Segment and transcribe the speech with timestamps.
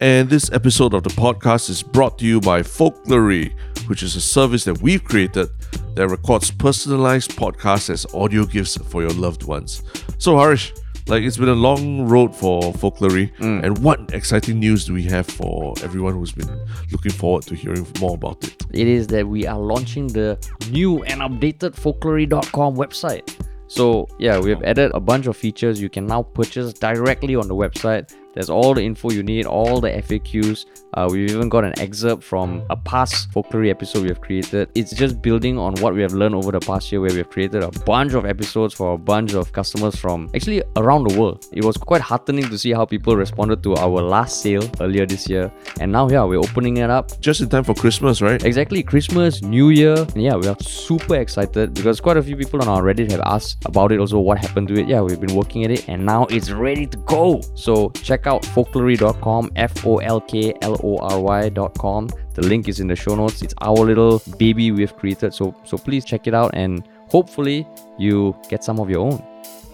[0.00, 3.56] And this episode of the podcast is brought to you by Folklory,
[3.86, 5.48] which is a service that we've created
[5.94, 9.84] that records personalized podcasts as audio gifts for your loved ones.
[10.18, 10.74] So, Harish,
[11.06, 13.62] like it's been a long road for Folklory, mm.
[13.62, 16.50] and what exciting news do we have for everyone who's been
[16.90, 18.66] looking forward to hearing more about it?
[18.72, 20.36] it is that we are launching the
[20.72, 23.32] new and updated folklory.com website.
[23.68, 27.46] So, yeah, we have added a bunch of features you can now purchase directly on
[27.46, 28.12] the website.
[28.34, 30.66] There's all the info you need, all the FAQs.
[30.94, 34.68] Uh, we've even got an excerpt from a past folklory episode we have created.
[34.74, 37.30] It's just building on what we have learned over the past year, where we have
[37.30, 41.46] created a bunch of episodes for a bunch of customers from actually around the world.
[41.52, 45.28] It was quite heartening to see how people responded to our last sale earlier this
[45.28, 45.52] year.
[45.80, 48.44] And now, yeah, we're opening it up Just in time for Christmas, right?
[48.44, 49.96] Exactly, Christmas, New Year.
[49.96, 53.22] And yeah, we are super excited because quite a few people on our Reddit have
[53.24, 54.86] asked about it also, what happened to it.
[54.88, 57.40] Yeah, we've been working at it and now it's ready to go.
[57.54, 62.10] So check out folklory.com, F O L K L O R Y.com.
[62.34, 63.40] The link is in the show notes.
[63.40, 65.32] It's our little baby we've created.
[65.32, 67.66] So so please check it out and hopefully
[67.98, 69.24] you get some of your own.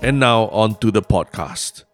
[0.03, 1.85] And now on to the podcast.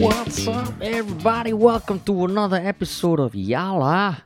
[0.00, 1.52] What's up, everybody?
[1.52, 4.24] Welcome to another episode of Yala.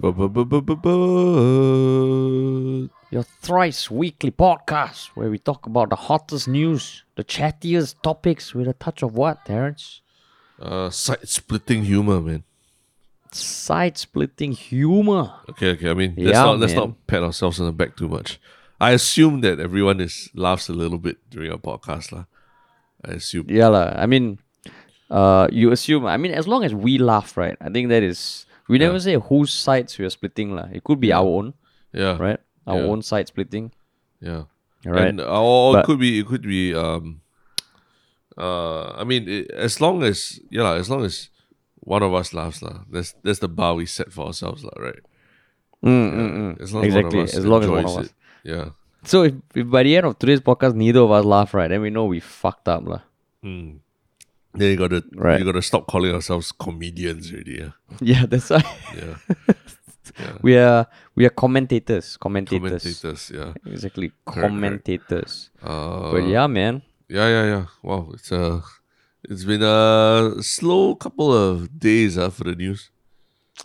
[3.11, 8.69] Your thrice weekly podcast where we talk about the hottest news, the chattiest topics with
[8.69, 10.01] a touch of what, Terrence?
[10.61, 12.45] Uh, side splitting humor, man.
[13.33, 15.33] Side splitting humor.
[15.51, 15.91] Okay, okay.
[15.91, 16.95] I mean, let's Yeah, not let's man.
[16.95, 18.39] not pat ourselves on the back too much.
[18.81, 22.25] I assume that everyone is laughs a little bit during our podcast, lah.
[23.05, 23.47] I assume.
[23.49, 23.95] Yeah, lah.
[23.97, 24.39] I mean,
[25.11, 27.57] uh, you assume, I mean, as long as we laugh, right?
[27.61, 30.69] I think that is, we never say whose sides we are splitting, lah.
[30.73, 31.55] It could be our own,
[31.93, 32.17] Yeah.
[32.19, 32.39] right?
[32.67, 32.87] Our Yeah.
[32.95, 33.73] own side splitting.
[34.21, 34.45] Yeah.
[34.87, 35.09] Right.
[35.09, 37.24] And, uh, or it could be it could be um
[38.39, 41.31] uh I mean it, as long as yeah lah, as long as
[41.81, 42.85] one of us laughs lah.
[42.91, 45.03] That's that's the bar we set for ourselves lah, right?
[45.85, 46.61] Mm, mm, mm.
[46.63, 48.07] As long Exactly, as one of us as long as one of us.
[48.07, 48.13] it.
[48.45, 48.67] Yeah.
[49.05, 51.83] So if, if by the end of today's podcast, neither of us laugh, right, then
[51.85, 53.03] we know we fucked up, lah.
[53.43, 55.39] Then you gotta Right.
[55.39, 57.73] you gotta stop calling ourselves comedians already, yeah.
[58.01, 58.65] Yeah, that's why.
[58.97, 59.17] Yeah.
[60.43, 60.87] we are
[61.17, 63.53] we are commentators commentators, Commentators, yeah.
[63.67, 64.47] exactly correct.
[64.47, 67.67] commentators Uh but yeah man yeah, yeah, yeah.
[67.83, 68.61] Wow, it's uh
[69.29, 72.91] it's been a slow couple of days uh, for the news.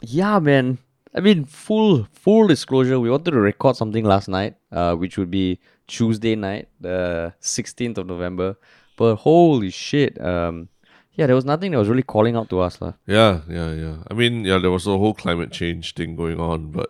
[0.01, 0.77] yeah man
[1.17, 5.31] i mean full full disclosure we wanted to record something last night uh which would
[5.31, 8.55] be tuesday night the 16th of november
[8.95, 10.69] but holy shit um
[11.17, 12.93] yeah there was nothing that was really calling out to us lah.
[13.07, 13.95] Yeah, yeah, yeah.
[14.09, 16.89] I mean, yeah, there was a whole climate change thing going on, but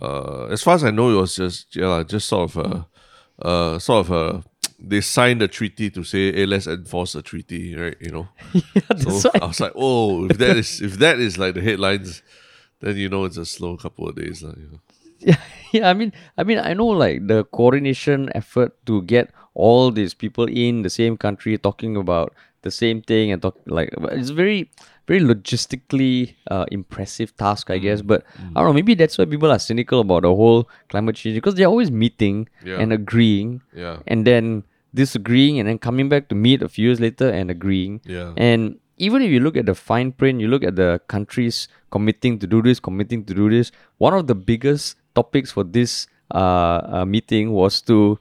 [0.00, 2.86] uh, as far as I know, it was just yeah, just sort of a,
[3.42, 4.44] uh, sort of a.
[4.82, 7.96] They signed a treaty to say, "Hey, let's enforce a treaty," right?
[8.00, 8.28] You know.
[8.88, 11.60] That's so why- I was like, "Oh, if that is if that is like the
[11.60, 12.22] headlines,
[12.80, 14.54] then you know it's a slow couple of days, lah.
[14.56, 14.80] You know.
[15.20, 15.36] yeah,
[15.72, 15.90] yeah.
[15.90, 20.48] I mean, I mean, I know like the coordination effort to get all these people
[20.48, 22.32] in the same country talking about
[22.62, 24.70] the same thing and talk like it's very,
[25.06, 28.00] very logistically uh, impressive task, I Mm, guess.
[28.02, 28.24] But
[28.56, 28.72] I don't know.
[28.72, 32.48] Maybe that's why people are cynical about the whole climate change because they're always meeting
[32.64, 32.80] Yeah.
[32.80, 34.64] and agreeing, Yeah, and then
[34.94, 38.00] disagreeing, and then coming back to meet a few years later and agreeing.
[38.04, 41.68] yeah, And even if you look at the fine print, you look at the countries
[41.90, 43.72] committing to do this, committing to do this.
[43.98, 48.18] One of the biggest topics for this uh, uh, meeting was to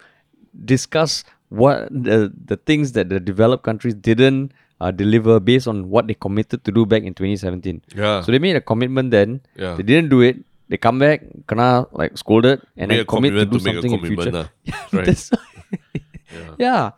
[0.66, 4.52] discuss what the the things that the developed countries didn't
[4.82, 7.82] uh, deliver based on what they committed to do back in 2017.
[7.96, 8.22] yeah.
[8.22, 9.42] So they made a commitment then.
[9.58, 9.76] Yeah.
[9.76, 10.38] They didn't do it.
[10.70, 13.82] They come back, kena like scolded, and Make then commit to do to make a
[13.82, 14.32] something in future.
[14.32, 14.48] lah.
[14.94, 15.18] right?
[16.32, 16.92] That's yeah.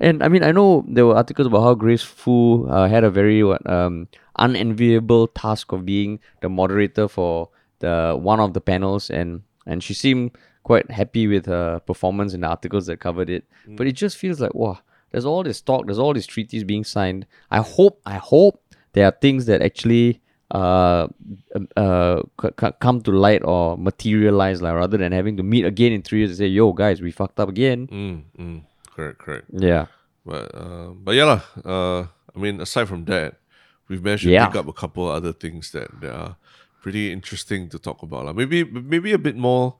[0.00, 3.10] And I mean, I know there were articles about how Grace Fu uh, had a
[3.10, 7.48] very what um unenviable task of being the moderator for
[7.78, 10.32] the one of the panels, and and she seemed
[10.64, 13.44] quite happy with her performance in the articles that covered it.
[13.76, 14.78] But it just feels like wow,
[15.10, 17.26] there's all this talk, there's all these treaties being signed.
[17.50, 18.60] I hope, I hope
[18.94, 20.20] there are things that actually
[20.52, 21.06] uh,
[21.54, 25.64] um, uh, c- c- come to light or materialize, like rather than having to meet
[25.64, 28.62] again in three years and say, "Yo, guys, we fucked up again." Mm, mm,
[28.94, 29.46] correct, correct.
[29.52, 29.86] Yeah,
[30.24, 31.42] But uh, but yeah lah.
[31.64, 32.00] Uh,
[32.34, 33.40] I mean, aside from that,
[33.88, 34.46] we've managed to Yeah.
[34.46, 36.36] pick up a couple other things that, that are
[36.82, 38.32] pretty interesting to talk about lah.
[38.32, 39.76] Maybe maybe a bit more,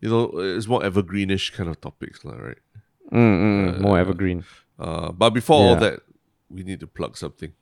[0.00, 2.58] you know, it's more evergreenish kind of topics lah, right?
[3.12, 4.44] mm, mm, more evergreen.
[4.78, 6.00] Uh, but before all that,
[6.48, 7.52] we need to plug something.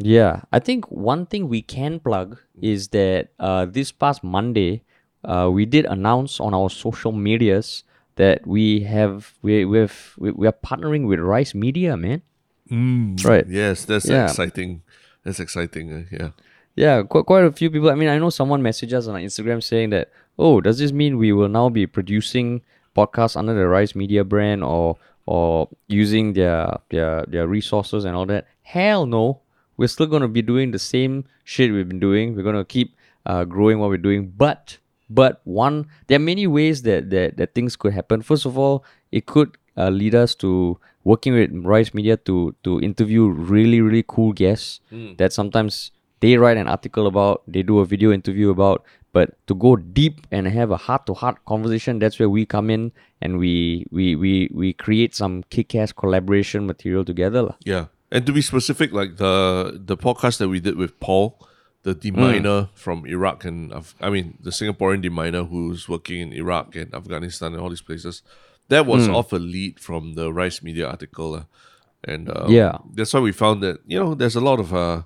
[0.00, 4.82] Yeah, I think one thing we can plug is that uh, this past Monday,
[5.24, 7.84] uh, we did announce on our social medias
[8.16, 12.22] that we have we we have we, we are partnering with Rice Media, man.
[12.70, 13.46] Mm, Right.
[13.48, 14.24] Yes, that's Yeah.
[14.26, 14.82] exciting.
[15.24, 15.92] That's exciting.
[15.92, 16.30] uh, yeah.
[16.76, 17.90] Yeah, quite, quite a few people.
[17.90, 21.18] I mean, I know someone messaged us on Instagram saying that, oh, does this mean
[21.18, 22.62] we will now be producing
[22.96, 24.96] podcasts under the Rice Media brand or
[25.26, 28.46] or using their their their resources and all that?
[28.62, 29.40] Hell no.
[29.76, 32.36] We're still going to be doing the same shit we've been doing.
[32.36, 32.94] We're going to keep
[33.26, 34.32] uh, growing what we're doing.
[34.36, 34.78] But
[35.10, 38.22] but one, there are many ways that that, that things could happen.
[38.22, 42.80] First of all, it could uh, lead us to working with Rice Media to to
[42.80, 44.80] interview really really cool guests
[45.18, 45.90] that sometimes
[46.20, 50.26] they write an article about, they do a video interview about, but to go deep
[50.30, 54.14] and have a heart to heart conversation, that's where we come in and we we
[54.14, 57.54] we we create some kick ass collaboration material together.
[57.64, 57.86] Yeah.
[58.12, 61.38] And to be specific, like the the podcast that we did with Paul,
[61.82, 66.76] the deminer from Iraq and Af- I mean the Singaporean deminer who's working in Iraq
[66.76, 68.22] and Afghanistan and all these places,
[68.68, 71.42] that was off a lead from the Rice Media article, uh,
[72.04, 72.78] and uh, Yeah.
[72.94, 75.02] that's why we found that you know there's a lot of uh,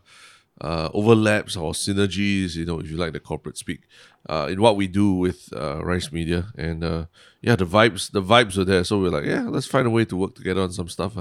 [0.61, 3.81] uh, overlaps or synergies, you know, if you like the corporate speak,
[4.29, 7.05] uh, in what we do with uh, Rice Media, and uh,
[7.41, 10.05] yeah, the vibes the vibes are there, so we're like, yeah, let's find a way
[10.07, 11.17] to work together on some stuff.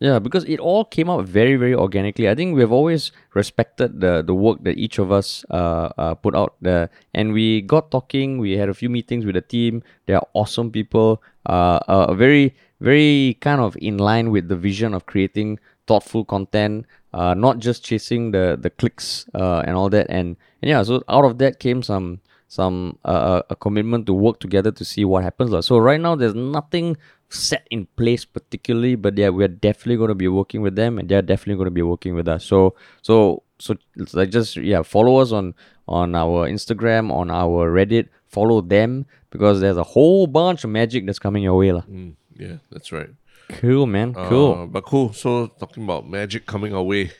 [0.00, 0.04] Uh.
[0.04, 2.28] Yeah, because it all came out very, very organically.
[2.28, 6.34] I think we've always respected the the work that each of us uh, uh put
[6.34, 8.38] out there, and we got talking.
[8.38, 9.82] We had a few meetings with the team.
[10.06, 11.22] They are awesome people.
[11.46, 16.86] Uh, uh very, very kind of in line with the vision of creating thoughtful content.
[17.14, 20.06] Uh, not just chasing the the clicks uh and all that.
[20.10, 24.40] And, and yeah, so out of that came some some uh, a commitment to work
[24.40, 25.66] together to see what happens.
[25.66, 26.96] So right now there's nothing
[27.28, 31.08] set in place particularly, but yeah, we're definitely going to be working with them, and
[31.08, 32.44] they're definitely going to be working with us.
[32.44, 33.76] So so so
[34.12, 35.54] like just yeah, follow us on
[35.88, 41.06] on our Instagram, on our Reddit, follow them because there's a whole bunch of magic
[41.06, 41.70] that's coming your way.
[41.70, 43.10] Mm, yeah, that's right.
[43.48, 44.12] Cool, man.
[44.14, 44.52] Cool.
[44.54, 45.12] Uh, but cool.
[45.12, 47.12] So talking about magic coming our way,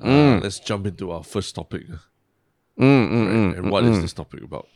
[0.00, 0.42] uh, Mm.
[0.42, 1.84] let's jump into our first topic.
[1.90, 1.96] uh,
[2.78, 3.34] Mm, mm, right?
[3.34, 4.66] mm, and what is this topic about?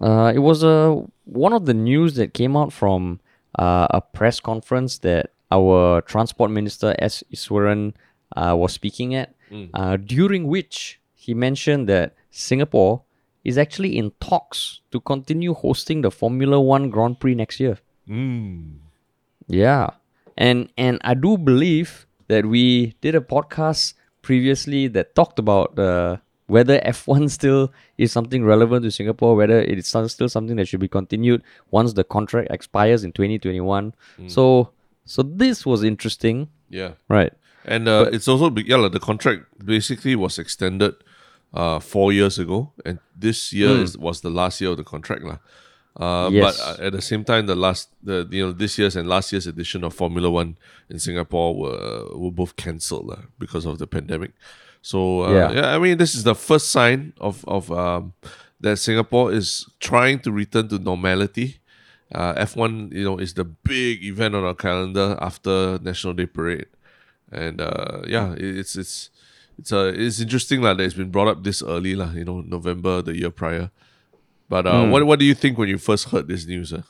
[0.00, 0.94] Uh, it was uh,
[1.24, 3.18] one of the news that came out from
[3.58, 7.22] uh, a press conference that our transport minister S.
[7.32, 7.94] Iswaran
[8.36, 9.34] uh, was speaking at,
[9.74, 13.02] uh, during which he mentioned that Singapore
[13.44, 17.78] is actually in talks to continue hosting the Formula One Grand Prix next year.
[18.08, 18.78] Mm.
[19.46, 19.90] Yeah.
[20.36, 26.18] And and I do believe that we did a podcast previously that talked about uh,
[26.48, 30.80] whether F1 still is something relevant to Singapore, whether it is still something that should
[30.80, 33.94] be continued once the contract expires in 2021.
[34.26, 34.70] So
[35.04, 37.32] so this was interesting, Yeah, right?
[37.64, 40.94] and uh, it's also yeah, like, the contract basically was extended
[41.54, 45.24] uh, four years ago, and this year is, was the last year of the contract,
[45.24, 45.38] lah.
[45.96, 46.44] Uh, Yes.
[46.44, 49.32] But uh, at the same time, the last the you know this year's and last
[49.32, 50.56] year's edition of Formula One
[50.88, 54.32] in Singapore were were both cancelled lah, because of the pandemic.
[54.82, 55.52] So uh, Yeah.
[55.52, 55.74] yeah.
[55.74, 58.12] I mean this is the first sign of of um,
[58.60, 61.60] that Singapore is trying to return to normality.
[62.14, 66.64] Uh, F1, you know, is the big event on our calendar after National Day Parade,
[67.30, 69.10] and uh, yeah, it- it's it's
[69.58, 72.12] it's uh, it's interesting lah that it's been brought up this early lah.
[72.16, 73.68] You know, November the year prior.
[74.48, 76.72] But uh, what what do you think when you first heard this news?
[76.72, 76.88] Uh?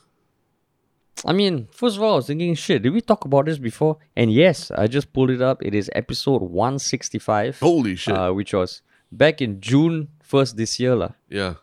[1.25, 3.97] I mean, first of all, I was thinking, shit, did we talk about this before?
[4.15, 5.61] And yes, I just pulled it up.
[5.61, 7.59] It is episode 165.
[7.59, 8.15] Holy shit!
[8.15, 10.95] uh, which was back in June 1st this year.
[10.95, 11.11] lah.
[11.29, 11.55] yeah,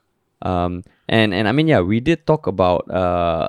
[0.42, 3.48] Um, and, and I mean, yeah, we did talk about uh,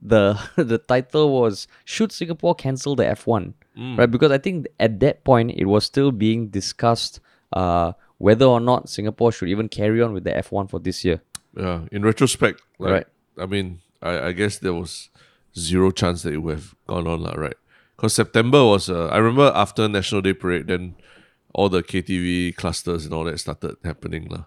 [0.00, 3.54] the the title was Should Singapore Cancel the F1?
[3.96, 4.10] Right?
[4.10, 7.18] Because I think at that point it was still being discussed
[7.52, 11.22] uh, whether or not Singapore should even carry on with the F1 for this year.
[11.56, 11.88] yeah.
[11.90, 13.06] In retrospect, like, Right.
[13.38, 15.09] I mean, I, I guess there was
[15.58, 17.56] zero chance that it would have gone on, lah, right?
[17.96, 20.94] Because September was, uh, I remember after National Day Parade, then
[21.52, 24.44] all the KTV clusters and all that started happening, lah.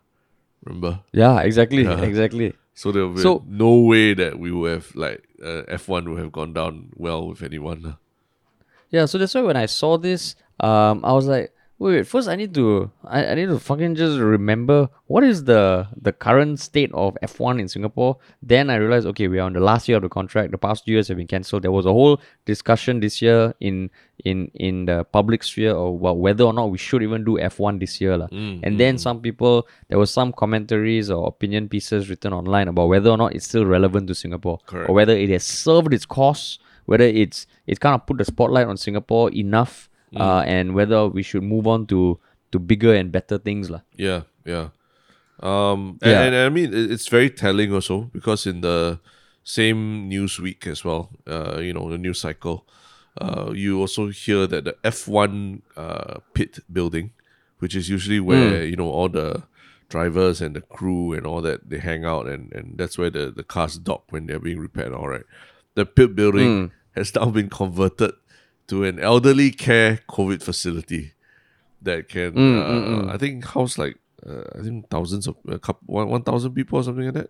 [0.66, 1.02] Remember?
[1.12, 1.86] Yeah, exactly.
[1.86, 2.54] Exactly.
[2.74, 6.32] So there was So- no way that we would have like uh, F1 would have
[6.32, 7.82] gone down well with anyone.
[7.84, 7.96] lah.
[8.90, 11.53] Yeah, so that's why when I saw this, um, I was like,
[11.84, 15.44] wait, wait, first I need to I, I need to fucking just remember what is
[15.44, 18.18] the the current state of F1 in Singapore.
[18.42, 20.52] Then I realized, okay, we are on the last year of the contract.
[20.52, 21.64] The past years have been cancelled.
[21.64, 23.90] There was a whole discussion this year in
[24.24, 27.80] in in the public sphere of well, whether or not we should even do F1
[27.80, 28.18] this year.
[28.18, 28.28] lah.
[28.28, 29.00] Mm, and then mm.
[29.00, 33.36] some people there was some commentaries or opinion pieces written online about whether or not
[33.36, 34.60] it's still relevant to Singapore.
[34.66, 34.90] Correct.
[34.90, 38.68] Or whether it has served its course, whether it's it's kind of put the spotlight
[38.68, 42.20] on Singapore enough, uh, and whether we should move on to
[42.52, 43.82] to bigger and better things, lah.
[43.98, 44.70] Yeah, yeah.
[45.42, 46.22] Um, and, Yeah.
[46.24, 49.00] and I mean, it's very telling also because in the
[49.44, 52.66] same news week as well, uh, you know, the news cycle,
[53.20, 57.12] uh, you also hear that the F1 uh, pit building,
[57.60, 59.44] which is usually where you know all the
[59.90, 63.30] drivers and the crew and all that they hang out, and, and that's where the,
[63.36, 64.94] the cars dock when they're being repaired.
[64.94, 65.26] All right,
[65.76, 68.12] the pit building has now been converted
[68.68, 71.14] to an elderly care COVID facility
[71.82, 76.10] that can, uh, I think, house like uh, I think thousands of a couple one
[76.10, 77.30] one thousand people or something like that.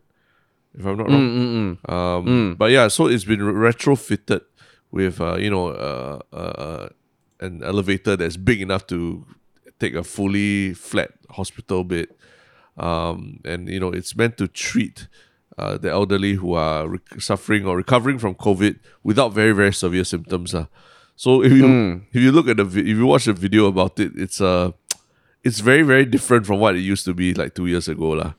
[0.78, 1.78] If I'm not wrong.
[1.86, 1.90] Mm-mm.
[1.92, 4.42] Um, But yeah, so it's been retrofitted
[4.92, 6.90] with uh, you know uh, uh, uh,
[7.40, 9.26] an elevator that's big enough to
[9.80, 12.08] take a fully flat hospital bed,
[12.78, 15.08] um, and you know it's meant to treat
[15.58, 20.04] uh, the elderly who are rec- suffering or recovering from COVID without very very severe
[20.04, 20.54] symptoms.
[20.54, 20.66] Uh.
[21.24, 21.66] So if you
[22.12, 24.72] if you look at the if you watch the video about it, it's uh
[25.48, 28.34] it's very very different from what it used to be like two years ago lah.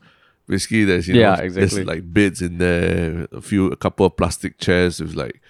[0.45, 4.13] Basically, there's you know Yeah, there's like beds in there, a few a couple of
[4.21, 5.41] plastic chairs with like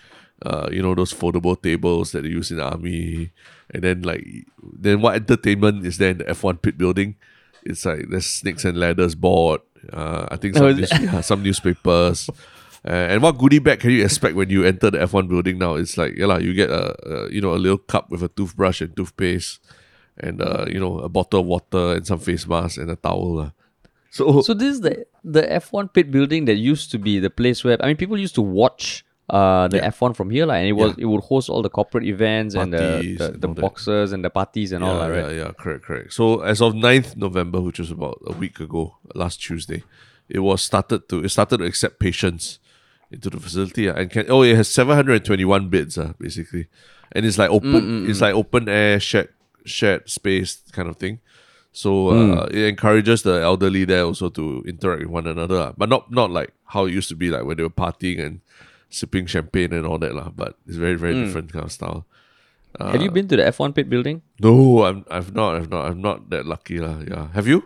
[0.48, 3.36] uh you know those foldable tables that they use in the army,
[3.68, 4.24] and then like
[4.64, 7.20] then what entertainment is there in the F1 pit building?
[7.68, 9.60] It's like there's snakes and ladders board.
[9.92, 12.30] Uh, I think some, Oh, news- yeah, some newspapers.
[12.88, 15.74] Uh, and what goodie bag can you expect when you enter the F1 building now?
[15.74, 18.28] It's like, yeah, lah, you get a, a you know a little cup with a
[18.28, 19.60] toothbrush and toothpaste,
[20.18, 23.36] and uh, you know a bottle of water and some face mask and a towel.
[23.36, 23.52] lah.
[24.12, 27.64] So, So this is the the F1 pit building that used to be the place
[27.64, 30.74] where I mean people used to watch uh the F1 from here like, and it
[30.74, 33.62] was it would host all the corporate events and the Parties the, and the that.
[33.62, 35.36] boxers and the parties and all yeah, that, right?
[35.36, 36.14] yeah, yeah, correct, correct.
[36.14, 39.84] So as of 9th November, which was about a week ago, last Tuesday,
[40.30, 42.60] it was started to it started to accept patients
[43.16, 46.68] into the facility ah, and can oh it has 721 beds uh, basically,
[47.12, 49.30] and it's like open it's like open air shared
[49.64, 51.20] shared space kind of thing.
[51.76, 55.74] So uh, it encourages the elderly there also to interact with one another, ah.
[55.76, 58.40] but not not like how it used to be like when they were partying and
[58.90, 60.30] sipping champagne and all that lah.
[60.30, 62.06] But it's very very different kind of style.
[62.80, 64.22] Have you been to the F1 pit building?
[64.40, 67.00] No, I'm I've not I've not I'm not that lucky lah.
[67.08, 67.64] Yeah, have you?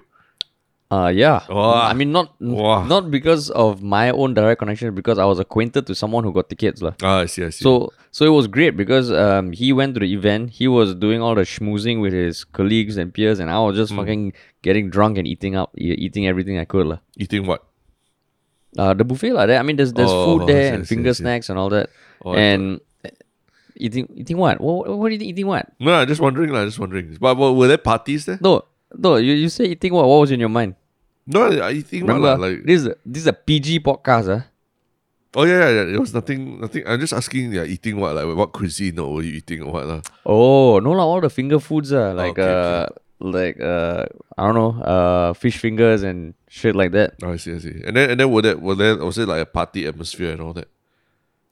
[0.91, 1.45] Uh yeah.
[1.47, 1.73] Wow.
[1.85, 2.83] I mean not Wow.
[2.83, 6.49] not because of my own direct connection, because I was acquainted to someone who got
[6.49, 6.81] tickets.
[6.81, 6.93] lah.
[7.03, 7.61] Ah, I see, I see.
[7.63, 11.21] So so it was great because um he went to the event, he was doing
[11.21, 15.19] all the schmoozing with his colleagues and peers, and I was just fucking getting drunk
[15.21, 16.87] and eating up eating everything I could.
[16.87, 16.99] lah.
[17.17, 17.61] eating what?
[18.77, 19.45] Uh the buffet lah.
[19.45, 21.21] there I mean there's there's Oh, food there see, and see, finger see.
[21.21, 21.89] snacks and all that.
[22.25, 23.09] Oh, and uh,
[23.77, 24.57] eating eating what?
[24.61, 25.69] What what are you think eating what?
[25.79, 27.13] No, I'm just wondering lah, just wondering.
[27.21, 28.37] But, but were there parties there?
[28.41, 28.65] No,
[28.95, 30.07] no, you, you say eating what?
[30.07, 30.75] What was in your mind?
[31.27, 34.33] No, I eating what Remember, lah, like this is a, this is a PG podcast,
[34.33, 34.43] ah.
[35.35, 36.83] oh yeah, yeah, yeah, it was nothing, nothing.
[36.87, 39.85] I'm just asking, yeah, eating what like what cuisine or were you eating or what
[39.85, 40.01] lah?
[40.25, 42.87] Oh no lah, all the finger foods are like okay, uh
[43.19, 44.05] like uh
[44.37, 47.13] I don't know uh fish fingers and shit like that.
[47.21, 47.77] Oh, I see, I see.
[47.85, 50.41] And then and then were there were there was it like a party atmosphere and
[50.41, 50.67] all that?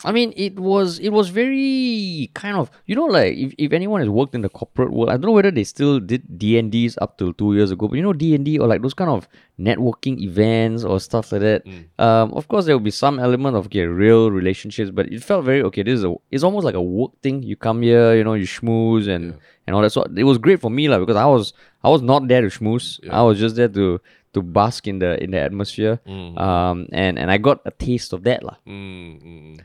[0.05, 3.99] I mean, it was it was very kind of you know like if, if anyone
[4.01, 6.71] has worked in the corporate world, I don't know whether they still did D and
[6.71, 8.93] D's up till two years ago, but you know D and D or like those
[8.93, 9.27] kind of
[9.59, 11.65] networking events or stuff like that.
[11.97, 15.45] Um, of course there will be some element of okay, real relationships, but it felt
[15.45, 15.81] very okay.
[15.81, 17.41] This is a it's almost like a work thing.
[17.41, 19.33] You come here, you know, you schmooze and
[19.65, 19.89] and all that.
[19.89, 22.49] So it was great for me lah because I was I was not there to
[22.49, 22.99] schmooze.
[23.09, 23.99] I was just there to
[24.33, 25.99] to bask in the in the atmosphere.
[26.37, 28.57] Um, and and I got a taste of that lah.
[28.67, 29.59] Mm, mm.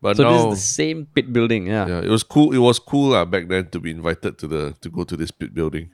[0.00, 1.86] But So now, this is the same pit building, yeah.
[1.88, 2.54] yeah, it was cool.
[2.54, 5.30] It was cool uh, back then to be invited to the to go to this
[5.34, 5.90] pit building.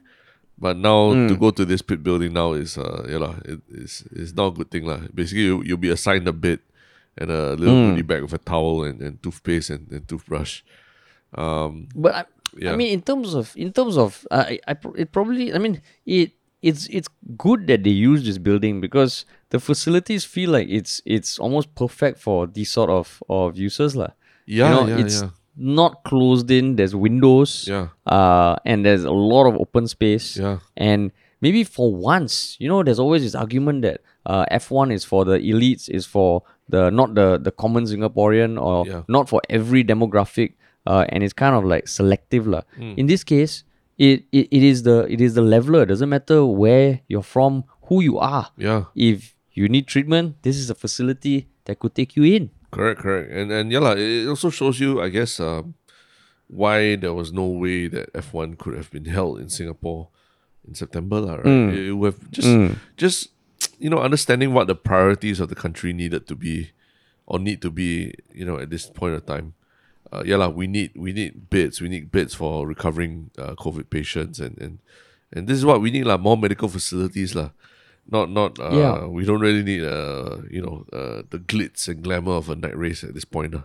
[0.61, 1.27] But now Hmm.
[1.27, 4.53] to go to this pit building now is uh yeah lah, it, it's it's not
[4.53, 5.01] a good thing lah.
[5.09, 6.61] Basically, you, you'll be assigned a bed
[7.17, 7.85] and a little Hmm.
[7.97, 10.61] goodie bag with a towel and, and toothpaste and, and toothbrush.
[11.33, 12.23] Um, But I,
[12.55, 12.71] Yeah.
[12.71, 15.81] I mean, in terms of in terms of, uh, I, I it probably, I mean,
[16.07, 16.31] it
[16.69, 21.37] it's it's good that they use this building because the facilities feel like it's it's
[21.39, 24.11] almost perfect for these sort of of users, lah.
[24.45, 25.29] Yeah, you know, yeah, it's yeah.
[25.57, 26.75] not closed in.
[26.81, 27.87] There's windows, Yeah.
[28.05, 30.57] uh, and there's a lot of open space, Yeah.
[30.77, 35.25] and maybe for once, you know, there's always this argument that uh, F1 is for
[35.25, 39.03] the elites, is for the not the the common Singaporean or Yeah.
[39.07, 40.57] not for every demographic,
[40.89, 42.61] uh, and it's kind of like selective lah.
[42.81, 42.93] Hmm.
[42.97, 43.63] In this case,
[43.97, 45.83] it, it it is the it is the leveler.
[45.83, 48.49] It doesn't matter where you're from, who you are.
[48.57, 48.85] yeah.
[48.95, 52.51] If you need treatment, this is a facility that could take you in.
[52.71, 53.31] Correct, correct.
[53.31, 55.75] And and yeah, it also shows you, I guess, um,
[56.47, 60.09] why there was no way that F1 could have been held in Singapore
[60.67, 61.71] in September, lah, right?
[61.73, 62.51] It would have just
[62.97, 63.29] just
[63.79, 66.71] you know, understanding what the priorities of the country needed to be
[67.27, 69.53] or need to be, you know, at this point of time.
[70.15, 73.89] Uh, yeah, lah, we need we need beds, we need beds for recovering uh, COVID
[73.89, 74.79] patients and, and
[75.35, 77.51] and this is what we need, lah, more medical facilities, lah.
[78.07, 79.05] Not not uh, Yeah.
[79.11, 82.77] we don't really need uh you know uh, the glitz and glamour of a night
[82.77, 83.57] race at this point.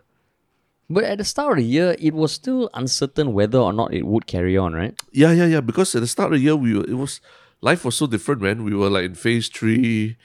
[0.91, 4.09] But at the start of the year, it was still uncertain whether or not it
[4.09, 4.97] would carry on, right?
[5.13, 5.61] Yeah, yeah, yeah.
[5.63, 7.21] Because at the start of the year, we were, it was
[7.61, 8.65] life was so different, man.
[8.65, 10.17] We were like in phase three,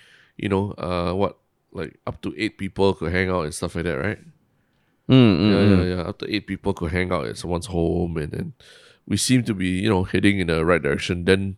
[0.41, 1.37] you know, uh, what
[1.75, 4.17] like up to eight people could hang out and stuff like that, right?
[5.09, 5.89] Mm, mm, Yeah, mm.
[5.89, 6.11] yeah, yeah.
[6.11, 8.53] To eight people could hang out at someone's home, and then
[9.07, 11.25] we seemed to be, you know, heading in the right direction.
[11.25, 11.57] Then,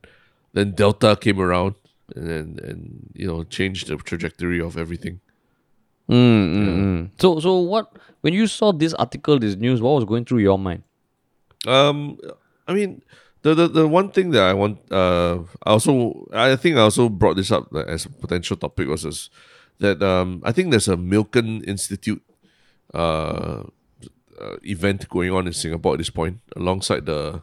[0.53, 1.75] then Delta came around,
[2.15, 5.19] and then and you know changed the trajectory of everything.
[6.09, 7.09] Mm, mm, mm.
[7.19, 7.91] So, so what?
[8.21, 10.83] When you saw this article, this news, what was going through your mind?
[11.65, 12.17] Um,
[12.67, 13.01] I mean,
[13.41, 17.09] the the, the one thing that I want, uh, I also I think I also
[17.09, 19.29] brought this up as a potential topic was this,
[19.79, 22.21] that um I think there's a Milken Institute,
[22.93, 23.63] uh,
[24.39, 27.41] uh, event going on in Singapore at this point alongside the,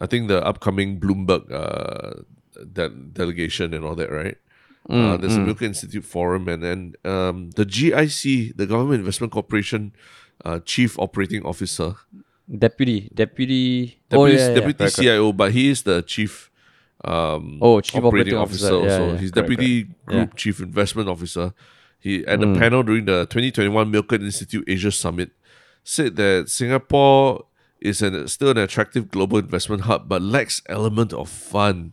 [0.00, 2.22] I think the upcoming Bloomberg uh
[2.56, 4.36] that delegation and all that right.
[4.88, 9.92] uh, there's a Milken Institute forum, and then um, the GIC, the Government Investment Corporation,
[10.44, 11.94] uh, Chief Operating Officer,
[12.46, 14.96] Deputy, deputy, deputy, oh, yeah, yeah, deputy correct, correct.
[14.96, 16.50] CIO, but he is the chief.
[17.02, 18.68] Um, Oh, chief operating officer.
[18.68, 19.06] Yeah, also.
[19.12, 20.06] yeah, He's correct, deputy correct.
[20.06, 20.36] group Yeah.
[20.36, 21.52] chief investment officer.
[22.04, 22.58] He at the Mm.
[22.58, 25.30] panel during the 2021 Milken Institute Asia Summit
[25.82, 27.46] said that Singapore
[27.80, 31.92] is an, still an attractive global investment hub, but lacks element of fun.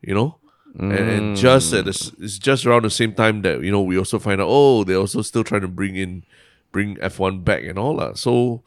[0.00, 0.30] You know.
[0.78, 3.98] And, and just at the, it's just around the same time that you know we
[3.98, 6.22] also find out oh they're also still trying to bring in
[6.70, 8.18] bring F one back and all that.
[8.18, 8.62] So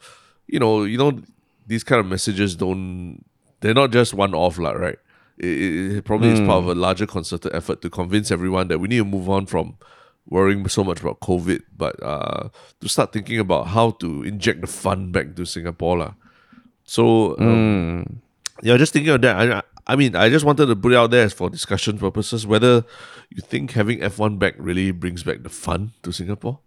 [0.46, 1.22] you know you know
[1.66, 3.24] these kind of messages don't
[3.60, 4.98] they're not just one off lah, right?
[5.38, 8.80] It, it, it probably is part of a larger concerted effort to convince everyone that
[8.80, 9.78] we need to move on from
[10.28, 12.48] worrying so much about COVID, but uh,
[12.80, 16.12] to start thinking about how to inject the fun back to Singapore lah.
[16.84, 18.20] So um,
[18.62, 19.36] yeah, just thinking of that.
[19.36, 22.84] I, I mean, I just wanted to put it out there for discussion purposes whether
[23.28, 26.58] you think having F one back really brings back the fun to Singapore.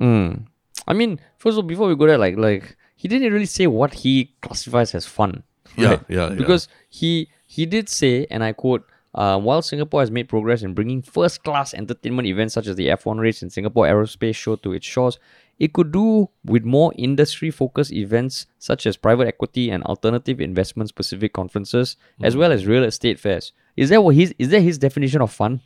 [0.00, 0.46] Mm.
[0.86, 3.66] I mean, first of all, before we go there, like, like he didn't really say
[3.66, 5.42] what he classifies as fun.
[5.76, 6.34] Yeah, yeah, yeah.
[6.34, 10.74] Because he he did say, and I quote, uh, while Singapore has made progress in
[10.74, 14.72] bringing first class entertainment events such as the F1 race and Singapore Aerospace Show to
[14.72, 15.18] its shores,
[15.58, 20.88] it could do with more industry focused events such as private equity and alternative investment
[20.88, 22.40] specific conferences, as Hmm.
[22.40, 23.52] well as real estate fairs.
[23.76, 25.62] Is that what his is that his definition of fun?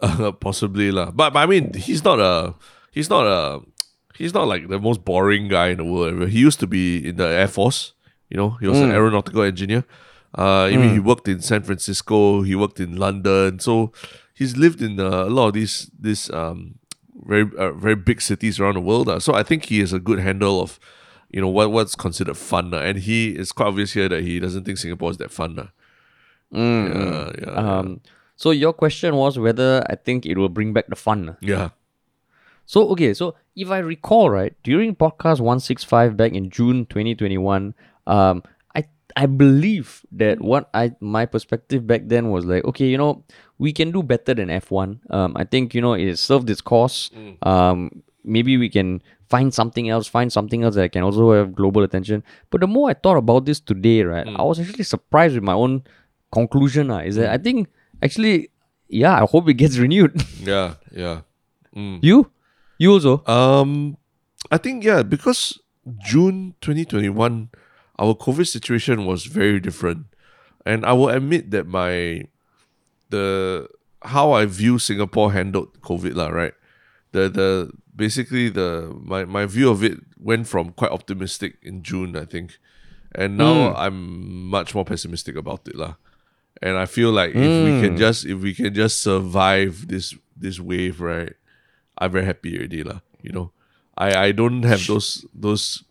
[0.00, 1.10] Uh, possibly lah.
[1.10, 2.54] But, but I mean, he's not a
[2.90, 3.60] he's not a
[4.18, 6.28] he's not like the most boring guy in the world.
[6.28, 7.94] He used to be in the Air Force.
[8.28, 9.84] You know, he was an aeronautical engineer.
[10.36, 12.42] Uh, I mean, he worked in San Francisco.
[12.42, 13.58] He worked in London.
[13.60, 13.92] So
[14.34, 16.78] he's lived in uh, a lot of these these um
[17.26, 19.08] very uh, very big cities around the world.
[19.08, 19.20] Uh.
[19.20, 20.80] So I think he has a good handle of
[21.30, 22.74] you know what what's considered fun.
[22.74, 22.78] Uh.
[22.78, 25.58] And he is quite obvious here that he doesn't think Singapore is that fun.
[25.58, 25.66] Uh.
[26.52, 28.00] Yeah, yeah, Um,
[28.36, 31.36] so your question was whether I think it will bring back the fun.
[31.40, 31.70] yeah.
[32.66, 36.86] So okay, so if I recall right, during podcast one six five back in June
[36.86, 37.74] twenty twenty one,
[38.06, 38.42] um,
[39.16, 43.24] I believe that what I my perspective back then was like, okay, you know,
[43.58, 45.00] we can do better than F one.
[45.10, 47.10] Um, I think you know it served its cause.
[47.42, 51.82] Um, maybe we can find something else, find something else that can also have global
[51.82, 52.24] attention.
[52.50, 55.52] But the more I thought about this today, right, I was actually surprised with my
[55.54, 55.84] own
[56.32, 56.90] conclusion.
[56.90, 57.68] Uh, is that I think
[58.02, 58.50] actually,
[58.88, 60.22] yeah, I hope it gets renewed.
[60.40, 61.20] Yeah, yeah.
[61.76, 61.98] Mm.
[62.02, 62.30] you,
[62.78, 63.24] you also.
[63.26, 63.96] Um,
[64.50, 65.58] I think yeah, because
[65.98, 67.50] June twenty twenty one,
[67.98, 70.06] our COVID situation was very different,
[70.66, 72.24] and I will admit that my
[73.10, 73.68] the
[74.02, 76.54] how I view Singapore handled COVID lah, right?
[77.12, 82.16] The the basically the my my view of it went from quite optimistic in June,
[82.16, 82.58] I think,
[83.14, 83.74] and now mm.
[83.76, 85.94] I'm much more pessimistic about it lah.
[86.62, 87.98] And I feel like if we can mm.
[87.98, 91.34] just if we can just survive this this wave, right?
[91.98, 93.00] I'm very happy already lah.
[93.22, 93.46] You know,
[93.96, 95.84] I I don't have those those.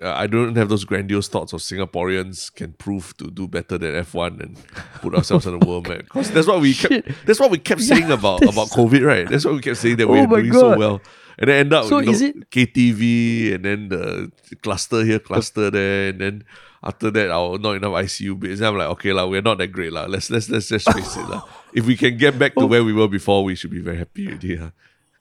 [0.00, 3.94] Uh, I don't have those grandiose thoughts of Singaporeans can prove to do better than
[4.04, 4.56] F1 and
[5.02, 6.06] put ourselves on the world map.
[6.06, 7.08] Because that's what we kept.
[7.26, 9.28] That's what we kept saying about about COVID, right?
[9.28, 11.00] That's what we kept saying that Oh we're doing so well,
[11.38, 14.30] and then end up So you know, is it- KTV and then the
[14.62, 16.44] cluster here, cluster there, and then
[16.82, 18.60] after that, our not enough ICU beds.
[18.60, 20.06] And I'm like, okay lah, we're not that great lah.
[20.06, 21.42] Let's let's let's just face it lah.
[21.74, 24.28] If we can get back to where we were before, we should be very happy
[24.28, 24.56] already.
[24.62, 24.70] lah.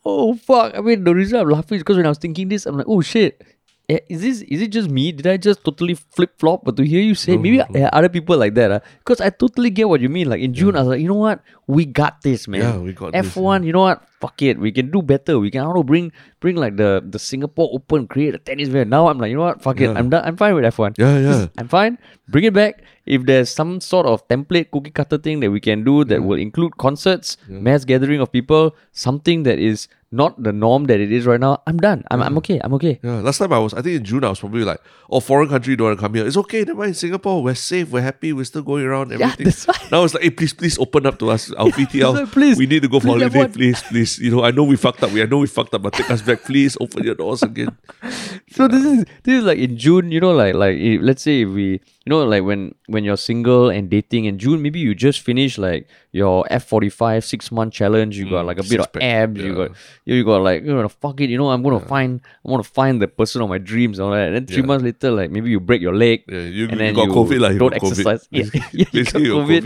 [0.05, 0.77] Oh fuck!
[0.77, 2.87] I mean, the reason I'm laughing is because when I was thinking this, I'm like,
[2.87, 3.41] oh shit.
[3.89, 5.13] Eh, Is this is it just me?
[5.13, 6.65] Did I just totally flip flop?
[6.65, 8.83] But to hear you say, maybe there other people like that.
[8.99, 10.27] Because I totally get what you mean.
[10.27, 11.39] Like in June, I was like, you know what?
[11.67, 12.61] We got this, man.
[12.61, 13.65] Yeah, we got F1.
[13.65, 14.03] You know what?
[14.19, 15.39] fuck it, we can do better.
[15.39, 18.69] We can I don't know, bring bring like the the Singapore Open, create a tennis
[18.69, 18.89] event.
[18.89, 20.25] Now I'm like, you know what, fuck it, I'm done.
[20.25, 20.97] I'm fine with F1.
[20.97, 21.47] Yeah, yeah.
[21.57, 21.97] I'm fine.
[22.27, 22.81] Bring it back.
[23.05, 26.39] If there's some sort of template cookie cutter thing that we can do that will
[26.39, 31.25] include concerts, mass gathering of people, something that is not the norm that it is
[31.25, 32.03] right now, I'm done.
[32.09, 32.37] I'm, I'm mm.
[32.37, 32.61] okay.
[32.63, 32.99] I'm okay.
[33.03, 35.49] Yeah, last time I was, I think in June, I was probably like, oh, foreign
[35.49, 36.25] country don't want to come here.
[36.25, 36.95] It's okay, never mind.
[36.95, 39.45] Singapore, we're safe, we're happy, we're still going around, Yeah, everything.
[39.45, 39.75] that's why.
[39.91, 42.13] Now it's like, hey, please, please open up to us, our VTL.
[42.13, 43.51] like, please, we need to go for please, holiday, everyone.
[43.51, 44.19] please, please.
[44.19, 45.11] You know, I know we fucked up.
[45.11, 46.77] We I know we fucked up, but take us back, please.
[46.79, 47.75] Open your doors again.
[48.49, 51.41] So this is this is like in June, you know, like like if, let's say
[51.41, 54.95] if we, you know, like when when you're single and dating in June, maybe you
[54.95, 58.17] just finish like your F forty five six month challenge.
[58.17, 59.39] You got mm, like a bit of abs.
[59.39, 59.71] You got
[60.05, 61.29] you got like you know fuck it.
[61.29, 64.11] You know I'm gonna find I'm gonna find the person of my dreams and all
[64.17, 64.27] that.
[64.27, 64.69] And then three Yeah.
[64.71, 66.23] months later, like maybe you break your leg.
[66.27, 67.89] Yeah, you, and you then got you COVID, like, you don't COVID.
[67.89, 68.27] exercise.
[68.31, 69.65] Yeah, yeah, you got COVID.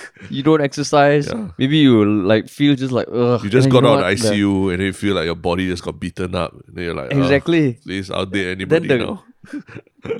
[0.30, 1.28] You don't exercise.
[1.28, 1.48] Yeah.
[1.58, 3.42] Maybe you like feel just like ugh.
[3.44, 4.18] You just got out of what?
[4.18, 6.52] The- ICU and then you feel like your body just got beaten up.
[6.66, 7.74] And then you're like, Exactly.
[7.84, 9.24] please, I'll date anybody the- now.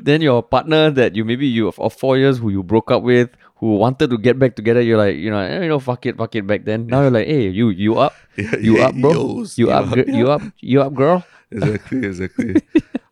[0.03, 3.29] then your partner that you maybe you of four years who you broke up with
[3.57, 6.17] who wanted to get back together you're like you know eh, you know fuck it
[6.17, 8.95] fuck it back then now you're like hey you you up Yeah, you yeah, up
[8.97, 12.55] bro yos, you you up up, gir- you up you up girl exactly, exactly.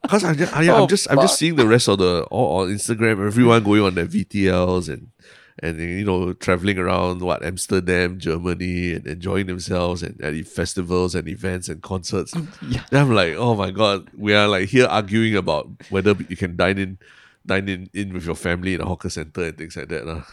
[0.03, 2.61] Because I'm just, I, Oh, I'm just, I'm just seeing the rest of the all
[2.61, 3.25] on Instagram.
[3.25, 5.09] Everyone going on their VTLs and
[5.63, 11.29] and you know traveling around what Amsterdam, Germany, and enjoying themselves and at festivals and
[11.29, 12.35] events and concerts.
[12.69, 12.83] Yeah.
[12.91, 16.57] Then I'm like, oh my god, we are like here arguing about whether you can
[16.57, 16.99] dine in,
[17.47, 20.07] dine in, in with your family in a hawker center and things like that.
[20.07, 20.25] lah.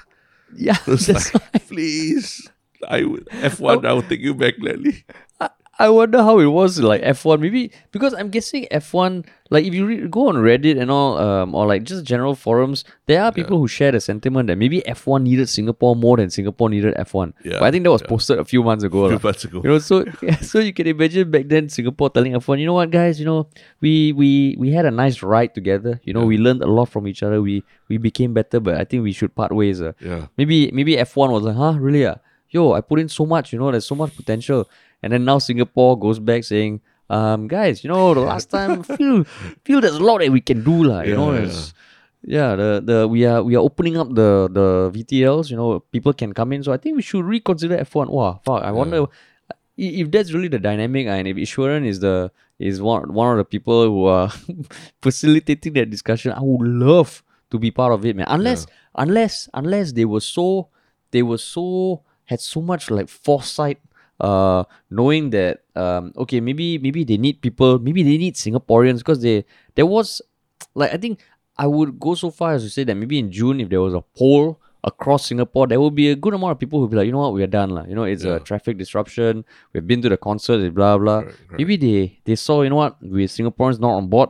[0.56, 2.50] yeah It's that's like, please,
[2.88, 3.86] I would F1.
[3.86, 5.06] I will take you back gladly.
[5.86, 9.86] I wonder how it was like F1 maybe because I'm guessing F1 like if you
[9.86, 13.58] re- go on Reddit and all um, or like just general forums there are people
[13.58, 17.60] who share the sentiment that maybe F1 needed Singapore more than Singapore needed F1 Yeah,
[17.60, 18.08] but I think that was yeah.
[18.14, 19.24] posted a few months ago A Few lah.
[19.24, 19.62] months ago.
[19.64, 20.06] you know so
[20.42, 23.48] so you can imagine back then Singapore telling F1 you know what guys you know
[23.82, 27.08] we we we had a nice ride together you know we learned a lot from
[27.08, 29.94] each other we we became better but I think we should part ways uh.
[30.00, 30.28] Yeah.
[30.38, 32.18] maybe maybe F1 was like huh really ah
[32.56, 34.68] yo I put in so much you know there's so much potential
[35.04, 39.24] and then now Singapore goes back saying um guys you know the last time feel
[39.66, 41.74] feel there's a lot that we can do lah you know Yeah, there's
[42.24, 46.14] yeah the the we are we are opening up the the VTLs you know people
[46.14, 46.64] can come in.
[46.64, 49.08] So I think we should reconsider F1 wow fuck I wonder
[49.76, 53.38] if that's really the dynamic uh, and if Iswaran is the is one one of
[53.42, 54.30] the people who are
[55.02, 58.28] facilitating that discussion I would love to be part of it man.
[58.30, 60.70] Unless unless unless they were so
[61.12, 63.80] they were so had so much like foresight
[64.22, 69.22] uh knowing that um okay maybe maybe they need people maybe they need singaporeans because
[69.22, 69.44] they
[69.76, 70.22] there was
[70.76, 71.20] like i think
[71.58, 73.94] i would go so far as to say that maybe in june if there was
[73.94, 77.06] a poll across singapore there will be a good amount of people who be like
[77.06, 77.86] you know what we are done lah.
[77.90, 78.36] you know it's Yeah.
[78.38, 81.58] a traffic disruption we've been to the concert blah blah Right, right.
[81.58, 84.30] maybe they they saw you know what we singaporeans not on board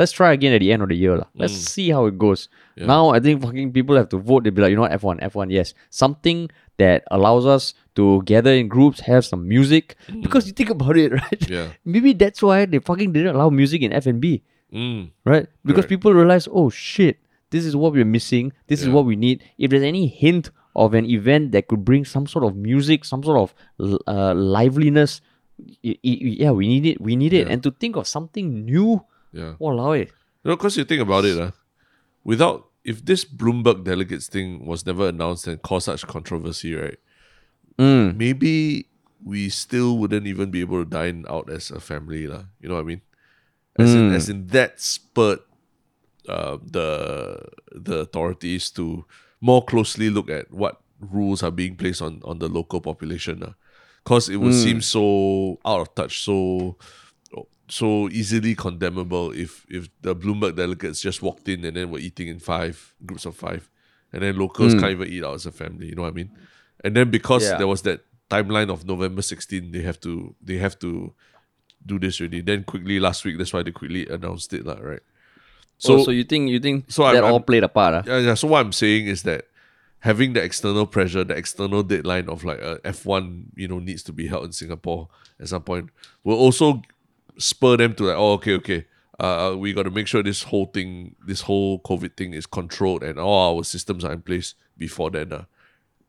[0.00, 1.28] let's try again at the end of the year lah.
[1.36, 2.48] let's see how it goes.
[2.80, 2.86] Yeah.
[2.90, 4.44] now i think fucking people have to vote.
[4.44, 5.74] They'll be like you know what f1 f1 yes.
[6.02, 6.48] Something
[6.82, 9.96] that allows us to gather in groups have some music.
[10.24, 11.42] Because you think about it right?
[11.56, 11.68] Yeah.
[11.84, 14.40] maybe that's why they fucking didn't allow music in f&b
[14.72, 15.10] Mm.
[15.26, 15.46] right?
[15.66, 15.94] Because Right.
[15.98, 17.18] people realize oh shit
[17.50, 18.52] this is what we're missing.
[18.70, 19.42] This is what we need.
[19.58, 23.26] If there's any hint of an event that could bring some sort of music some
[23.26, 23.48] sort of
[24.06, 25.18] uh, liveliness
[25.82, 27.00] yeah we need it.
[27.00, 27.46] We need it.
[27.46, 27.52] Yeah.
[27.52, 29.02] and to think of something new
[29.32, 29.54] Yeah.
[29.60, 30.06] walao eh.
[30.44, 31.50] You know, because you think about it, uh,
[32.24, 36.98] without if this Bloomberg delegates thing was never announced and caused such controversy, right?
[37.78, 38.16] Mm.
[38.16, 38.86] Maybe
[39.22, 42.44] we still wouldn't even be able to dine out as a family, lah.
[42.60, 43.02] You know what I mean?
[43.78, 44.14] As in, Mm.
[44.16, 45.40] as in that spurred
[46.28, 47.38] uh, the
[47.72, 49.04] the authorities to
[49.40, 53.54] more closely look at what rules are being placed on on the local population,
[54.04, 56.76] because it would seem so out of touch, so
[57.68, 62.28] so easily condemnable if if the Bloomberg delegates just walked in and then were eating
[62.28, 63.70] in five groups of five,
[64.12, 65.86] and then locals can't even eat out as a family.
[65.88, 66.30] You know what I mean?
[66.82, 67.58] And then because Yeah.
[67.58, 71.14] there was that timeline of November 16, they have to they have to
[71.86, 72.40] do this already.
[72.40, 75.02] Then quickly last week, that's why they quickly announced it, lah, right?
[75.78, 77.94] So, So so you think you think so I'm- that all I'm- played a part?
[77.94, 78.02] ah?
[78.06, 78.34] yeah, yeah.
[78.34, 79.46] So what I'm saying is that
[80.00, 84.12] having the external pressure, the external deadline of like a F1, you know, needs to
[84.12, 85.90] be held in Singapore at some point,
[86.24, 86.82] will also
[87.40, 88.86] spur them to like, oh, okay, okay.
[89.18, 93.02] Uh, we got to make sure this whole thing, this whole COVID thing is controlled
[93.02, 95.32] and all our systems are in place before then.
[95.32, 95.44] Uh.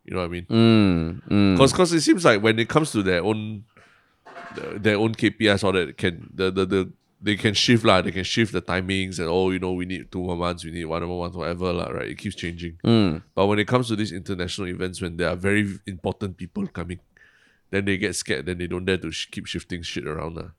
[0.06, 0.46] You know what I mean?
[0.46, 1.56] Mm, mm.
[1.56, 3.66] Because cause it seems like when it comes to their own
[4.76, 8.24] their own KPIs or that can the, the the they can shift lah, they can
[8.24, 11.04] shift the timings and oh you know we need two more months, we need one
[11.04, 12.10] more month, whatever lah, right?
[12.10, 12.80] It keeps changing.
[12.84, 13.22] Mm.
[13.36, 17.00] But when it comes to these international events when there are very important people coming,
[17.70, 18.48] then they get scared.
[18.48, 20.36] Then they don't dare to sh- keep shifting shit around.
[20.36, 20.50] lah.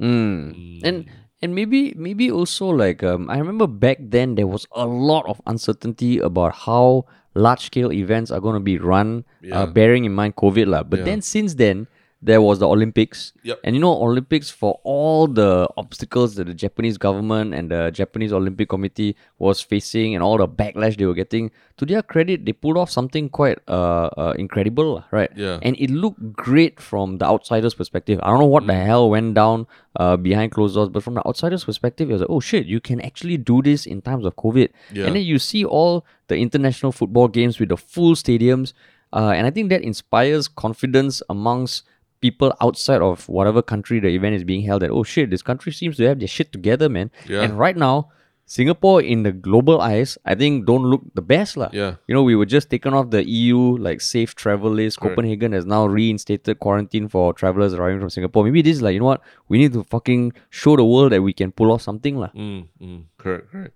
[0.00, 0.80] Mm.
[0.84, 1.06] And
[1.42, 5.40] and maybe maybe also like um, I remember back then there was a lot of
[5.46, 9.62] uncertainty about how large scale events are going to be run, Yeah.
[9.62, 10.82] uh, bearing in mind COVID lah.
[10.82, 11.04] But Yeah.
[11.16, 11.88] then since then
[12.24, 13.58] there was the Olympics, Yep.
[13.64, 18.32] and you know Olympics for all the obstacles that the Japanese government and the Japanese
[18.32, 21.50] Olympic Committee was facing and all the backlash they were getting.
[21.78, 25.30] To their credit, they pulled off something quite uh, uh incredible, right?
[25.34, 25.58] Yeah.
[25.62, 28.20] and it looked great from the outsider's perspective.
[28.22, 28.86] I don't know what the Mm.
[28.86, 32.30] hell went down uh, behind closed doors, but from the outsider's perspective, it was like,
[32.30, 34.68] oh shit, you can actually do this in times of COVID.
[34.92, 35.06] Yeah.
[35.06, 38.72] And then you see all the international football games with the full stadiums,
[39.12, 41.84] uh, and I think that inspires confidence amongst
[42.22, 44.90] people outside of whatever country the event is being held at.
[44.90, 47.10] Oh shit, this country seems to have their shit together, man.
[47.28, 47.42] Yeah.
[47.42, 48.08] And right now.
[48.44, 51.70] Singapore in the global eyes, I think don't look the best lah.
[51.72, 51.94] Yeah.
[52.06, 54.98] You know, we were just taken off the EU like safe travel list.
[54.98, 55.16] Correct.
[55.16, 58.44] Copenhagen has now reinstated quarantine for travelers arriving from Singapore.
[58.44, 59.22] Maybe this is like, you know what?
[59.48, 62.28] We need to fucking show the world that we can pull off something lah.
[62.36, 63.74] Mm, mm, correct, correct.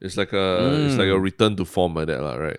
[0.00, 2.58] It's like a it's like a return to form like that, lah, right?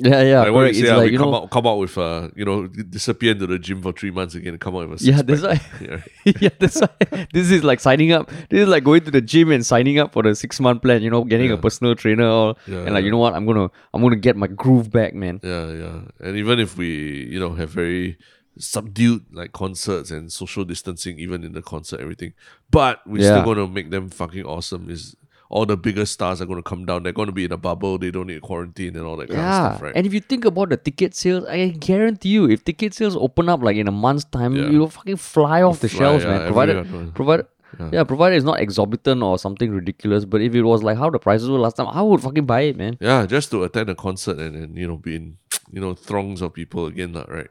[0.00, 0.38] Yeah, yeah.
[0.44, 0.76] Like correct.
[0.76, 2.68] It's say, ah, like, we you come know, out come out with uh, you know,
[2.68, 5.60] disappear into the gym for three months again, come out with a yeah, that's why.
[5.80, 6.00] Yeah.
[6.40, 7.26] yeah, that's why.
[7.32, 8.30] This is like signing up.
[8.48, 11.02] This is like going to the gym and signing up for the six month plan.
[11.02, 13.06] You know, getting a personal trainer, or Yeah, and like yeah.
[13.06, 15.40] you know what, I'm gonna I'm gonna get my groove back, man.
[15.42, 16.00] Yeah, yeah.
[16.20, 18.18] And even if we, you know, have very
[18.56, 22.34] subdued like concerts and social distancing, even in the concert, everything,
[22.70, 23.40] but we're Yeah.
[23.42, 24.90] still gonna make them fucking awesome.
[24.90, 25.16] Is
[25.50, 27.02] all the bigger stars are gonna come down.
[27.02, 27.98] They're gonna be in a bubble.
[27.98, 29.92] They don't need quarantine and all that kind of stuff, right?
[29.96, 33.48] and if you think about the ticket sales, I guarantee you, if ticket sales open
[33.48, 34.68] up like in a month's time, Yeah.
[34.70, 36.46] you'll fucking fly off the fly, shelves, yeah, man.
[36.46, 37.46] Provided, provided,
[37.80, 37.88] Yeah.
[37.92, 38.04] yeah.
[38.04, 40.24] provided it's not exorbitant or something ridiculous.
[40.24, 42.62] But if it was like how the prices were last time, I would fucking buy
[42.62, 42.98] it, man.
[43.00, 45.36] yeah, just to attend a concert and, and you know be in
[45.72, 47.48] you know throngs of people again, lah, right?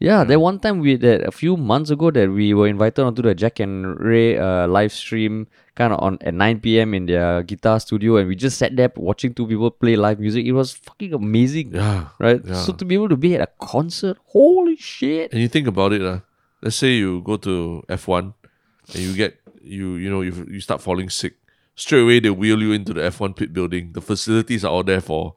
[0.00, 3.20] Yeah, there one time we that a few months ago that we were invited onto
[3.20, 6.94] the Jack and Rai uh, live stream kind of on at 9 p.m.
[6.94, 10.46] in their guitar studio, and we just sat there watching two people play live music.
[10.46, 12.40] It was fucking amazing, Yeah, right?
[12.42, 12.54] yeah.
[12.64, 15.32] So to be able to be at a concert, holy shit!
[15.32, 16.20] And you think about it, uh,
[16.62, 18.32] let's say you go to F one
[18.94, 21.34] and you get you you know you you start falling sick.
[21.76, 23.92] Straight away they wheel you into the F one pit building.
[23.92, 25.34] The facilities are all there for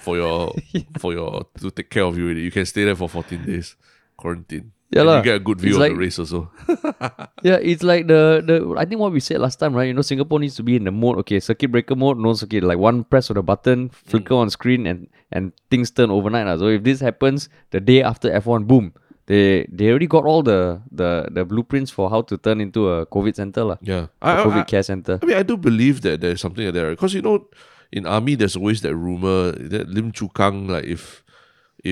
[0.00, 0.54] for your
[0.98, 2.28] for your to take care of you.
[2.28, 3.76] You can stay there for fourteen days
[4.16, 4.72] quarantine.
[4.90, 5.16] Yeah and lah.
[5.18, 6.46] you get a good view It's of like- the race also.
[7.42, 9.86] Yeah, it's like the the I think what we said last time, right?
[9.86, 11.18] You know, Singapore needs to be in the mode.
[11.26, 12.62] Okay, circuit breaker mode, no circuit.
[12.64, 14.42] Like one press of the button, flicker Mm.
[14.46, 16.46] on screen, and and things turn overnight.
[16.46, 16.56] lah.
[16.58, 18.94] So if this happens the day after F one, boom,
[19.26, 23.06] they they already got all the the the blueprints for how to turn into a
[23.10, 23.78] COVID center, lah.
[23.82, 25.18] yeah, A I, COVID I, care center.
[25.22, 27.46] I mean, I do believe that there's something like that because you know,
[27.90, 31.25] in army there's always that rumor that Lim Chu Kang, like if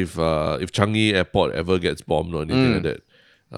[0.02, 2.74] if uh if Changi Airport ever gets bombed or anything Mm.
[2.78, 3.00] like that,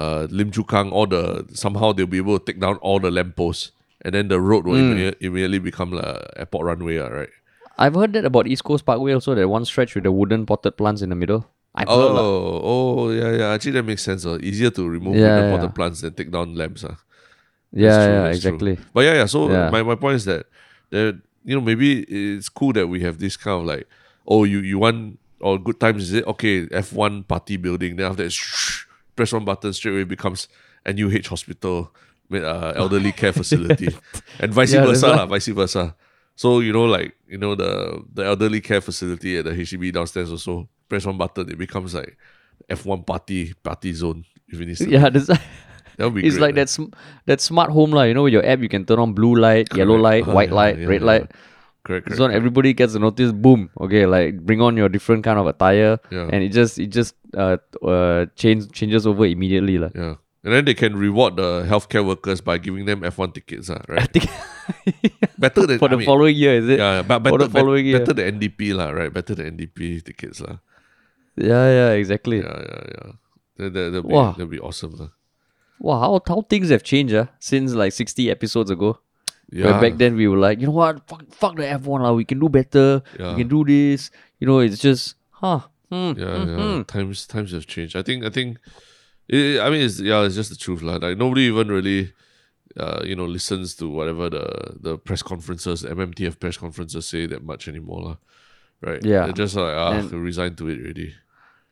[0.02, 1.22] uh Lim Chu Kang, all the
[1.64, 3.72] somehow they'll be able to take down all the lampposts
[4.04, 4.86] and then the road will Mm.
[4.90, 7.34] immediate, immediately become like a airport runway, ah, right?
[7.78, 9.34] I've heard that about East Coast Parkway also.
[9.34, 11.42] That one stretch with the wooden potted plants in the middle.
[11.74, 12.22] I've heard lah.
[12.24, 13.48] Oh, oh, yeah, yeah.
[13.52, 14.24] Actually, that makes sense.
[14.24, 14.38] Uh.
[14.40, 15.50] Easier to remove Yeah, the yeah.
[15.56, 16.84] potted plants than take down lamps.
[16.84, 16.94] Uh.
[17.72, 18.54] Yeah, true, yeah, that's true.
[18.56, 18.74] exactly.
[18.94, 19.26] But yeah, yeah.
[19.26, 19.68] So Yeah.
[19.74, 20.46] my, my point is that
[20.90, 23.84] that you know maybe it's cool that we have this kind of like
[24.26, 28.06] oh you you want or good times is it okay F one party building then
[28.10, 30.48] after that shh, press one button straight away becomes
[30.86, 31.92] NUH hospital
[32.32, 33.88] uh, elderly care facility
[34.40, 35.94] and vice Yeah, versa lah, vice versa.
[36.34, 40.30] So you know like you know the the elderly care facility at the HDB downstairs
[40.30, 42.16] also press one button it becomes like
[42.68, 44.90] F one party party zone if it needs to.
[44.90, 45.26] Yeah, that's
[45.96, 46.64] That would be it's great, like man.
[46.64, 46.92] that sm-
[47.24, 48.02] that smart home lah.
[48.04, 50.50] You know, with your app you can turn on blue light, yellow light, Ah, white
[50.50, 51.30] yeah, light, yeah, red light.
[51.86, 52.18] Correct, correct.
[52.18, 53.30] So everybody gets a notice.
[53.30, 53.70] Boom.
[53.80, 56.26] Okay, like bring on your different kind of attire, Yeah.
[56.34, 59.90] and it just it just uh, uh change changes over immediately lah.
[59.94, 60.16] Yeah.
[60.46, 64.06] And then they can reward the healthcare workers by giving them F1 tickets, ah, right?
[65.38, 66.78] better than For I the mean, following year, is it?
[66.78, 67.98] Yeah, but For better, the bet- following year.
[67.98, 69.12] better than NDP, lah, right?
[69.12, 70.58] Better than NDP tickets, lah.
[71.36, 72.38] Yeah, yeah, exactly.
[72.46, 73.10] Yeah, yeah, yeah.
[73.58, 74.30] That, that, that'll, be, Wow.
[74.38, 74.94] that'll be awesome.
[74.94, 75.10] lah.
[75.80, 78.98] Wow, how how things have changed uh, since like sixty episodes ago.
[79.50, 79.66] Yeah.
[79.66, 82.12] Where back then we were like, you know what, fuck, fuck the F one lah.
[82.12, 83.02] We can do better.
[83.18, 83.30] Yeah.
[83.30, 84.10] We can do this.
[84.40, 85.60] You know, it's just, huh?
[85.90, 86.56] Hmm, yeah, hmm, yeah.
[86.76, 86.82] hmm.
[86.82, 87.94] Times times have changed.
[87.94, 88.58] I think I think
[89.28, 90.82] it, I mean it's yeah, it's just the truth.
[90.82, 92.12] Like, like nobody even really
[92.76, 97.42] uh, you know, listens to whatever the the press conferences, MMTF press conferences say that
[97.44, 98.02] much anymore.
[98.02, 98.16] lah.
[98.82, 99.02] Right?
[99.04, 99.24] Yeah.
[99.24, 101.14] They're just like ah And- resigned to it already.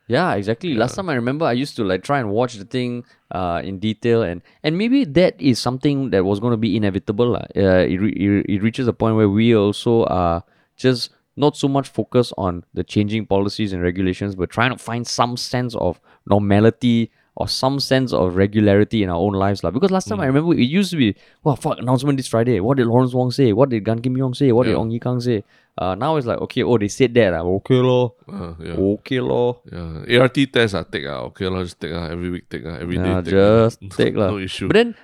[0.06, 0.74] Yeah, exactly.
[0.74, 3.78] Last time I remember, I used to like try and watch the thing uh, in
[3.78, 7.36] detail, and and maybe that is something that was going to be inevitable.
[7.36, 10.44] Uh, it, re- it it reaches a point where we also are
[10.76, 15.06] just not so much focus on the changing policies and regulations, but trying to find
[15.06, 19.64] some sense of normality or some sense of regularity in our own lives.
[19.64, 19.74] Like.
[19.74, 22.60] Because last time I remember it used to be, well, fuck, announcement this Friday.
[22.60, 23.52] What did Lawrence Wong say?
[23.52, 24.52] What did Gan Kim Yong say?
[24.52, 25.42] What did Ong Ye Kung say?
[25.76, 27.34] Uh, now it's like, okay, oh, they said that.
[27.34, 27.42] ah.
[27.42, 28.14] Okay, lor.
[28.30, 28.74] Uh, yeah.
[28.74, 29.60] Okay, lor.
[29.70, 30.20] Yeah.
[30.20, 31.06] ART test, I take.
[31.06, 31.26] ah.
[31.34, 31.92] Okay, lah, just take.
[31.92, 32.06] ah.
[32.06, 32.62] Every week, take.
[32.64, 32.78] ah.
[32.78, 33.34] Every day, Yeah, take.
[33.34, 33.66] ah.
[33.66, 34.30] just take lah.
[34.30, 34.68] No issue.
[34.68, 34.94] But then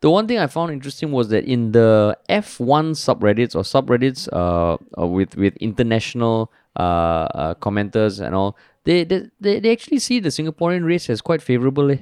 [0.00, 4.76] the one thing I found interesting was that in the F1 subreddits or subreddits uh,
[5.00, 8.56] uh with with international uh, uh commenters and all,
[8.90, 11.90] they, they they they actually see the Singaporean race as quite favorable.
[11.96, 12.00] Eh.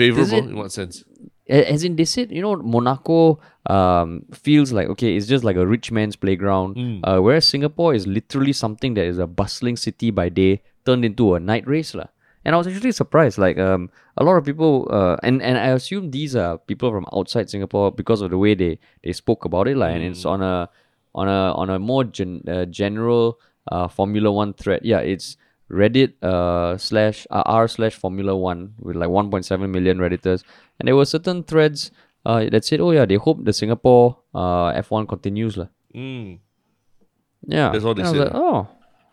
[0.00, 1.04] Favorable it- in what sense?
[1.46, 5.66] As in, they said, you know, Monaco um, feels like, okay, it's just like a
[5.74, 6.72] rich man's playground.
[7.04, 11.34] Uh, whereas Singapore is literally something that is a bustling city by day turned into
[11.34, 11.92] a night race.
[11.94, 12.08] lah.
[12.46, 13.36] And I was actually surprised.
[13.36, 17.04] Like, um, a lot of people, uh, and, and I assume these are people from
[17.12, 19.76] outside Singapore because of the way they, they spoke about it.
[19.76, 20.70] Like, and it's on a,
[21.14, 23.38] on a, on a more gen, uh, general
[23.70, 24.80] uh, Formula One thread.
[24.82, 25.36] Yeah, it's
[25.74, 30.46] Reddit uh, slash uh, r slash Formula One with like 1.7 million redditors,
[30.78, 31.90] and there were certain threads
[32.24, 36.38] uh, that said, "Oh yeah, they hope the Singapore uh, F1 continues lah." Mm.
[37.46, 38.66] Yeah, That's all they said, like, oh,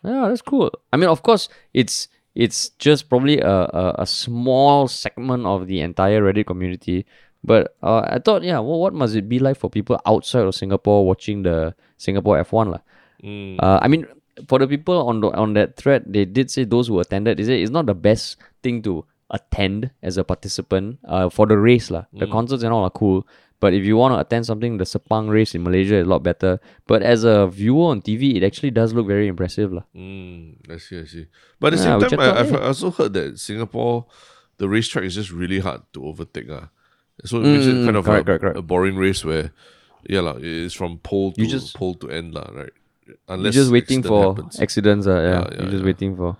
[0.04, 0.72] yeah, that's cool.
[0.92, 5.80] I mean, of course, it's it's just probably a, a, a small segment of the
[5.80, 7.04] entire Reddit community.
[7.44, 10.54] But uh, I thought, yeah, well, what must it be like for people outside of
[10.54, 12.82] Singapore watching the Singapore F1 lah?
[13.22, 13.58] Mm.
[13.58, 14.06] Uh, I mean,
[14.48, 17.44] for the people on the, on that thread, they did say those who attended, they
[17.44, 21.90] said it's not the best thing to attend as a participant uh, for the race.
[21.90, 22.04] lah.
[22.12, 23.26] The concerts and all are cool.
[23.60, 26.22] But if you want to attend something, the Sepang race in Malaysia is a lot
[26.24, 26.58] better.
[26.88, 29.72] But as a viewer on TV, it actually does look very impressive.
[29.72, 29.86] lah.
[29.94, 31.26] Mm, I see, I see.
[31.60, 32.66] But at the Yeah, same time, I I, thought, I've hey.
[32.66, 34.06] also heard that Singapore,
[34.58, 36.50] the racetrack is just really hard to overtake.
[36.50, 36.74] Uh.
[37.24, 38.58] So it makes it Mm, kind of correct, a, correct, correct.
[38.58, 39.52] a boring race where,
[40.10, 42.74] yeah, lah, it's from pole to just- pole to end, lah, right?
[43.28, 44.60] You're just waiting for happens.
[44.60, 45.06] accidents.
[45.06, 45.84] Uh, yeah, Yeah, yeah, you're just yeah.
[45.90, 46.36] waiting for.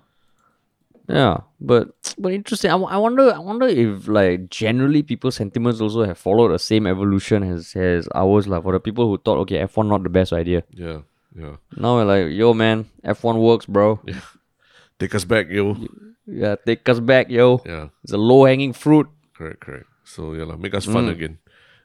[1.09, 2.71] Yeah, but but interesting.
[2.71, 3.33] I, I wonder.
[3.33, 8.07] I wonder if like generally people's sentiments also have followed the same evolution as as
[8.15, 8.47] ours.
[8.47, 10.63] Like for the people who thought, okay, F one not the best idea.
[10.71, 11.01] Yeah,
[11.35, 11.57] yeah.
[11.75, 13.99] Now we're like, yo, man, F1 works, bro.
[14.07, 14.21] Yeah.
[14.99, 15.75] Take us back, yo.
[16.25, 17.59] Yeah, take us back, yo.
[17.65, 19.07] Yeah, It's a low hanging fruit.
[19.35, 19.87] correct, correct.
[20.05, 21.39] So yeah, lah, make us fun again.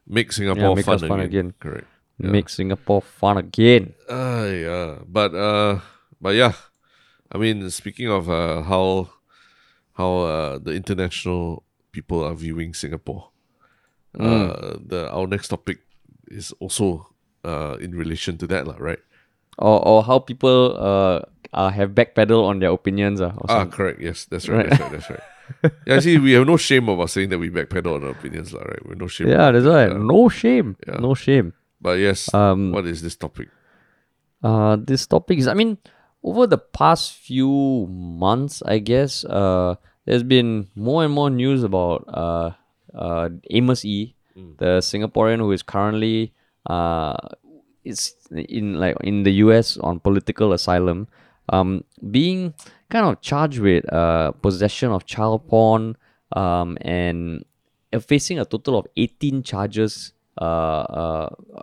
[0.06, 0.76] Make Singapore Mm.
[0.76, 1.26] make fun, us fun again.
[1.26, 1.54] again.
[1.58, 1.88] Correct.
[2.18, 3.94] Make Singapore fun again.
[4.10, 4.98] Ah, yeah.
[5.06, 5.78] But uh,
[6.20, 6.52] but yeah.
[7.30, 9.10] I mean, speaking of uh, how
[9.94, 13.30] how uh, the international people are viewing Singapore,
[14.18, 14.24] Mm.
[14.24, 15.78] uh, the our next topic
[16.26, 17.06] is also
[17.44, 18.98] uh in relation to that, lah, right?
[19.60, 21.20] Or, or how people uh,
[21.52, 23.20] uh have backpedal on their opinions.
[23.20, 24.00] Uh, Ah, correct.
[24.00, 24.66] Yes, that's right.
[24.66, 24.90] That's right.
[24.90, 25.24] That's right.
[25.86, 28.64] yeah, see, we have no shame about saying that we backpedal on our opinions, lah,
[28.64, 28.80] right?
[28.84, 29.28] We're no shame.
[29.28, 29.92] yeah, that's right.
[29.92, 30.76] No shame.
[30.88, 30.98] Yeah.
[30.98, 31.52] No shame.
[31.80, 33.48] But yes, Um, what is this topic?
[34.42, 35.78] Uh, this topic is, I mean,
[36.22, 42.04] over the past few months, I guess, uh, there's been more and more news about
[42.08, 42.50] uh,
[42.94, 44.14] uh, Amos E,
[44.58, 46.32] the Singaporean who is currently
[46.70, 47.16] uh,
[47.84, 49.76] is in like in the U.S.
[49.78, 51.08] on political asylum,
[51.48, 52.54] um, being
[52.88, 55.96] kind of charged with uh, possession of child porn,
[56.36, 57.44] um, and
[57.92, 60.12] uh, facing a total of 18 charges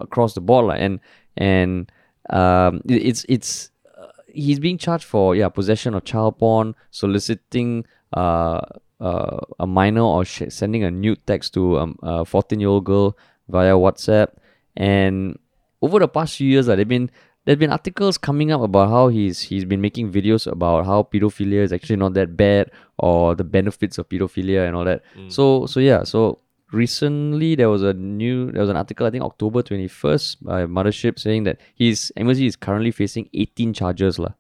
[0.02, 0.76] across the board, lah.
[0.76, 1.00] and
[1.38, 1.92] and
[2.30, 7.86] um, it- it's it's uh, he's being charged for yeah possession of child porn, soliciting
[8.16, 8.62] uh,
[9.00, 12.86] uh, a minor or sh- sending a nude text to um, a 14 year old
[12.86, 13.18] girl
[13.50, 14.28] via WhatsApp,
[14.76, 15.38] and
[15.82, 17.10] over the past few years, uh, there've been
[17.46, 21.62] there've been articles coming up about how he's he's been making videos about how pedophilia
[21.62, 25.04] is actually not that bad or the benefits of pedophilia and all that.
[25.30, 26.40] So so yeah, so
[26.72, 31.20] recently there was a new there was an article I think October 21st by Mothership
[31.20, 34.34] saying that his Amos is currently facing 18 charges lah.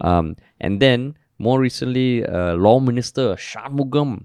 [0.00, 4.24] Um, and then more recently, uh, Law Minister Shanmugam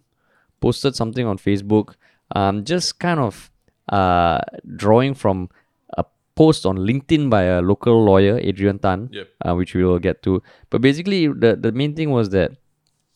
[0.60, 1.94] posted something on Facebook,
[2.36, 3.52] um, just kind of
[3.90, 4.40] uh,
[4.76, 5.50] drawing from
[5.98, 9.28] a post on LinkedIn by a local lawyer, Adrian Tan, Yep.
[9.46, 10.42] uh, which we will get to.
[10.72, 12.54] But basically, the, the main thing was that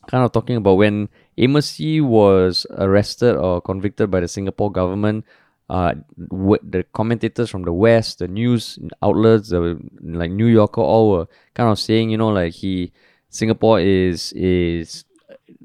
[0.07, 5.25] kind of talking about when Amos Yee was arrested or convicted by the Singapore government.
[5.69, 11.27] Uh, the commentators from the West, the news outlets, the like New Yorker, all were
[11.55, 12.91] kind of saying, you know, like he
[13.29, 15.05] Singapore is is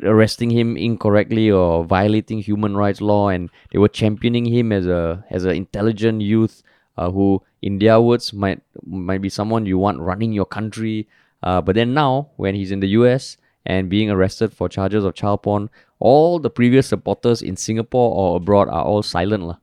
[0.02, 5.24] arresting him incorrectly or violating human rights law, and they were championing him as a
[5.30, 6.62] as an intelligent youth
[6.96, 11.08] uh, who, in their words, might might be someone you want running your country.
[11.42, 13.36] Uh, but then now, when he's in the U.S.
[13.66, 18.36] and being arrested for charges of child porn, all the previous supporters in Singapore or
[18.36, 19.58] abroad are all silent, lah.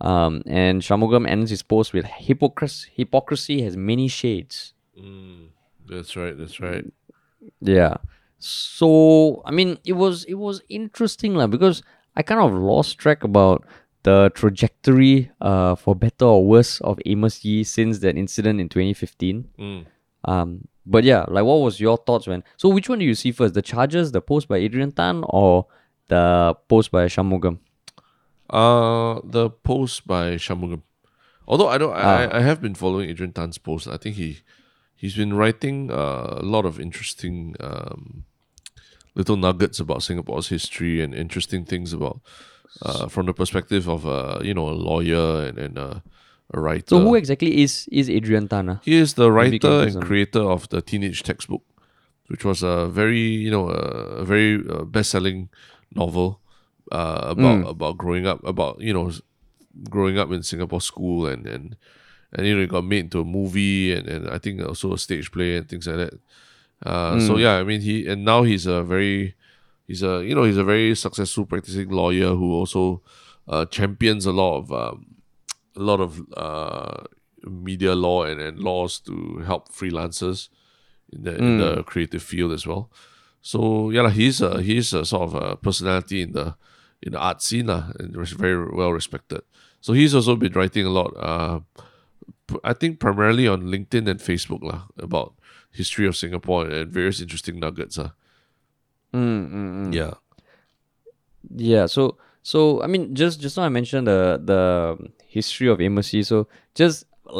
[0.00, 2.90] Um, and Shanmugam ends his post with hypocrisy.
[2.94, 4.74] Hypocrisy has many shades.
[5.88, 6.36] That's right.
[6.36, 6.84] That's right.
[7.60, 7.96] Yeah.
[8.38, 11.82] So I mean, it was it was interesting lah because
[12.16, 13.64] I kind of lost track about
[14.04, 19.48] the trajectory, uh, for better or worse, of Amos Yee since that incident in 2015.
[19.58, 19.86] Mm.
[20.26, 22.44] Um, but yeah, like what was your thoughts when?
[22.56, 23.54] So which one do you see first?
[23.54, 25.66] The charges, the post by Adrian Tan, or
[26.08, 27.58] the post by Shanmugam?
[28.50, 30.82] Uh, the post by Shanmugam.
[31.46, 32.28] Although I don't, Ah.
[32.28, 33.88] I, I have been following Adrian Tan's post.
[33.88, 34.38] I think he
[34.96, 38.24] he's been writing uh, a lot of interesting um,
[39.14, 42.20] little nuggets about Singapore's history and interesting things about
[42.82, 46.00] uh, from the perspective of uh, you know a lawyer and, and uh,
[46.52, 46.88] a writer.
[46.88, 48.68] So who exactly is is Adrian Tan?
[48.68, 48.80] ah?
[48.84, 51.62] He is the Maybe you can writer and creator of the teenage textbook,
[52.28, 55.48] which was a very you know a, very uh, best-selling
[55.94, 56.40] novel
[56.92, 57.70] uh, about Hmm.
[57.70, 59.10] about growing up about you know
[59.90, 61.76] growing up in Singapore school and and
[62.32, 64.98] and you know it got made into a movie and, and I think also a
[64.98, 66.14] stage play and things like that.
[66.84, 67.40] Uh, So Hmm.
[67.40, 69.34] yeah, I mean he and now he's a very
[69.86, 73.02] he's a you know he's a very successful practicing lawyer who also
[73.48, 75.13] uh, champions a lot of um,
[75.76, 77.04] a lot of uh,
[77.44, 80.48] media law and, and laws to help freelancers
[81.12, 82.90] in the in the creative field as well.
[83.42, 86.56] So yeah, he's a he's a sort of a personality in the
[87.02, 89.42] in the art scene lah, and very well respected.
[89.80, 91.12] So he's also been writing a lot.
[91.16, 91.60] Uh,
[92.62, 95.34] I think primarily on LinkedIn and Facebook lah about
[95.70, 97.98] history of Singapore and various interesting nuggets.
[97.98, 98.10] Uh.
[99.12, 99.94] Mm, mm, mm.
[99.94, 100.14] Yeah.
[101.54, 102.16] Yeah, so
[102.50, 104.20] so I mean just just now I mentioned the
[104.50, 104.62] the
[105.36, 106.46] history of Amos So
[106.80, 106.96] just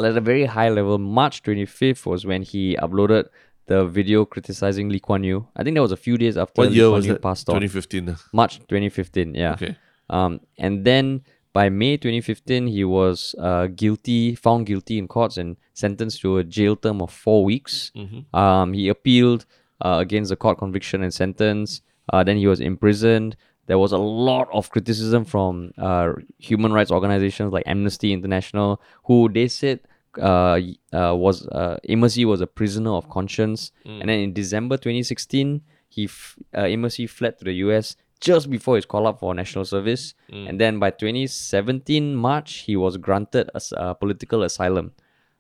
[0.09, 3.25] at a very high level, March twenty fifth was when he uploaded
[3.67, 5.47] the video criticizing Lee Kuan Yew.
[5.57, 7.23] I think that was a few days after What Lee year Kuan was Yew that?
[7.29, 7.55] passed on.
[7.61, 8.09] 2015.
[8.09, 8.17] uh.
[8.33, 9.55] March twenty fifteen, yeah.
[9.57, 9.77] Okay.
[10.11, 11.23] Um, and then
[11.55, 16.45] by May 2015, he was uh, guilty, found guilty in courts and sentenced to a
[16.45, 17.93] jail term of four weeks.
[18.35, 19.47] Um, he appealed
[19.81, 21.81] uh, against the court conviction and sentence.
[22.13, 23.37] Uh, then he was imprisoned.
[23.67, 29.29] There was a lot of criticism from uh, human rights organizations like Amnesty International, who
[29.29, 29.81] they said
[30.21, 30.61] uh,
[30.93, 33.73] uh, was uh, was a prisoner of conscience.
[33.85, 36.67] And then in December 2016, he f- uh,
[37.09, 40.15] fled to the US just before his call up for national service.
[40.31, 44.93] And then by 2017 March, he was granted a, a political asylum.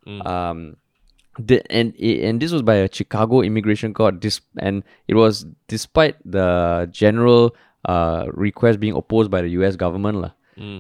[0.06, 0.76] Um,
[1.38, 4.20] the, and and this was by a Chicago immigration court.
[4.20, 9.76] Dis, and it was despite the general uh, request being opposed by the U.S.
[9.76, 10.18] government.
[10.18, 10.32] lah.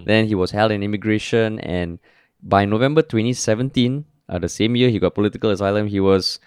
[0.06, 1.98] Then he was held in immigration, and
[2.42, 6.38] by November 2017, uh, the same year he got political asylum, he was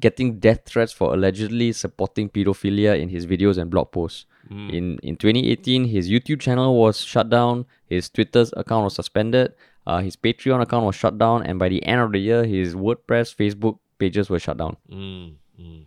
[0.00, 4.24] getting death threats for allegedly supporting pedophilia in his videos and blog posts.
[4.70, 9.54] In in 2018, his YouTube channel was shut down, his Twitter account was suspended,
[9.86, 12.74] uh, his Patreon account was shut down, and by the end of the year, his
[12.74, 14.76] WordPress, Facebook pages were shut down.
[14.90, 15.84] Mm, mm.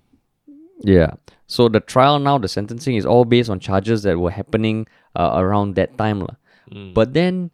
[0.82, 1.14] Yeah.
[1.48, 5.34] So the trial now, the sentencing is all based on charges that were happening uh,
[5.36, 6.22] around that time.
[6.22, 6.36] lah.
[6.94, 7.52] But then,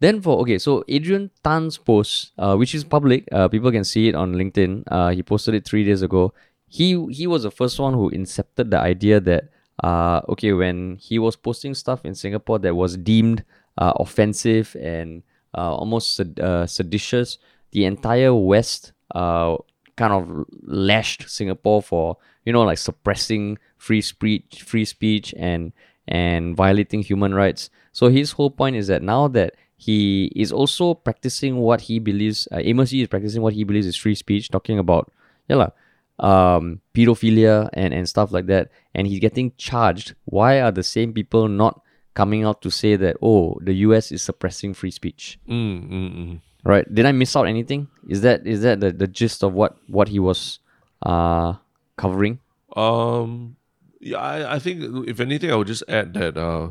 [0.00, 4.08] then for, okay, so Adrian Tan's post, uh, which is public, uh, people can see
[4.08, 4.84] it on LinkedIn.
[4.86, 6.32] Uh, he posted it three days ago.
[6.68, 9.50] He, he was the first one who incepted the idea that,
[9.82, 13.44] uh, okay, when he was posting stuff in Singapore that was deemed
[13.78, 15.22] uh, offensive and
[15.56, 17.38] uh, almost sed- uh, seditious,
[17.72, 19.56] the entire West uh,
[19.96, 22.16] kind of lashed Singapore for
[22.46, 25.72] you know like suppressing free speech, free speech, and
[26.08, 27.68] and violating human rights.
[27.92, 32.48] So his whole point is that now that he is also practicing what he believes,
[32.52, 35.12] uh, Amos Yee is practicing what he believes is free speech, talking about
[35.48, 35.70] yeah lah,
[36.18, 40.14] um, pedophilia and and stuff like that, and he's getting charged.
[40.24, 41.82] Why are the same people not
[42.14, 44.12] coming out to say that oh the U.S.
[44.12, 45.38] is suppressing free speech?
[45.48, 46.40] Mm, mm, mm.
[46.64, 46.82] Right.
[46.92, 47.86] Did I miss out anything?
[48.08, 50.58] Is that is that the, the gist of what what he was
[51.02, 51.54] uh
[51.96, 52.40] covering?
[52.76, 53.56] Um,
[54.00, 56.70] yeah, I, I think if anything, I would just add that uh,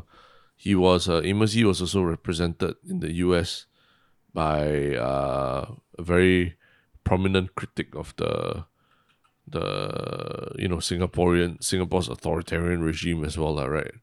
[0.56, 3.66] he was uh, Amos Yee was also represented in the U.S.
[4.32, 6.56] by uh, a very
[7.04, 8.64] prominent critic of the
[9.48, 13.94] the you know Singaporean Singapore's authoritarian regime as well, lah, right?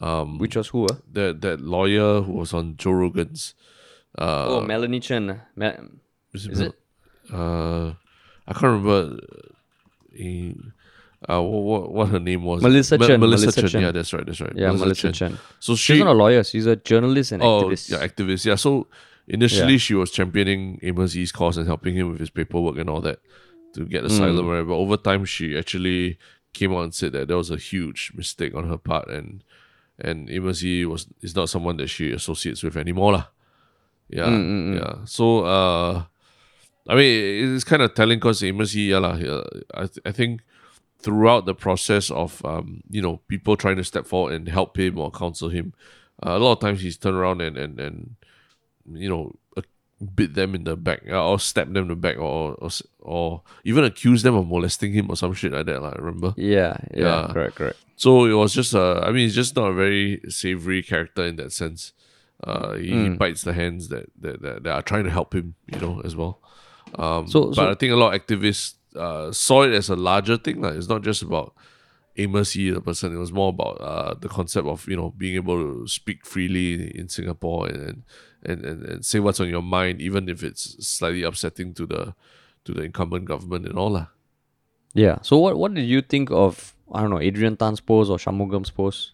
[0.00, 0.86] Um, Which was who?
[0.86, 0.96] Uh?
[1.12, 3.54] that that lawyer who was on Joe Rogan's.
[4.18, 5.30] Uh, oh, Melanie Chen.
[5.30, 5.78] uh, Ma-
[6.32, 6.74] is is it?
[7.32, 7.94] Uh,
[8.46, 9.18] I can't remember.
[11.28, 12.62] Uh, what, what her name was?
[12.62, 13.70] Melissa Chen, Melissa, Melissa Chen.
[13.70, 13.82] Chen.
[13.82, 14.26] Yeah, that's right.
[14.26, 14.52] That's right.
[14.54, 15.38] yeah, Melissa Chen.
[15.58, 15.98] So She's she.
[16.04, 16.44] not a lawyer.
[16.44, 17.90] She's a journalist and oh, activist.
[17.90, 18.44] yeah, activist.
[18.44, 18.56] Yeah.
[18.56, 18.88] So
[19.26, 19.78] initially, Yeah.
[19.78, 23.20] she was championing Amos cause and helping him with his paperwork and all that
[23.74, 23.88] to Mm.
[23.90, 24.46] get asylum.
[24.46, 24.66] Right.
[24.66, 26.18] But over time, she actually
[26.52, 29.42] came out and said that there was a huge mistake on her part, and
[29.98, 33.26] and Amos was is not someone that she associates with anymore, lah.
[34.10, 35.04] Yeah, Mm, yeah.
[35.06, 36.04] So, uh,
[36.88, 39.42] I mean, it's kind of telling because Amos Yee, yeah, lah, yeah,
[39.74, 40.42] I, th- I think
[40.98, 44.98] throughout the process of, um, you know, people trying to step forward and help him
[44.98, 45.72] or counsel him,
[46.24, 48.16] uh, a lot of times he's turned around and, and, and
[48.92, 49.62] you know, uh,
[50.14, 52.70] bit them in the back uh, or stab them in the back or, or
[53.00, 55.80] or even accuse them of molesting him or some shit like that.
[55.82, 56.34] Like, remember?
[56.36, 57.76] Yeah, yeah, yeah, correct, correct.
[57.96, 61.36] So it was just a, I mean, he's just not a very savory character in
[61.36, 61.92] that sense.
[62.42, 63.12] Uh, he, mm.
[63.12, 66.00] he bites the hands that, that, that, that, are trying to help him, you know,
[66.04, 66.40] as well.
[66.98, 69.96] Um, so, but so, I think a lot of activists uh, saw it as a
[69.96, 70.60] larger thing.
[70.60, 71.54] Like, it's not just about
[72.16, 73.14] Amos Yee, the person.
[73.14, 76.96] It was more about uh, the concept of you know being able to speak freely
[76.96, 78.04] in Singapore and,
[78.42, 82.14] and and, and say what's on your mind, even if it's slightly upsetting to the
[82.64, 84.08] to the incumbent government and all that.
[84.94, 85.18] Yeah.
[85.22, 88.70] So what what did you think of I don't know Adrian Tan's post or Shanmugam's
[88.70, 89.12] post?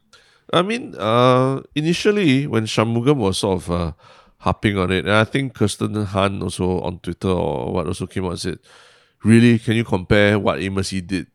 [0.52, 3.92] I mean, uh, initially when Shanmugam was sort of uh,
[4.40, 8.24] harping on it, and I think Kirsten Han also on Twitter or what also came
[8.24, 8.58] out and said,
[9.24, 11.26] "Really, can you compare what Amos Yee did?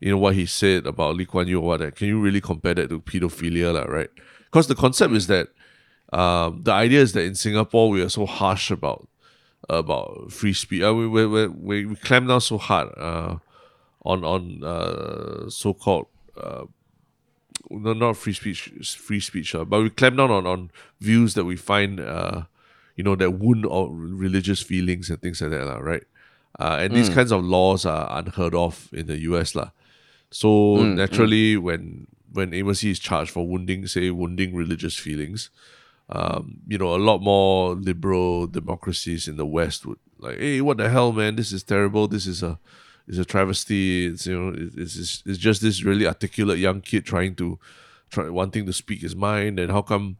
[0.00, 1.80] You know what he said about Lee Kuan Yew or what?
[1.80, 4.10] That can you really compare that to pedophilia, like, right?
[4.46, 5.48] Because the concept is that
[6.12, 9.08] um, the idea is that in Singapore we are so harsh about
[9.68, 10.82] about free speech.
[10.82, 13.36] Uh, we, we, we, we clamp down so hard uh,
[14.04, 16.64] on on uh, so called uh,
[17.70, 21.44] no, not free speech, free speech, uh, but we clamp down on, on views that
[21.44, 22.42] we find, uh,
[22.96, 26.04] you know, that wound or religious feelings and things like that, uh, right?
[26.58, 26.96] Uh, and mm.
[26.96, 29.70] these kinds of laws are unheard of in the US, lah.
[30.30, 30.94] So mm, mm.
[30.96, 31.62] naturally, mm.
[31.62, 35.50] when when Amos is charged for wounding, say, wounding religious feelings,
[36.08, 40.78] um, you know, a lot more liberal democracies in the West would like, hey, what
[40.78, 41.36] the hell, man?
[41.36, 42.08] This is terrible.
[42.08, 42.58] This is a
[43.06, 44.06] is a travesty.
[44.06, 47.58] It's you know, it's, it's it's just this really articulate young kid trying to
[48.10, 50.18] try wanting to speak his mind, and how come,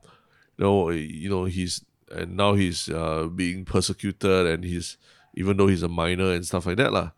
[0.56, 4.96] you know, you know he's and now he's uh, being persecuted, and he's
[5.34, 7.10] even though he's a minor and stuff like that, lah.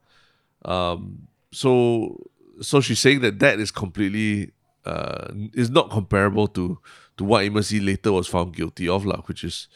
[0.64, 4.52] Um, so so she's saying that that is completely
[4.84, 6.78] uh, is not comparable to
[7.16, 9.68] to what Yee later was found guilty of, lah, which is,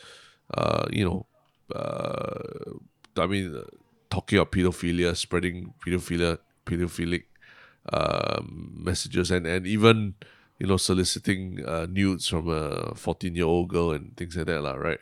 [0.55, 1.27] uh, you know,
[1.75, 2.75] uh,
[3.17, 3.63] I mean,
[4.11, 7.25] talking about pedophilia, spreading pedophilia, pedophilic
[7.93, 10.15] um, messages, and and even
[10.59, 14.63] you know soliciting uh, nudes from a fourteen year old girl and things like that,
[14.63, 15.01] lah, right?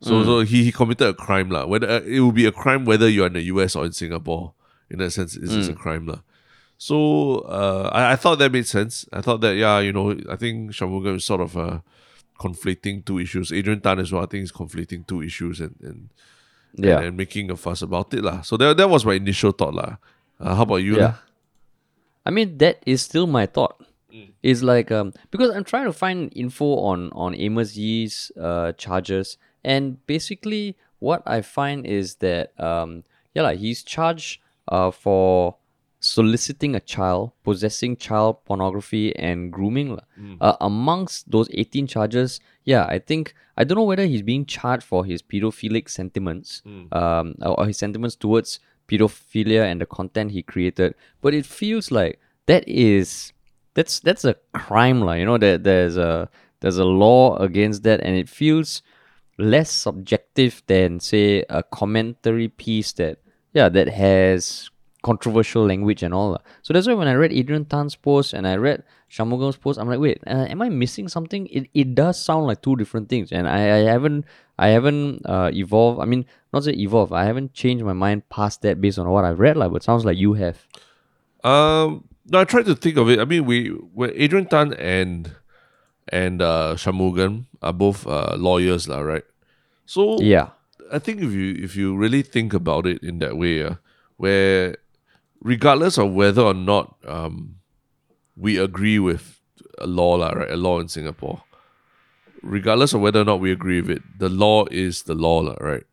[0.00, 0.24] So mm.
[0.24, 1.66] so he, he committed a crime, lah.
[1.66, 3.76] Whether uh, it will be a crime whether you're in the U.S.
[3.76, 4.54] or in Singapore.
[4.90, 5.68] In that sense, it's mm.
[5.68, 6.20] a crime, lah.
[6.78, 9.04] So uh, I, I thought that made sense.
[9.12, 11.80] I thought that yeah, you know, I think Shanmugam is sort of uh,
[12.38, 13.52] conflicting two issues.
[13.52, 16.08] Adrian Tan as well, I think is conflicting two issues and, and
[16.74, 18.42] yeah, and, and, making a fuss about it lah.
[18.42, 19.96] So that that was my initial thought lah.
[20.40, 20.96] Uh, how about you?
[20.96, 21.14] Yeah?
[22.26, 23.80] I mean that is still my thought.
[24.12, 24.32] Mm.
[24.42, 29.36] It's like um because I'm trying to find info on on Amos Yee's uh charges,
[29.64, 33.04] and basically what I find is that um
[33.34, 35.56] yeah like he's charged uh for
[36.00, 39.98] soliciting a child, possessing child pornography, and grooming.
[40.18, 40.36] Mm.
[40.40, 44.84] Uh, amongst those 18 charges, yeah, I think, I don't know whether he's being charged
[44.84, 46.94] for his pedophilic sentiments mm.
[46.94, 52.20] um, or his sentiments towards pedophilia and the content he created, but it feels like
[52.46, 53.32] that is.
[53.74, 55.38] That's that's a crime, like you know.
[55.38, 56.28] That there's a
[56.60, 58.82] there's a law against that, and it feels
[59.38, 63.18] less subjective than say a commentary piece that
[63.54, 64.68] yeah that has
[65.02, 66.40] controversial language and all.
[66.62, 69.88] So that's why when I read Adrian Tan's post and I read Shanmugam's post, I'm
[69.88, 71.46] like, wait, uh, am I missing something?
[71.48, 74.24] It, it does sound like two different things, and I, I haven't
[74.58, 76.00] I haven't uh, evolved.
[76.00, 77.12] I mean, not say evolved.
[77.12, 79.72] I haven't changed my mind past that based on what I've read, like.
[79.72, 80.66] But sounds like you have.
[81.44, 83.20] Um, no, I tried to think of it.
[83.20, 85.32] I mean, we, we Adrian Tan and
[86.08, 89.24] and uh, are both uh, lawyers, lah, right?
[89.86, 90.50] So yeah,
[90.92, 93.74] I think if you if you really think about it in that way, uh,
[94.16, 94.76] where
[95.42, 97.56] regardless of whether or not um,
[98.36, 99.40] we agree with
[99.78, 100.50] a law, la, right?
[100.50, 101.42] A law in Singapore.
[102.42, 105.54] Regardless of whether or not we agree with it, the law is the law, la,
[105.60, 105.84] right?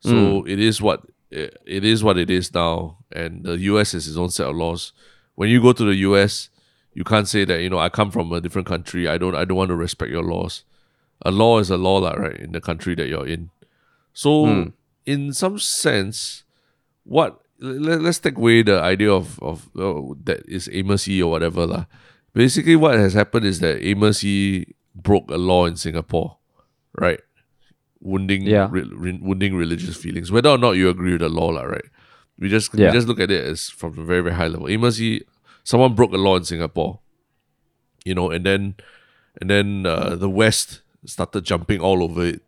[0.00, 0.50] So mm.
[0.50, 4.16] it is what it, it is what it is now, and the US has its
[4.16, 4.92] own set of laws.
[5.34, 6.50] When you go to the US,
[6.92, 9.08] you can't say that you know I come from a different country.
[9.08, 10.64] I don't I don't want to respect your laws.
[11.24, 12.36] A law is a law, la, right?
[12.36, 13.50] In the country that you're in.
[14.12, 14.72] So mm.
[15.06, 16.42] in some sense,
[17.04, 21.30] what let, us take away the idea of of oh, that is Amos Yee or
[21.30, 21.84] whatever lah.
[22.34, 26.38] Basically, what has happened is that Amos Yee broke a law in Singapore,
[26.98, 27.20] right?
[28.00, 28.68] Wounding, yeah.
[28.70, 30.32] Re, re, wounding religious feelings.
[30.32, 31.84] Whether or not you agree with the law, lah, right?
[32.38, 32.88] We just yeah.
[32.88, 34.68] we just look at it as from a very very high level.
[34.68, 35.22] Amos Yee,
[35.62, 36.98] someone broke a law in Singapore,
[38.04, 38.74] you know, and then
[39.40, 42.42] and then uh, the West started jumping all over it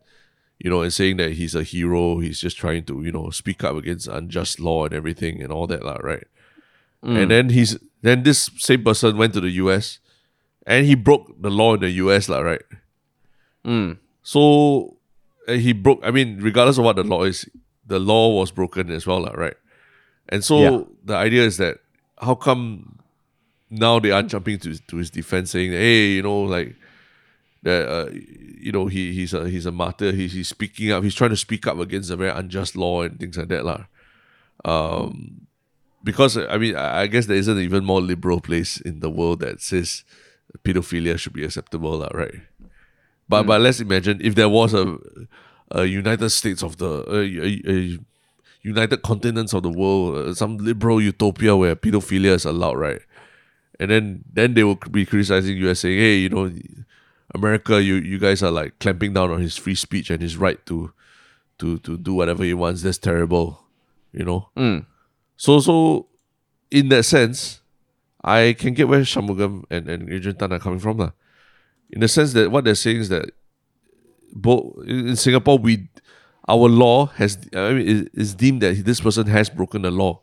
[0.59, 3.63] you know, and saying that he's a hero, he's just trying to, you know, speak
[3.63, 6.25] up against unjust law and everything and all that, lah, right?
[7.03, 9.99] And then he's then this same person went to the US
[10.65, 12.63] and he broke the law in the US, lah, right?
[13.63, 13.97] Mm.
[14.23, 14.97] So
[15.47, 15.99] he broke.
[16.03, 17.47] I mean, regardless of what the law is,
[17.85, 19.53] the law was broken as well, lah, right?
[20.29, 20.81] And so Yeah.
[21.03, 21.77] the idea is that
[22.17, 22.97] how come
[23.69, 26.73] now they are jumping to to his defense, saying, "Hey, you know, like
[27.65, 30.11] that, uh, you know, he he's a he's a martyr.
[30.11, 31.03] He's he's speaking up.
[31.03, 33.85] He's trying to speak up against a very unjust law and things like that, lah."
[34.63, 35.47] Um,
[36.03, 39.61] because I mean, I guess there isn't even more liberal place in the world that
[39.61, 40.05] says
[40.63, 42.41] pedophilia should be acceptable, lah, right?
[43.27, 44.97] But but let's imagine if there was a,
[45.71, 47.99] a United States of the a, a, a
[48.61, 53.01] United Continents of the world, uh, some liberal utopia where pedophilia is allowed, right?
[53.79, 56.51] And then then they will be criticizing you US, saying, "Hey, you know,
[57.35, 60.63] America, you you guys are like clamping down on his free speech and his right
[60.65, 60.91] to
[61.59, 62.81] to to do whatever he wants.
[62.81, 63.59] That's terrible,"
[64.11, 64.49] you know.
[64.55, 64.85] Mm.
[65.37, 66.07] So so
[66.71, 67.59] in that sense,
[68.23, 70.97] I can get where Shanmugam and, and Adrian Tan are coming from.
[70.97, 71.11] lah.
[71.91, 73.29] In the sense that what they're saying is that
[74.33, 75.87] both in in Singapore we
[76.47, 80.21] our law has I mean is, is deemed that this person has broken the law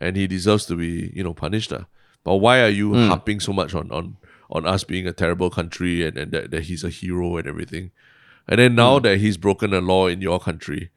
[0.00, 1.70] and he deserves to be, you know, punished.
[1.72, 1.84] lah.
[2.24, 4.16] But why are you harping so much on, on
[4.54, 7.90] on us being a terrible country and, and that, that he's a hero and everything?
[8.46, 10.90] And then now that he's broken a law in your country,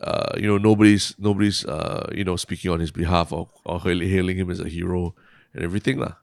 [0.00, 4.38] uh, you know, nobody's nobody's uh, you know, speaking on his behalf or, or hailing
[4.38, 5.14] him as a hero
[5.52, 5.98] and everything.
[5.98, 6.14] lah.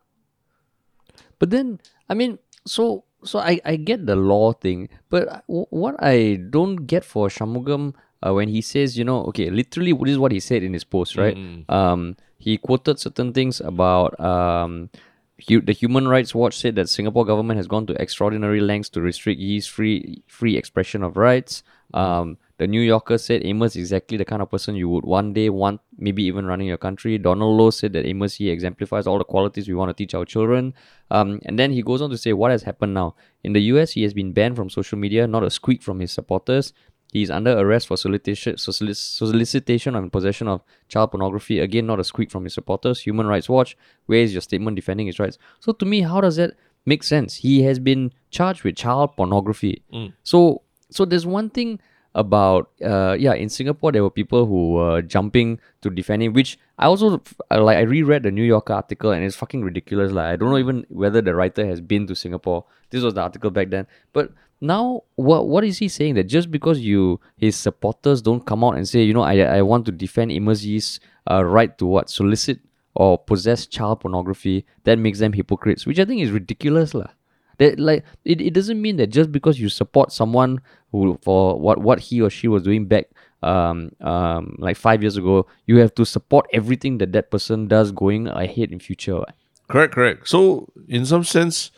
[1.40, 6.40] But then, I mean, so so I, I get the law thing, but what I
[6.50, 7.94] don't get for Shanmugam
[8.26, 10.84] uh, when he says, you know, okay, literally, this is what he said in his
[10.84, 11.36] post, right?
[11.68, 14.90] Um, he quoted certain things about um,
[15.38, 19.42] the Human Rights Watch said that Singapore government has gone to extraordinary lengths to restrict
[19.42, 21.64] his free free expression of rights.
[21.94, 25.34] Um, the New Yorker said Amos is exactly the kind of person you would one
[25.34, 27.18] day want, maybe even running your country.
[27.18, 30.24] Donald Low said that Amos he exemplifies all the qualities we want to teach our
[30.24, 30.74] children.
[31.12, 33.16] Um, and then he goes on to say what has happened now.
[33.44, 36.14] In the US, he has been banned from social media, not a squeak from his
[36.14, 36.72] supporters.
[37.16, 41.60] He is under arrest for solicitation, solic- solicitation and possession of child pornography.
[41.60, 43.00] Again, not a squeak from his supporters.
[43.00, 45.38] Human Rights Watch, where is your statement defending his rights?
[45.62, 46.56] So to me, how does that
[46.86, 47.36] make sense?
[47.36, 49.82] He has been charged with child pornography.
[50.24, 51.80] So, so there's one thing
[52.18, 56.58] about uh yeah in Singapore there were people who were jumping to defend him, which
[56.80, 60.12] I also like I reread the New Yorker article and it's fucking ridiculous.
[60.12, 62.66] Like I don't know even whether the writer has been to Singapore.
[62.90, 64.32] This was the article back then, but
[64.62, 68.76] now what what is he saying that just because you his supporters don't come out
[68.76, 71.00] and say you know I I want to defend Amos
[71.30, 72.60] uh, right to what solicit
[72.96, 77.10] or possess child pornography that makes them hypocrites, which I think is ridiculous lah.
[77.58, 81.80] That like it, it doesn't mean that just because you support someone who for what
[81.80, 83.06] what he or she was doing back
[83.44, 87.92] um um like five years ago, you have to support everything that that person does
[87.92, 89.16] going ahead in future.
[89.16, 89.36] what.
[89.70, 90.28] Correct, correct.
[90.28, 91.72] So in some sense,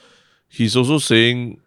[0.47, 1.61] he's also saying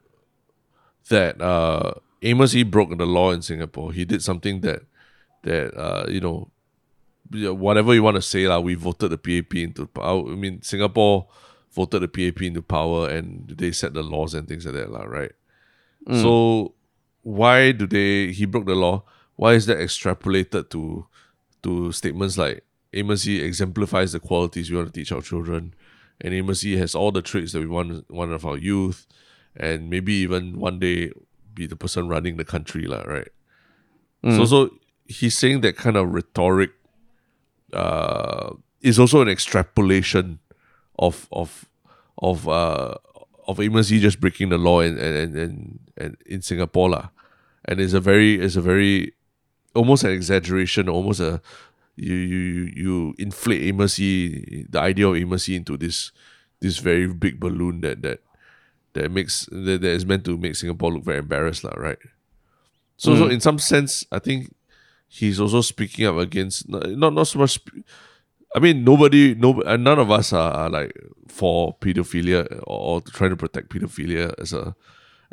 [1.11, 1.93] that uh,
[2.23, 3.93] Amos he broke the law in Singapore.
[3.93, 4.83] He did something that
[5.43, 6.51] that uh, you know
[7.31, 10.33] whatever you want to say, like we voted the PAP into power.
[10.33, 11.29] I mean, Singapore
[11.73, 15.05] voted the PAP into power, and they set the laws and things like that, lah,
[15.05, 15.33] right?
[16.11, 16.75] So
[17.23, 18.33] why do they?
[18.33, 19.05] He broke the law.
[19.37, 21.07] Why is that extrapolated to
[21.63, 25.75] to statements like Amos Yee exemplifies the qualities we want to teach our children,
[26.21, 29.07] and Amos Yee has all the traits that we want one of our youth,
[29.57, 31.13] and maybe even one day
[31.55, 33.29] be the person running the country, lah, right?
[34.23, 34.59] So so
[35.09, 36.71] he's saying that kind of rhetoric
[37.73, 40.39] uh, is also an extrapolation
[40.99, 41.65] of of
[42.19, 42.95] of uh,
[43.49, 47.09] of Amos Yee just breaking the law and and, and, and, in Singapore lah.
[47.65, 49.13] And it's a very it's a very
[49.75, 51.41] almost an exaggeration, almost a
[51.97, 56.13] you you you- you inflate Amos Yee, the idea of Amos Yee into this
[56.61, 58.21] this very big balloon that that
[58.95, 61.99] that makes that, that is meant to make Singapore look very embarrassed lah, right?
[62.97, 64.55] So so in some sense, I think
[65.09, 67.59] he's also speaking up against not not, so much.
[68.55, 70.93] I mean, nobody, no, uh, none of us are, are like
[71.29, 74.75] for pedophilia or, or trying to protect pedophilia as a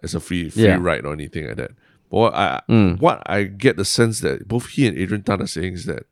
[0.03, 0.77] as a free free Yeah.
[0.79, 1.71] right or anything like that.
[2.09, 2.61] But what I
[2.99, 6.05] what I get the sense that both he and Adrian Tan are saying is that,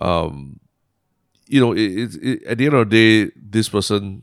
[0.00, 0.58] um,
[1.46, 4.22] you know, it, it, it, at the end of the day, this person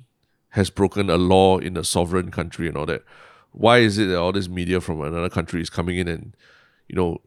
[0.51, 3.03] has broken a law in a sovereign country and all that.
[3.51, 6.35] Why is it that all this media from another country is coming in and,
[6.87, 7.21] you know,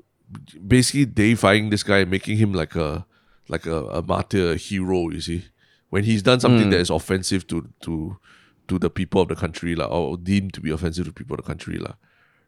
[0.66, 3.06] basically deifying this guy, making him like a
[3.48, 5.44] like a, a martyr, a hero, you see,
[5.90, 8.16] when he's done something that is offensive to to
[8.68, 11.44] to the people of the country, la, or deemed to be offensive to people of
[11.44, 11.92] the country, la,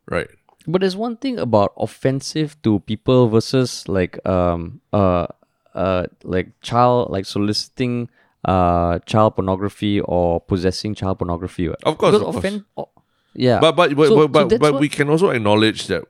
[0.06, 0.28] right?
[0.66, 5.26] But there's one thing about offensive to people versus like um uh
[5.74, 8.08] uh like child like soliciting
[8.46, 11.66] uh child pornography or possessing child pornography.
[11.68, 11.82] right?
[11.82, 12.44] Of course, Because of course.
[12.46, 12.88] offen- o-
[13.34, 13.58] yeah.
[13.60, 16.04] But but but So- but, so but, we can also acknowledge that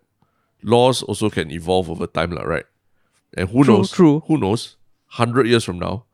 [0.62, 2.66] laws also can evolve over time, lah, right?
[3.37, 3.91] And who True, knows?
[3.91, 4.20] true.
[4.28, 4.76] Who knows?
[5.16, 6.05] Hundred years from now,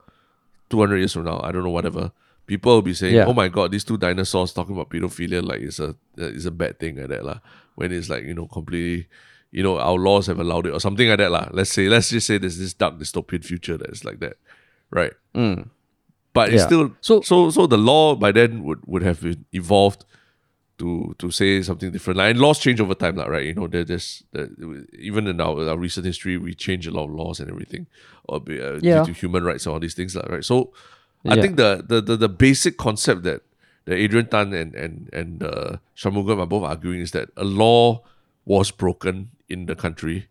[0.71, 2.13] two hundred years from now, I don't know, whatever.
[2.47, 3.27] People will be saying, Yeah.
[3.27, 6.79] "Oh my god, these two dinosaurs talking about pedophilia like it's a it's a bad
[6.79, 7.39] thing like that, lah."
[7.75, 9.07] When it's like you know completely,
[9.51, 11.49] you know, our laws have allowed it or something like that, lah.
[11.53, 14.37] Let's say, let's just say there's this dark dystopian future that is like that,
[14.91, 15.15] right?
[16.35, 19.21] But it's still So- so so the law by then would would have
[19.53, 20.05] evolved
[20.79, 22.17] to to say something different.
[22.19, 23.47] Like, and laws change over time, like, right?
[23.47, 24.25] You know, they're just
[24.99, 27.87] even in our, our recent history, we change a lot of laws and everything,
[28.25, 29.05] or uh, Yeah.
[29.05, 30.45] due to human rights and all these things, like, right?
[30.45, 30.73] So,
[31.27, 31.43] I Yeah.
[31.43, 33.43] think the, the the the basic concept that
[33.85, 38.03] that Adrian Tan and and and uh, Shanmugam are both arguing is that a law
[38.45, 40.27] was broken in the country,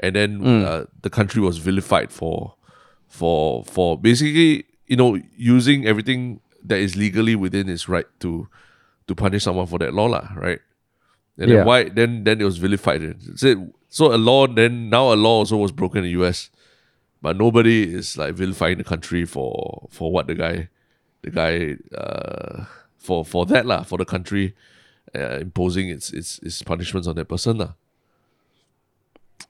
[0.00, 0.64] and then Mm.
[0.66, 2.54] uh, the country was vilified for
[3.08, 8.48] for for basically you know using everything that is legally within his right to
[9.06, 10.60] to punish someone for that law, lah, right?
[11.36, 11.56] And Yeah.
[11.58, 13.02] then why then then it was vilified.
[13.36, 16.50] So, so a law then now a law also was broken in the US,
[17.20, 20.68] but nobody is like vilifying the country for for what the guy
[21.22, 22.64] the guy uh
[22.98, 24.54] for for that lah for the country
[25.14, 27.74] uh, imposing its its its punishments on that person lah.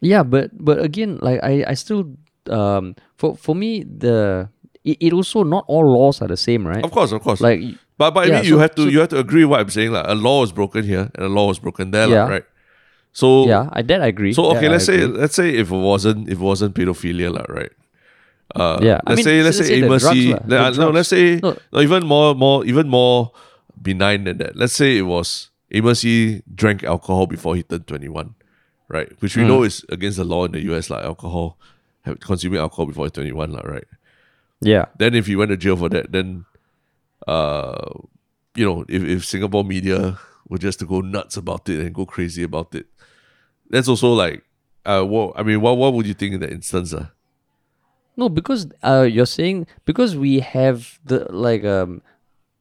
[0.01, 2.17] Yeah, but but again, like I I still
[2.51, 4.49] um for for me the
[4.85, 6.85] it, it also not all laws are the same, right?
[6.85, 7.41] Of course, of course.
[7.41, 7.61] Like
[7.97, 9.61] But but I Yeah, mean, you so- have to so- you have to agree what
[9.61, 9.93] I'm saying.
[9.93, 12.29] Like a law was broken here and a law was broken there, Yeah.
[12.29, 12.45] right?
[13.13, 14.33] So yeah, I that I agree.
[14.35, 17.47] so okay, I let's say let's say if it wasn't if it wasn't pedophilia, lah,
[17.49, 17.71] right?
[18.55, 20.67] Uh, Yeah, let's mean, say let's let's say say the drugs C- lah, the le-
[20.67, 21.57] uh, no, let's say No.
[21.73, 23.31] no, even more more even more
[23.81, 24.57] benign than that.
[24.59, 26.03] Let's say it was Amos
[26.55, 28.35] drank alcohol before he turned 21,
[28.89, 29.11] right?
[29.23, 29.49] Which we Hmm.
[29.49, 31.59] know is against the law in the US, like alcohol,
[32.21, 33.87] consuming alcohol before 21, lah, right?
[34.65, 36.45] Yeah, Then if he went to jail for that, then
[37.27, 37.91] uh
[38.57, 42.07] you know, if, if Singapore media were just to go nuts about it and go
[42.07, 42.87] crazy about it,
[43.71, 44.43] that's also like
[44.85, 46.93] uh what I mean, what what would you think in that instance?
[46.95, 47.07] Uh?
[48.17, 52.03] no, because uh, you're saying because we have the like um.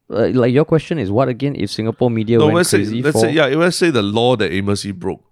[0.09, 1.55] Uh, like your question is what again?
[1.55, 4.03] If Singapore media No, went let's say crazy let's for say yeah, let's say the
[4.03, 5.23] law that Amos E broke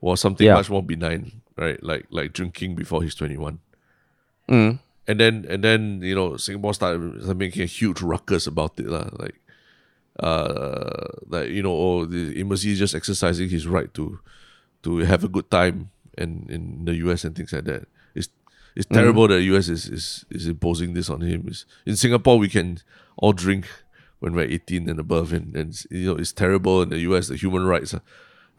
[0.00, 0.54] was something Yeah.
[0.54, 1.82] much more benign, right?
[1.82, 3.58] Like like drinking before he's twenty one.
[4.48, 4.78] Mm.
[5.06, 8.86] And then and then, you know, Singapore started started making a huge ruckus about it.
[8.86, 9.10] lah.
[9.18, 9.40] Like
[10.20, 14.20] uh like, you know, oh the is just exercising his right to
[14.82, 17.88] to have a good time and in the US and things like that.
[18.14, 18.28] It's
[18.76, 21.44] it's terrible that the US is, is is imposing this on him.
[21.48, 22.78] It's, in Singapore we can
[23.16, 23.66] all drink
[24.20, 27.36] when we're 18 and above and, and you know it's terrible in the US the
[27.36, 27.98] human rights uh,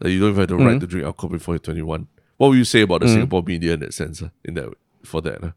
[0.00, 2.06] that you don't even have the right to drink alcohol before you're 21.
[2.36, 4.68] What would you say about the Singapore media in that sense uh, in that
[5.04, 5.42] for that?
[5.42, 5.52] Uh?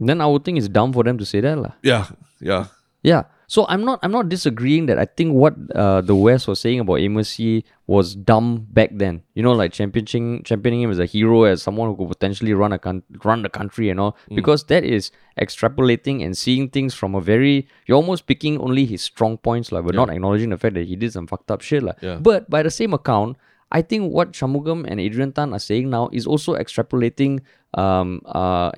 [0.00, 1.72] Then I would think it's dumb for them to say that lah.
[1.82, 2.06] Yeah,
[2.40, 2.66] yeah.
[3.02, 3.24] Yeah.
[3.46, 6.80] So I'm not I'm not disagreeing that I think what uh, the West was saying
[6.80, 7.38] about Amos
[7.86, 9.22] was dumb back then.
[9.34, 12.72] You know, like championing championing him as a hero, as someone who could potentially run
[12.72, 14.16] a coun- run the country and all.
[14.34, 19.02] Because that is extrapolating and seeing things from a very you're almost picking only his
[19.02, 21.82] strong points, like but not acknowledging the fact that he did some fucked up shit.
[21.82, 21.96] Like.
[22.00, 22.16] Yeah.
[22.16, 23.36] But by the same account,
[23.70, 27.40] I think what Shanmugam and Adrian Tan are saying now is also extrapolating
[27.78, 28.70] um uh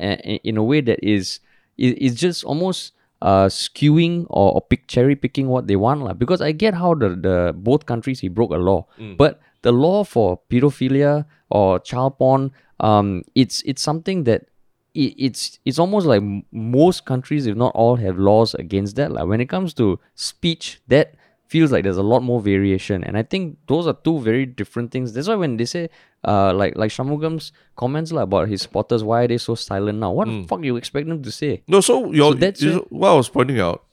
[0.45, 1.41] in a way that is
[1.79, 2.93] is, just almost
[3.23, 6.13] uh skewing or, or pick cherry picking what they want lah.
[6.13, 8.87] because I get how the, the both countries he broke a law.
[9.17, 14.47] But the law for pedophilia or child porn um it's it's something that
[14.95, 19.11] it, it's it's almost like m- most countries if not all have laws against that
[19.13, 21.15] like when it comes to speech that
[21.49, 24.91] feels like there's a lot more variation and i think those are two very different
[24.91, 25.89] things that's why when they say
[26.27, 30.11] uh like like shanmugam's comments like, about his spotters why are they so silent now
[30.11, 33.11] what the fuck you expect them to say No, so your that's you- where- what
[33.11, 33.85] I was pointing out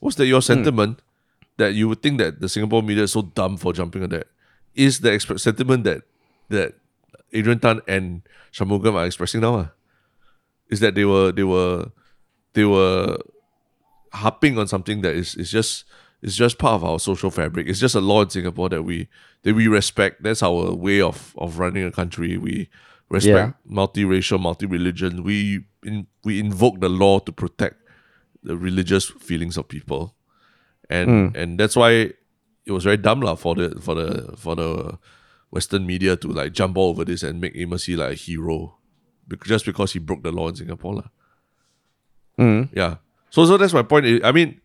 [0.00, 0.28] was that Hmm.
[0.36, 1.00] your sentiment
[1.56, 4.26] that you would think that the Singapore media is so dumb for jumping on that
[4.74, 6.02] is the exp- sentiment that
[6.50, 6.74] that
[7.32, 9.54] Adrian Tan and Shanmugam are expressing now.
[9.56, 9.68] ah.
[10.70, 11.88] Is that they were they were
[12.52, 13.18] they were
[14.12, 15.84] harping on something that is is just
[16.22, 17.68] is just part of our social fabric.
[17.68, 19.08] It's just a law in Singapore that we
[19.42, 20.22] that we respect.
[20.22, 22.36] That's our way of of running a country.
[22.36, 22.68] We
[23.08, 25.22] respect multiracial, multi-religion.
[25.22, 27.76] We in, we invoke the law to protect
[28.42, 30.14] the religious feelings of people,
[30.90, 31.38] and hmm.
[31.38, 32.12] and that's why
[32.66, 34.98] it was very dumb lah for the for the for the
[35.50, 38.76] Western media to like jump all over this and make Amos Yee like a hero,
[39.46, 41.08] just because he broke the law in Singapore lah.
[42.36, 42.62] Hmm.
[42.72, 42.96] Yeah.
[43.30, 44.24] So so that's my point.
[44.24, 44.60] I mean,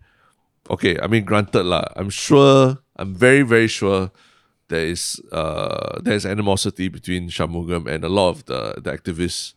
[0.70, 0.98] okay.
[1.00, 1.86] I mean, granted lah.
[1.96, 2.78] I'm sure.
[2.96, 4.12] I'm very very sure
[4.70, 9.54] there is uh there's animosity between Shanmugam and a lot of the the activists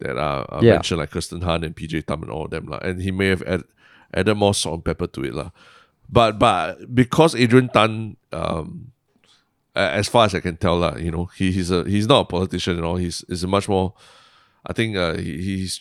[0.00, 0.74] that are, are Yeah.
[0.82, 2.78] mentioned like Kirsten Han and PJ Thum and all of them lah.
[2.82, 3.62] And he may have add,
[4.12, 5.50] added more salt and pepper to it lah.
[6.10, 8.90] But but because Adrian Tan um
[9.74, 12.24] as far as I can tell lah, you know, he, he's a he's not a
[12.26, 12.96] politician at all.
[12.96, 13.94] He's is a much more
[14.66, 15.80] I think uh, he, he's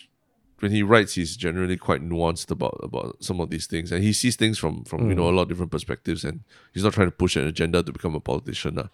[0.61, 4.13] when he writes, he's generally quite nuanced about about some of these things, and he
[4.13, 5.33] sees things from from you know Mm.
[5.33, 6.41] a lot of different perspectives, and
[6.73, 8.77] he's not trying to push an agenda to become a politician.
[8.79, 8.87] Uh,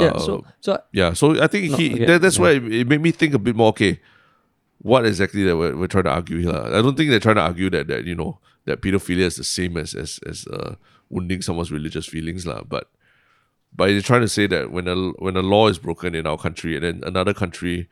[0.00, 0.18] yeah.
[0.18, 2.42] So so yeah, so I think No, he okay, that, that's yeah.
[2.42, 3.68] why it, it made me think a bit more.
[3.70, 4.00] Okay,
[4.78, 6.50] what exactly that we're, we're trying to argue here?
[6.54, 9.44] I don't think they're trying to argue that that you know that pedophilia is the
[9.44, 10.76] same as as as uh,
[11.10, 12.62] wounding someone's religious feelings, lah.
[12.62, 12.90] But
[13.74, 16.36] but they're trying to say that when a when a law is broken in our
[16.38, 17.88] country and then another country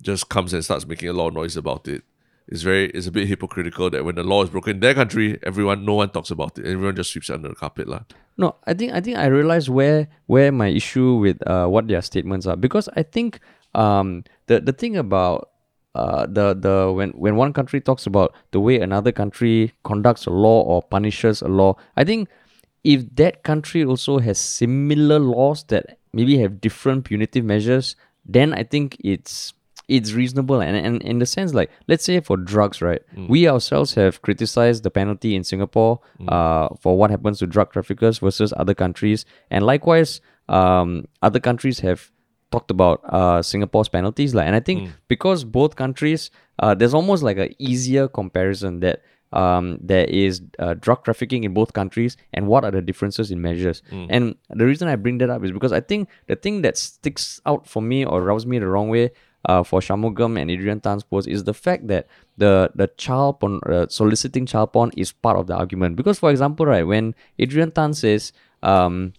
[0.00, 2.04] just comes and starts making a lot of noise about it.
[2.48, 5.38] It's very it's a bit hypocritical that when the law is broken in their country,
[5.42, 6.64] everyone no one talks about it.
[6.64, 7.86] Everyone just sweeps it under the carpet.
[7.86, 8.08] lah.
[8.38, 12.00] No, I think I think I realize where where my issue with uh, what their
[12.00, 13.40] statements are because I think
[13.74, 15.50] um the the thing about
[15.94, 20.32] uh the the when when one country talks about the way another country conducts a
[20.32, 22.32] law or punishes a law, I think
[22.80, 28.62] if that country also has similar laws that maybe have different punitive measures, then I
[28.64, 29.52] think it's
[29.88, 33.94] it's reasonable and, and in the sense like let's say for drugs right we ourselves
[33.94, 38.74] have criticized the penalty in singapore uh, for what happens to drug traffickers versus other
[38.74, 39.24] countries.
[39.50, 42.10] And likewise um, other countries have
[42.52, 44.78] talked about uh, singapore's penalties like, and i think
[45.08, 46.30] because both countries
[46.60, 51.52] uh, there's almost like a easier comparison that um, there is uh, drug trafficking in
[51.52, 53.82] both countries and what are the differences in measures.
[54.08, 57.38] And the reason I bring that up is because I think the thing that sticks
[57.44, 59.10] out for me or rubs me the wrong way
[59.44, 63.60] uh, for Shanmugam and Adrian Tan's post is the fact that the the child porn,
[63.66, 65.96] uh, soliciting child porn is part of the argument.
[65.96, 68.32] Because, for example, right, when Adrian Tan says,
[68.62, 69.12] um,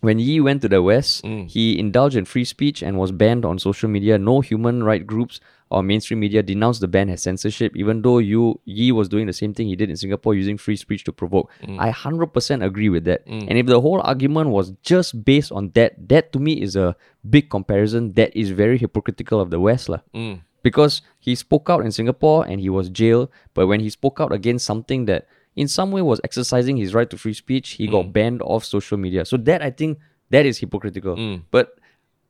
[0.00, 3.58] when Yee went to the West, he indulged in free speech and was banned on
[3.58, 4.18] social media.
[4.18, 5.40] No human right groups
[5.70, 9.32] or mainstream media denounced the ban as censorship, even though you Yee was doing the
[9.32, 11.50] same thing he did in Singapore using free speech to provoke.
[11.62, 11.78] Mm.
[11.78, 13.26] I 100% agree with that.
[13.26, 13.46] Mm.
[13.48, 16.96] And if the whole argument was just based on that, that to me is a
[17.28, 19.88] big comparison that is very hypocritical of the West.
[19.88, 20.00] lah.
[20.12, 20.40] Mm.
[20.62, 24.32] Because he spoke out in Singapore and he was jailed, but when he spoke out
[24.32, 28.12] against something that in some way was exercising his right to free speech, he got
[28.12, 29.24] banned off social media.
[29.24, 29.98] So that I think
[30.30, 31.16] that is hypocritical.
[31.50, 31.79] But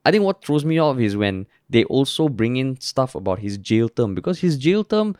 [0.04, 3.58] I think what throws me off is when they also bring in stuff about his
[3.58, 5.16] jail term because his jail term,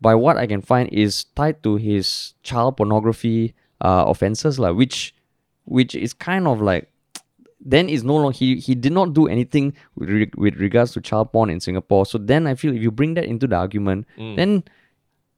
[0.00, 5.14] by what I can find, is tied to his child pornography uh, offenses, like which
[5.64, 6.90] which is kind of like
[7.60, 11.00] then is no longer he he did not do anything with, re- with regards to
[11.00, 12.06] child porn in Singapore.
[12.06, 14.06] So then I feel if you bring that into the argument,
[14.36, 14.64] then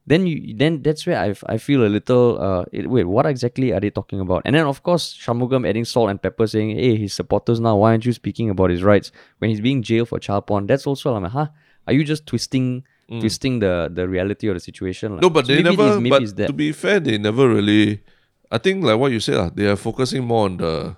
[0.06, 3.72] then you then that's where I, I feel a little uh it, wait what exactly
[3.72, 4.42] are they talking about?
[4.44, 7.92] And then of course Shanmugam adding salt and pepper saying hey his supporters now why
[7.92, 10.66] aren't you speaking about his rights when he's being jailed for child porn?
[10.66, 11.48] That's also I'm like huh?
[11.86, 12.84] Are you just twisting
[13.20, 15.18] twisting the the reality of the situation?
[15.20, 15.98] No, but So they never.
[16.18, 18.02] is- but to be fair, they never really.
[18.50, 20.96] I think like what you said, uh, they are focusing more on the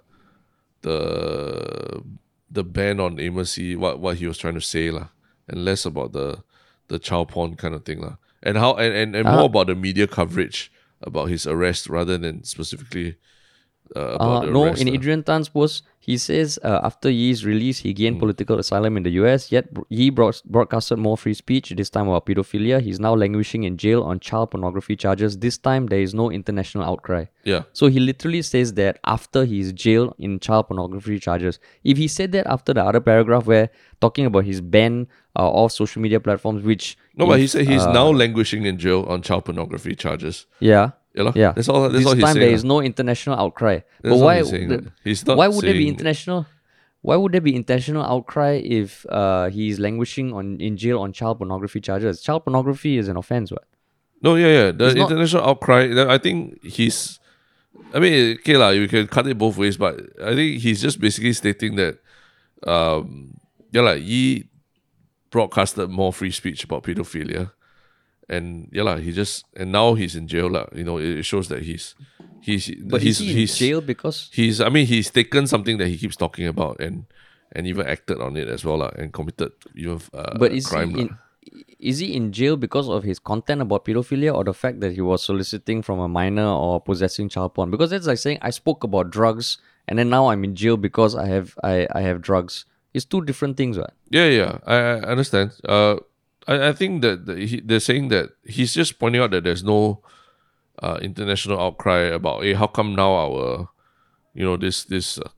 [0.83, 2.03] the
[2.51, 5.09] the ban on Amos what what he was trying to say lah,
[5.49, 6.43] and less about the
[6.89, 9.45] the child porn kind of thing lah, and how and and, and more uh-huh.
[9.47, 10.71] about the media coverage
[11.03, 13.17] about his arrest rather than specifically
[13.97, 14.95] uh, Uh, no, in lah.
[14.95, 19.13] Adrian Tan's post, he says uh, after Yee's release, he gained political asylum in the
[19.23, 22.81] US, yet Yee broad- broadcasted more free speech, this time about pedophilia.
[22.81, 25.39] He's now languishing in jail on child pornography charges.
[25.39, 27.25] This time, there is no international outcry.
[27.45, 31.59] yeah, So he literally says that after he's jailed in child pornography charges.
[31.85, 33.71] If he said that after the other paragraph where
[34.01, 35.07] talking about his ban
[35.37, 38.77] uh, of social media platforms, which no, but he said he's uh, now languishing in
[38.79, 40.47] jail on child pornography charges.
[40.61, 40.91] yeah.
[41.15, 41.31] Yeah.
[41.35, 41.83] Yeah, that's all.
[41.83, 42.47] That's this all he's time saying.
[42.47, 43.81] there is no international outcry.
[44.03, 44.39] That's but why?
[44.39, 46.47] he's saying, the- He's not why would there be international?
[47.03, 51.39] Why would there be international outcry if uh, he's languishing on in jail on child
[51.39, 52.21] pornography charges?
[52.23, 53.65] Child pornography is an offense, what?
[54.23, 54.71] No, yeah, yeah.
[54.73, 55.83] The It's not- international outcry.
[56.13, 57.21] I think he's.
[57.93, 58.71] I mean, okay, lah.
[58.71, 61.99] You can cut it both ways, but I think he's just basically stating that,
[62.67, 63.35] um,
[63.71, 64.49] yeah, like he
[65.31, 67.51] broadcasted more free speech about pedophilia,
[68.29, 68.97] and yeah, lah.
[68.97, 70.67] He just and now he's in jail, lah.
[70.75, 71.95] You know, it, shows that he's
[72.41, 74.61] he's But he's is he in he's jail because he's.
[74.61, 77.07] I mean, he's taken something that he keeps talking about and
[77.53, 80.91] and even acted on it as well, lah, and committed even uh, but is crime,
[80.95, 81.19] he in,
[81.79, 85.01] is he in jail because of his content about pedophilia or the fact that he
[85.01, 87.71] was soliciting from a minor or possessing child porn?
[87.71, 91.15] Because that's like saying I spoke about drugs and then now I'm in jail because
[91.15, 92.65] I have I, I have drugs.
[92.93, 93.91] It's two different things, right?
[94.11, 95.53] Yeah, yeah, I, I understand.
[95.65, 95.97] Uh,
[96.47, 99.65] I, I think that the, he, they're saying that he's just pointing out that there's
[99.65, 100.03] no
[100.83, 103.69] uh, international outcry about, hey, how come now our,
[104.35, 105.29] you know, this this uh,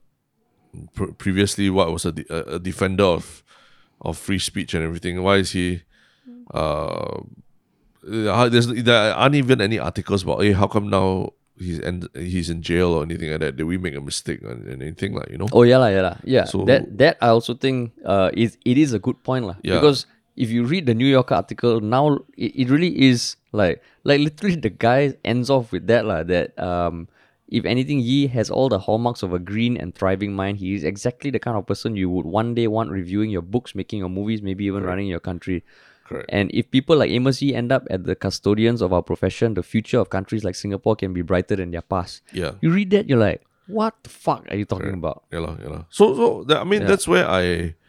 [0.93, 3.41] Pre- previously, what was a, de- a defender of
[4.01, 5.23] of free speech and everything.
[5.23, 5.81] Why is he?
[6.53, 7.21] Uh,
[8.05, 12.51] uh, there's there aren't even any articles about hey, how come now he's and he's
[12.51, 13.55] in jail or anything like that.
[13.57, 15.47] Did we make a mistake or anything like you know?
[15.51, 16.17] Oh yeah, lah, yeah, lah.
[16.23, 16.43] yeah.
[16.45, 19.55] So- that that I also think uh is it is a good point, lah.
[19.63, 19.75] Yeah.
[19.81, 20.05] Because
[20.37, 24.55] if you read the New Yorker article now, it, it really is like like literally
[24.55, 26.23] the guy ends off with that, lah.
[26.23, 27.09] That um.
[27.47, 30.59] If anything, Yee has all the hallmarks of a green and thriving mind.
[30.59, 33.71] He is exactly the kind of person you would one day want reviewing your books,
[33.71, 35.63] making your movies, maybe even running your country.
[36.03, 36.27] Correct.
[36.27, 39.63] And if people like Amos Yee end up at the custodians of our profession, the
[39.63, 42.19] future of countries like Singapore can be brighter than their past.
[42.35, 42.59] Yeah.
[42.59, 45.23] You read that, you're like, what the fuck are you talking about?
[45.31, 45.83] Yeah, lah, yeah, lah.
[45.87, 46.87] So, so that, I mean, Yeah.
[46.91, 47.79] that's where I,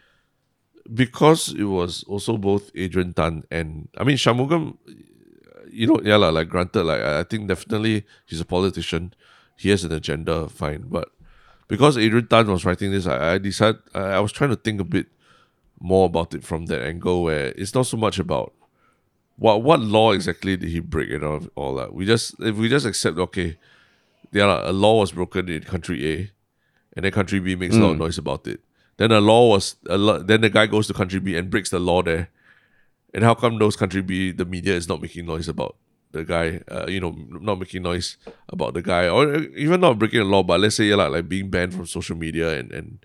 [0.93, 4.77] because it was also both Adrian Tan and I mean Shanmugam,
[5.71, 9.13] you know, yeah, lah, like granted, like I think definitely he's a politician,
[9.55, 11.09] he has an agenda, fine, but
[11.67, 14.81] because Adrian Tan was writing this, I, I decided I, I was trying to think
[14.81, 15.07] a bit
[15.79, 18.53] more about it from that angle where it's not so much about
[19.37, 21.93] what what law exactly did he break and all, all that.
[21.93, 23.57] We just if we just accept okay,
[24.31, 26.31] yeah, lah, a law was broken in country A,
[26.95, 28.03] and then country B makes a lot of hmm.
[28.03, 28.61] noise about it.
[28.99, 31.71] Then a law was a lo- then the guy goes to country B and breaks
[31.71, 32.27] the law there.
[33.15, 35.79] And how come those country B the media is not making noise about
[36.11, 36.59] the guy?
[36.67, 38.17] Uh, you know, not making noise
[38.51, 41.27] about the guy, or even not breaking the law, but let's say yeah, like, like
[41.31, 42.99] being banned from social media and and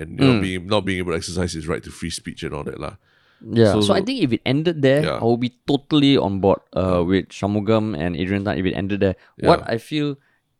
[0.00, 2.54] and you know being not being able to exercise his right to free speech and
[2.56, 2.96] all that lah.
[3.44, 3.76] Yeah.
[3.76, 5.20] So- So, I think if it ended there, Yeah.
[5.20, 9.04] I will be totally on board uh, with Shanmugam and Adrian Tan if it ended
[9.04, 9.14] there.
[9.44, 10.16] What I feel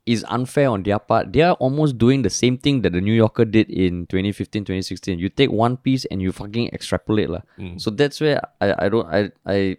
[0.06, 3.12] is unfair on their part, they are almost doing the same thing that the New
[3.12, 5.18] Yorker did in 2015, 2016.
[5.18, 7.28] You take one piece and you fucking extrapolate.
[7.28, 7.42] lah.
[7.58, 7.80] Mm.
[7.82, 9.76] So that's where I, I don't I I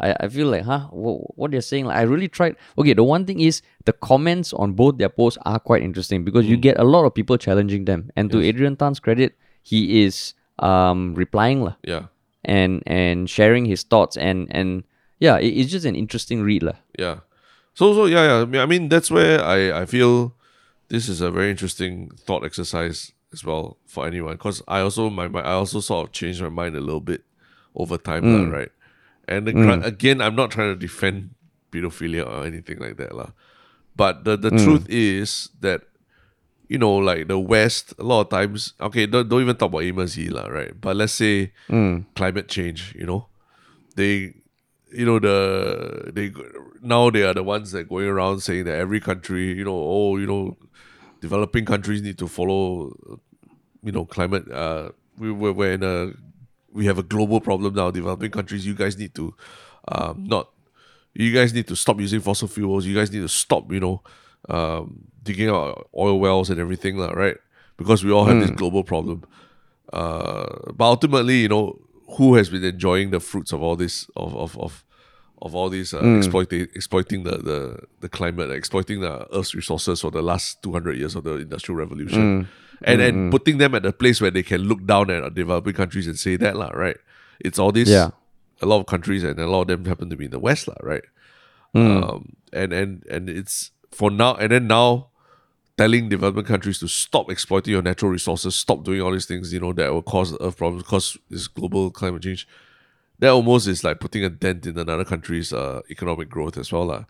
[0.00, 2.56] I, I feel like, huh, what, what they're saying, like I really tried.
[2.78, 6.46] Okay, the one thing is the comments on both their posts are quite interesting because
[6.46, 6.50] Mm.
[6.54, 8.10] you get a lot of people challenging them.
[8.16, 12.10] And to Adrian Tan's credit, he is um replying lah Yeah,
[12.42, 14.82] and and sharing his thoughts and and
[15.20, 16.78] yeah, it, it's just an interesting read lah.
[16.98, 17.20] yeah.
[17.78, 18.60] So so yeah, yeah.
[18.60, 20.34] I mean, that's where I I feel
[20.88, 25.28] this is a very interesting thought exercise as well for anyone because I also my,
[25.28, 27.22] my I also sort of changed my mind a little bit
[27.76, 28.52] over time, lah, mm.
[28.52, 28.72] right?
[29.28, 29.62] And the, mm.
[29.62, 31.36] gra- again, I'm not trying to defend
[31.70, 33.30] pedophilia or anything like that, lah.
[33.94, 34.58] But the the mm.
[34.58, 35.82] truth is that
[36.66, 39.86] you know, like the West, a lot of times, okay, don't, don't even talk about
[39.86, 40.74] Amos Yee, lah, right?
[40.74, 41.52] But let's say
[42.18, 43.28] climate change, you know,
[43.94, 44.34] they,
[44.90, 46.32] you know, the they
[46.80, 50.16] now they are the ones that going around saying that every country, you know, oh,
[50.16, 50.56] you know,
[51.20, 52.92] developing countries need to follow,
[53.82, 54.50] you know, climate.
[54.50, 56.12] Uh, we we're, we're in a
[56.72, 57.90] we have a global problem now.
[57.90, 59.34] Developing countries, you guys need to,
[59.88, 60.50] um, not,
[61.14, 62.86] you guys need to stop using fossil fuels.
[62.86, 64.02] You guys need to stop, you know,
[64.48, 67.36] um, digging out oil wells and everything, lah, right?
[67.76, 69.24] Because we all have this global problem.
[69.92, 71.78] Uh, but ultimately, you know,
[72.16, 74.84] who has been enjoying the fruits of all this of of of,
[75.42, 76.16] of all these uh, hmm.
[76.16, 80.98] exploiting exploiting the, the the climate, exploiting the Earth's resources for the last two hundred
[80.98, 82.48] years of the Industrial Revolution, hmm.
[82.82, 85.74] and and hmm, putting them at a place where they can look down at developing
[85.74, 86.96] countries and say that lah, right?
[87.40, 87.88] It's all this.
[87.88, 88.10] Yeah.
[88.60, 90.66] A lot of countries and a lot of them happen to be in the West,
[90.66, 91.04] lah, right?
[91.74, 95.10] Um, and and and it's for now, and then now
[95.78, 99.60] telling developing countries to stop exploiting your natural resources, stop doing all these things, you
[99.60, 102.46] know, that will cause earth problems, cause this global climate change.
[103.20, 106.86] That almost is like putting a dent in another country's uh, economic growth as well.
[106.86, 107.04] lah.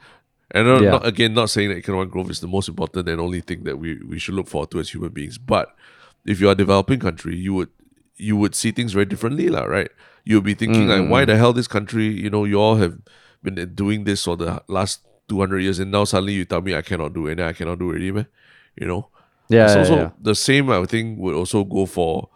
[0.51, 0.91] And I'm Yeah.
[0.93, 3.79] not, again, not saying that economic growth is the most important and only thing that
[3.79, 5.39] we, we should look forward to as human beings.
[5.39, 5.75] But
[6.25, 7.71] if you're a developing country, you would
[8.17, 9.91] you would see things very differently, lah, right?
[10.25, 12.99] You'll be thinking like, why the hell this country, you know, you all have
[13.45, 16.83] been doing this for the last 200 years and now suddenly you tell me I
[16.83, 18.27] cannot do it and I cannot do it man.
[18.81, 19.09] You know?
[19.49, 20.11] Yeah, It's yeah, also yeah.
[20.21, 22.29] the same I think would also go for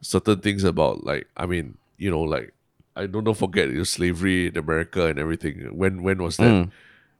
[0.00, 2.52] certain things about like I mean, you know, like
[2.96, 5.76] I don't know forget you know, slavery in America and everything.
[5.76, 6.70] When when was that Mm.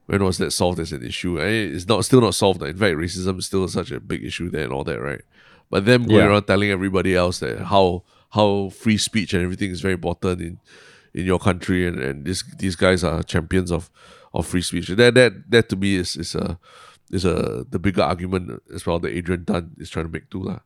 [0.07, 1.39] when was that solved as an issue?
[1.41, 2.61] I mean, it's not still not solved.
[2.63, 5.21] In fact, racism is still such a big issue there and all that, right?
[5.69, 6.27] But them going Yeah.
[6.31, 10.59] around telling everybody else that how how free speech and everything is very important in
[11.13, 13.89] in your country and, and this these guys are champions of
[14.33, 14.87] of free speech.
[14.87, 16.57] That that that to me is is a
[17.11, 20.41] is a the bigger argument as well that Adrian Tan is trying to make too
[20.41, 20.59] lah.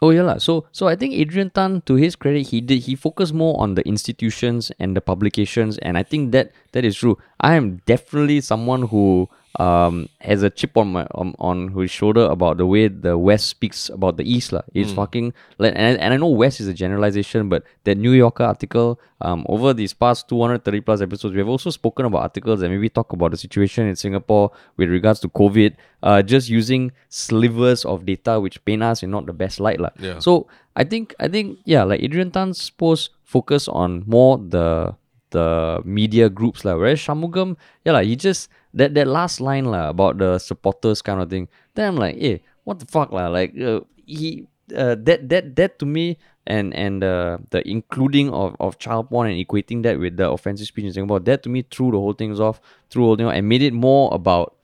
[0.00, 0.38] Oh yeah, lah.
[0.38, 3.74] So so I think Adrian Tan, to his credit, he did he focused more on
[3.74, 7.18] the institutions and the publications, and I think that that is true.
[7.40, 12.22] I am definitely someone who um, has a chip on my on, on his shoulder
[12.26, 14.52] about the way the West speaks about the East.
[14.52, 14.60] La.
[14.74, 18.12] It's fucking like and, I- and I know West is a generalization, but that New
[18.12, 22.62] Yorker article, um, over these past 230 plus episodes, we have also spoken about articles
[22.62, 26.92] and maybe talk about the situation in Singapore with regards to COVID, uh, just using
[27.08, 29.80] slivers of data which paint us in not the best light.
[29.80, 29.90] La.
[29.98, 30.18] Yeah.
[30.20, 30.46] So
[30.76, 34.94] I think I think yeah, like Adrian Tan's post focus on more the
[35.30, 36.74] the media groups lah.
[36.76, 38.48] Whereas Shanmugam, yeah, like he just
[38.78, 41.50] that that last line lah about the supporters kind of thing.
[41.74, 43.26] Then I'm like, hey, what the fuck lah?
[43.26, 46.16] Like uh, he uh, that that that to me
[46.46, 50.66] and and uh, the including of, of child porn and equating that with the offensive
[50.66, 53.26] speech in Singapore, that to me threw the whole things off, threw the whole thing
[53.26, 54.56] off, and made it more about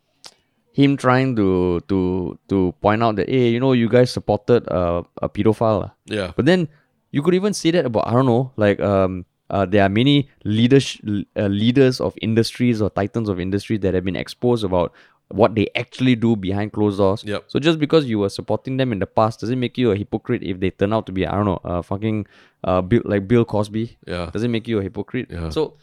[0.72, 5.02] him trying to to to point out that hey, you know, you guys supported uh,
[5.20, 5.92] a pedophile.
[6.06, 6.32] Yeah.
[6.34, 6.68] But then
[7.10, 10.28] you could even say that about I don't know, like um, uh, there are many
[10.44, 11.00] leaders
[11.36, 14.92] uh, leaders of industries or titans of industry that have been exposed about
[15.28, 17.24] what they actually do behind closed doors.
[17.24, 17.44] Yep.
[17.48, 19.96] So just because you were supporting them in the past, does it make you a
[19.96, 22.26] hypocrite if they turn out to be I don't know, uh, fucking
[22.62, 23.96] uh, Bill, like Bill Cosby?
[24.06, 24.30] Yeah.
[24.32, 25.28] Does it make you a hypocrite?
[25.30, 25.48] Yeah.
[25.48, 25.74] So,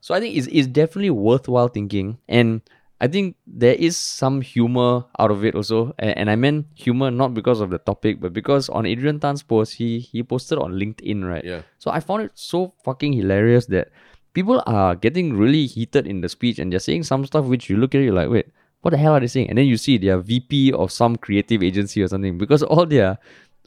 [0.00, 2.60] so I think it's, it's definitely worthwhile thinking, and
[3.00, 5.94] I think there is some humor out of it also.
[5.98, 9.42] And, and I meant humor not because of the topic, but because on Adrian Tan's
[9.42, 11.44] post, he he posted on LinkedIn, right?
[11.44, 11.62] Yeah.
[11.78, 13.90] So I found it so fucking hilarious that
[14.34, 17.76] people are getting really heated in the speech and they're saying some stuff which you
[17.76, 18.46] look at it, you're like, wait,
[18.82, 19.48] what the hell are they saying?
[19.48, 23.18] And then you see their VP of some creative agency or something because all their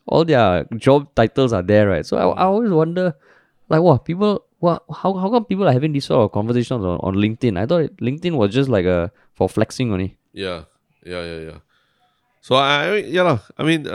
[0.08, 2.06] all their job titles are there, right?
[2.06, 3.16] So I, I always wonder,
[3.70, 7.00] like, what people, what, how, how come people are having these sort of conversations on,
[7.02, 7.58] on LinkedIn?
[7.58, 10.18] I thought LinkedIn was just like a for flexing only.
[10.34, 10.66] Yeah,
[11.04, 11.58] yeah, yeah, yeah.
[12.42, 13.40] So I, I yeah.
[13.58, 13.92] I mean, uh,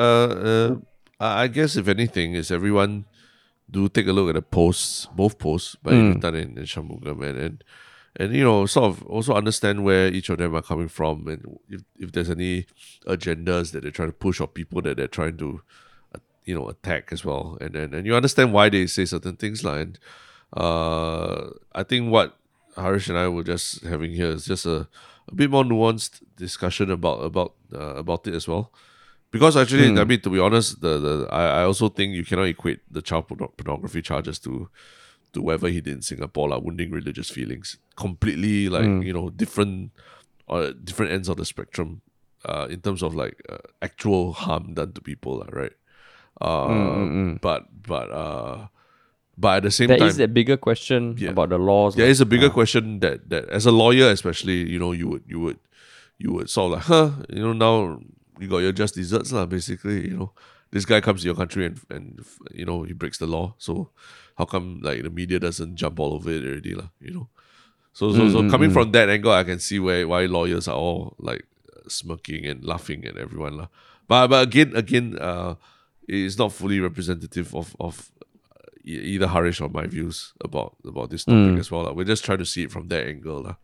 [0.51, 0.75] uh,
[1.21, 3.05] I guess if anything, is everyone
[3.71, 6.15] do take a look at the posts, both posts by Mm.
[6.15, 7.65] Intan and, and Shanmugam, and, and
[8.17, 11.59] and you know, sort of also understand where each of them are coming from, and
[11.71, 12.67] if if there's any
[13.07, 15.61] agendas that they're trying to push or people that they're trying to,
[16.13, 19.37] uh, you know, attack as well, and and, and you understand why they say certain
[19.37, 19.81] things, like.
[19.81, 19.99] And,
[20.53, 22.37] uh, I think what
[22.77, 24.89] Harish and I were just having here is just a,
[25.29, 28.73] a bit more nuanced discussion about about uh, about it as well.
[29.33, 32.45] Because actually, I mean, to be honest, the, the I, I also think you cannot
[32.49, 34.69] equate the child porno- pornography charges to
[35.33, 37.77] to whatever he did in Singapore, like wounding religious feelings.
[37.97, 39.91] Completely like you know different
[40.49, 42.03] uh, different ends of the spectrum
[42.45, 45.73] uh, in terms of like uh, actual harm done to people, right?
[46.41, 47.05] Uh,
[47.43, 48.69] But but uh,
[49.37, 51.31] but at the same There time, there is a bigger question Yeah.
[51.31, 51.95] about the laws.
[51.95, 52.57] there like, is a bigger ah.
[52.57, 55.59] question that that as a lawyer especially you know you would you would
[56.19, 58.01] you would sort of like huh you know now
[58.41, 60.33] you got your just desserts lah basically you know.
[60.73, 63.55] This guy comes to your country and and you know he breaks the law.
[63.57, 63.91] So
[64.37, 67.29] how come like the media doesn't jump all over it already lah you know?
[67.93, 68.93] So so so mm, coming mm, from mm.
[68.93, 71.47] that angle I can see where why lawyers are all like
[71.89, 73.69] smirking and laughing at everyone lah.
[74.09, 75.55] But but again again uh
[76.09, 78.11] it's not fully representative of of
[78.87, 81.83] either Harish or my views about about this topic as well.
[81.85, 81.93] lah.
[81.93, 83.43] We're just trying to see it from that angle.
[83.43, 83.57] lah.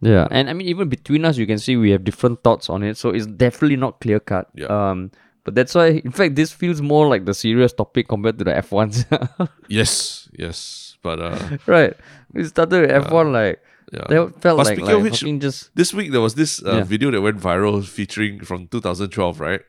[0.00, 2.82] Yeah, and I mean even between us, you can see we have different thoughts on
[2.86, 2.96] it.
[2.96, 4.46] So it's definitely not clear cut.
[4.54, 4.70] Yeah.
[4.70, 5.10] Um,
[5.42, 8.54] but that's why, in fact, this feels more like the serious topic compared to the
[8.56, 9.04] F ones.
[9.68, 10.96] Yes, yes.
[11.02, 11.94] But uh right.
[12.32, 13.58] We started with F one like
[13.92, 14.06] yeah.
[14.08, 16.78] that felt But like, speaking like of which, just this week there was this uh,
[16.78, 16.84] Yeah.
[16.84, 19.62] video that went viral featuring from 2012, right?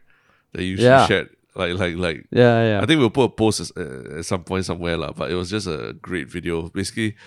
[0.53, 1.07] That you Yeah.
[1.07, 1.29] shared.
[1.59, 2.79] Like like like yeah yeah.
[2.81, 5.11] I think we'll put a post uh, at some point somewhere, lah.
[5.11, 6.69] but it was just a great video.
[6.69, 7.17] Basically,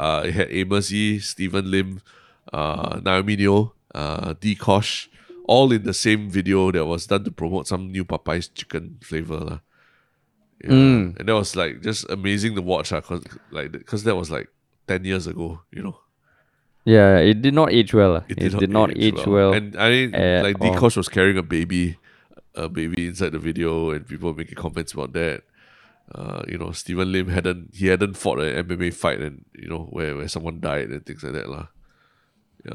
[0.00, 2.00] uh, it had Amos Yee, Steven Lim,
[2.54, 5.10] uh, Naomi Neo, uh, Dee Kosh,
[5.44, 9.36] all in the same video that was done to promote some new Popeyes chicken flavor.
[9.36, 9.58] lah.
[10.64, 10.70] Yeah.
[10.70, 11.20] Mm.
[11.20, 14.48] And that was like just amazing to watch, lah, cause like because that was like
[14.88, 15.98] 10 years ago, you know.
[16.88, 18.16] yeah, it did not age well.
[18.16, 18.22] uh.
[18.28, 19.52] It, did, not age well.
[19.52, 20.58] And I mean, like.
[20.58, 21.98] Dee Kosh was carrying a baby,
[22.54, 25.42] a baby inside the video, and people making comments about that.
[26.14, 29.88] Uh, you know, Steven Lim hadn't he hadn't fought an MMA fight, and you know
[29.90, 31.66] where, where someone died and things like that, lah.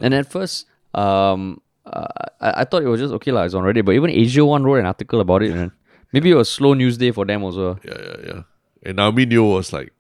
[0.02, 2.08] And at first, um, uh,
[2.42, 3.44] I, I thought it was just okay, lah.
[3.44, 3.86] It's on Reddit.
[3.86, 5.72] But even AsiaOne wrote an article about it, and
[6.12, 7.80] maybe it was slow news day for them also.
[7.84, 8.42] Yeah, yeah, yeah.
[8.84, 9.94] And Naomi Neo was like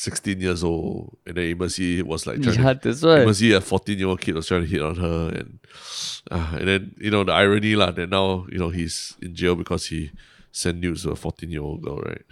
[0.00, 3.20] 16 years old, and then Amos Yee was like trying Yeah, to, that's why.
[3.20, 5.58] Amos Yee, a 14 year old kid, was trying to hit on her, and
[6.30, 9.54] uh, and then you know the irony lah that now you know he's in jail
[9.54, 10.10] because he
[10.52, 12.24] sent news to a 14 year old girl, right?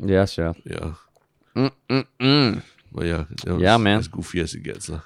[0.00, 0.54] Yes, yeah.
[0.64, 0.94] Yeah.
[1.54, 2.62] Mm.
[2.92, 3.98] But yeah, was Yeah, man.
[3.98, 5.02] As goofy as it gets, lah.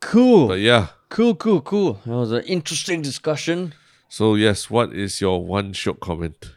[0.00, 0.48] Cool.
[0.48, 0.88] But yeah.
[1.08, 1.94] Cool, cool, cool.
[2.04, 3.72] That was an interesting discussion.
[4.10, 6.52] So yes, what is your one short comment?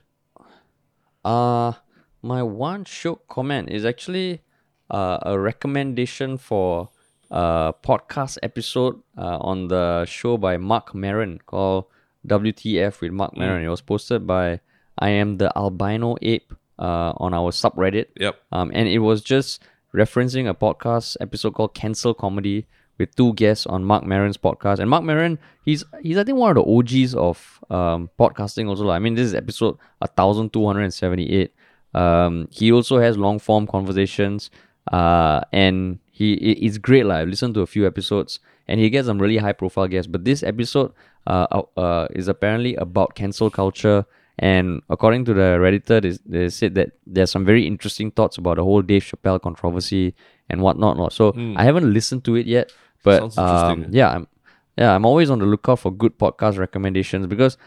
[1.24, 1.74] Uh
[2.22, 4.42] my one short comment is actually
[4.90, 6.90] uh, a recommendation for
[7.32, 11.86] uh, podcast episode uh, on the show by Marc Maron called
[12.28, 13.64] WTF with Marc Maron.
[13.64, 14.60] It was posted by
[14.98, 18.08] I am the albino ape uh, on our subreddit.
[18.20, 18.36] Yep.
[18.52, 19.64] Um, and it was just
[19.94, 22.68] referencing a podcast episode called Cancel Comedy
[22.98, 24.80] with two guests on Marc Maron's podcast.
[24.80, 28.90] And Marc Maron, he's he's I think one of the OGs of um, podcasting also.
[28.90, 31.54] I mean, this is episode 1278.
[31.94, 34.50] Um, he also has long form conversations.
[34.92, 37.06] Uh, and he it- it's great.
[37.06, 37.16] lah.
[37.18, 40.10] I've listened to a few episodes and he gets some really high profile guests.
[40.12, 40.94] But this episode
[41.28, 44.06] uh, uh, uh, is apparently about cancel culture.
[44.42, 48.56] And according to the Redditor, they, they said that there's some very interesting thoughts about
[48.56, 50.16] the whole Dave Chappelle controversy
[50.50, 51.12] and whatnot.
[51.14, 52.72] So I haven't listened to it yet,
[53.04, 54.28] but um, yeah, I'm
[54.78, 57.58] yeah, I'm always on the lookout for good podcast recommendations because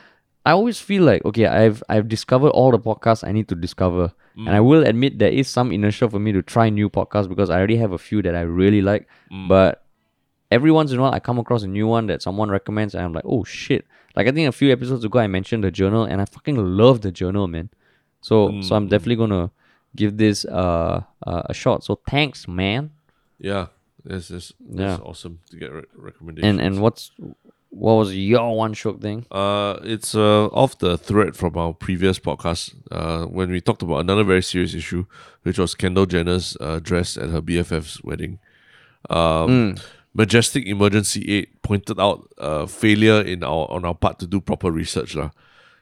[0.44, 4.12] I always feel like okay, I've I've discovered all the podcasts I need to discover,
[4.36, 7.48] and I will admit there is some inertia for me to try new podcasts because
[7.50, 9.08] I already have a few that I really like,
[9.48, 9.84] but
[10.50, 13.04] every once in a while I come across a new one that someone recommends and
[13.04, 13.86] I'm like, oh shit.
[14.16, 17.00] Like I think a few episodes ago I mentioned the journal and I fucking love
[17.00, 17.70] the journal, man.
[18.20, 19.50] So so I'm definitely gonna
[19.96, 21.84] give this uh, uh a shot.
[21.84, 22.90] So thanks, man.
[23.38, 23.66] Yeah.
[24.04, 24.98] This is Yeah.
[25.02, 26.50] awesome to get re- recommendations.
[26.50, 27.12] And and what's
[27.72, 29.24] what was your one shook thing?
[29.30, 34.00] Uh, it's uh, off the thread from our previous podcast uh, when we talked about
[34.00, 35.06] another very serious issue,
[35.42, 38.38] which was Kendall Jenner's uh, dress at her BFF's wedding.
[39.10, 39.76] Um,
[40.14, 44.70] Majestic Emergency Aid pointed out uh, failure in our on our part to do proper
[44.70, 45.16] research.
[45.16, 45.30] lah.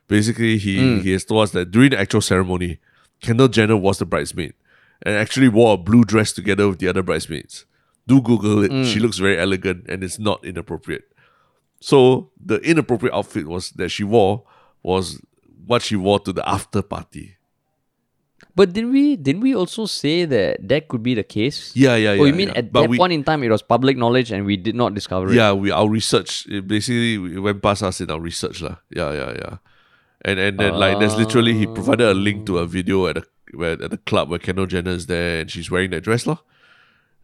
[0.06, 2.78] Basically, he, he has told us that during the actual ceremony,
[3.20, 4.54] Kendall Jenner was the bridesmaid
[5.02, 7.64] and actually wore a blue dress together with the other bridesmaids.
[8.06, 8.86] Do Google it.
[8.86, 11.04] She looks very elegant and it's not inappropriate.
[11.80, 14.44] So the inappropriate outfit was that she wore
[14.82, 15.20] was
[15.66, 17.36] what she wore to the after party.
[18.54, 21.72] But didn't we didn't we also say that that could be the case?
[21.74, 22.22] Yeah, yeah, yeah.
[22.22, 22.58] Oh, you mean yeah.
[22.58, 24.94] at But that we, point in time it was public knowledge and we did not
[24.94, 25.34] discover it?
[25.34, 28.76] Yeah, we our research it basically it went past us in our research lah.
[28.90, 29.54] Yeah, yeah, yeah.
[30.24, 33.24] And and then like there's literally he provided a link to a video at a
[33.54, 36.38] where at the club where Kendall Jenner is there and she's wearing that dress lah.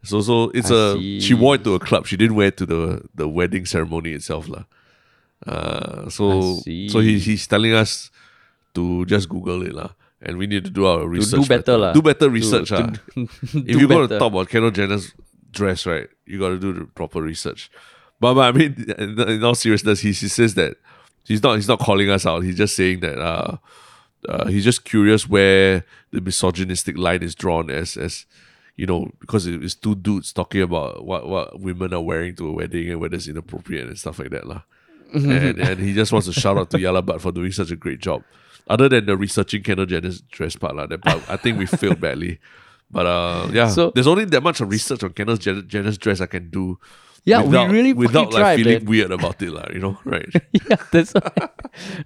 [0.03, 1.19] So so it's I a see.
[1.19, 2.07] she wore it to a club.
[2.07, 4.63] She didn't wear it to the the wedding ceremony itself lah.
[5.45, 6.59] Uh, so
[6.89, 8.09] so he, he's telling us
[8.73, 9.89] to just Google it lah.
[10.21, 11.41] And we need to do our research.
[11.41, 11.93] do better lah.
[11.93, 12.89] Do better research lah.
[13.15, 15.13] if you're going to talk about Kendall Jenner's
[15.51, 17.69] dress, right, you got to do the proper research.
[18.19, 20.77] But, but I mean, in, in all seriousness, he, he says that
[21.23, 22.43] he's not he's not calling us out.
[22.43, 23.57] He's just saying that uh,
[24.27, 28.25] uh, he's just curious where the misogynistic line is drawn as as
[28.77, 32.51] you know because it's two dudes talking about what what women are wearing to a
[32.53, 34.61] wedding and whether it's inappropriate and stuff like that lah.
[35.13, 37.75] and and he just wants to shout out to Yalla Butt for doing such a
[37.75, 38.23] great job.
[38.69, 41.99] Other than the researching Kendall Jenner's dress part, lah, that part I think we failed
[42.01, 42.39] badly.
[42.91, 46.25] But uh, yeah, So- there's only that much of research on Kendall Jenner's dress I
[46.27, 46.77] can do.
[47.23, 48.85] Yeah, we really without like tried, feeling man.
[48.85, 49.67] weird about it, lah.
[49.73, 50.29] You know, right?
[50.51, 51.11] yeah, that's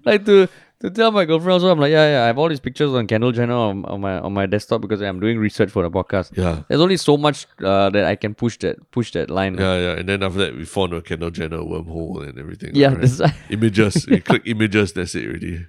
[0.05, 0.47] like to
[0.81, 3.07] to tell my girlfriend also, I'm like, yeah, yeah, I have all these pictures on
[3.07, 6.35] Kendall Jenner on, on my on my desktop because I'm doing research for the podcast.
[6.35, 6.63] Yeah.
[6.67, 9.57] There's only so much uh, that I can push that push that line.
[9.57, 9.91] Yeah, yeah.
[9.99, 12.71] And then after that, we found a Kendall Jenner wormhole and everything.
[12.73, 13.01] Yeah, right?
[13.01, 14.07] that's images.
[14.07, 14.93] you click images.
[14.93, 15.67] That's it, already.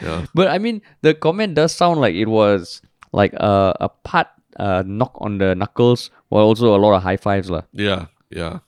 [0.00, 2.80] Yeah, But I mean, the comment does sound like it was
[3.12, 7.16] like a a part uh, knock on the knuckles, while also a lot of high
[7.18, 7.62] fives, lah.
[7.72, 8.60] yeah, yeah.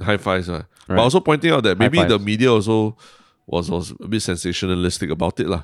[0.00, 0.64] High fives, uh.
[0.88, 2.96] But also pointing out that maybe the media also
[3.50, 5.62] was was a bit sensationalistic about it, lah.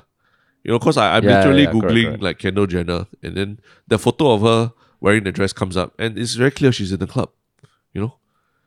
[0.63, 2.23] You know, cause I, I'm Yeah, literally yeah, googling correct.
[2.27, 3.49] like Kendall Jenner, and then
[3.87, 6.99] the photo of her wearing the dress comes up, and it's very clear she's in
[6.99, 7.29] the club.
[7.93, 8.13] You know,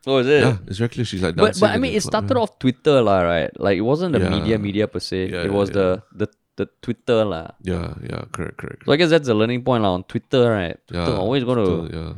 [0.06, 0.40] Oh, is it?
[0.40, 1.60] yeah, it's very clear she's like But dancing.
[1.60, 2.42] but I mean, it club, started yeah.
[2.42, 3.52] off Twitter, lah, right?
[3.60, 4.30] Like it wasn't the Yeah.
[4.32, 5.28] media media per se.
[5.28, 5.86] Yeah, it was yeah, the
[6.24, 6.26] the
[6.56, 7.46] the Twitter, lah.
[7.60, 8.88] Yeah, yeah, correct, correct.
[8.88, 9.92] So I guess that's the learning point, lah.
[10.00, 10.78] On Twitter, right?
[10.88, 12.12] Yeah, Twitter always gonna Twitter, yeah.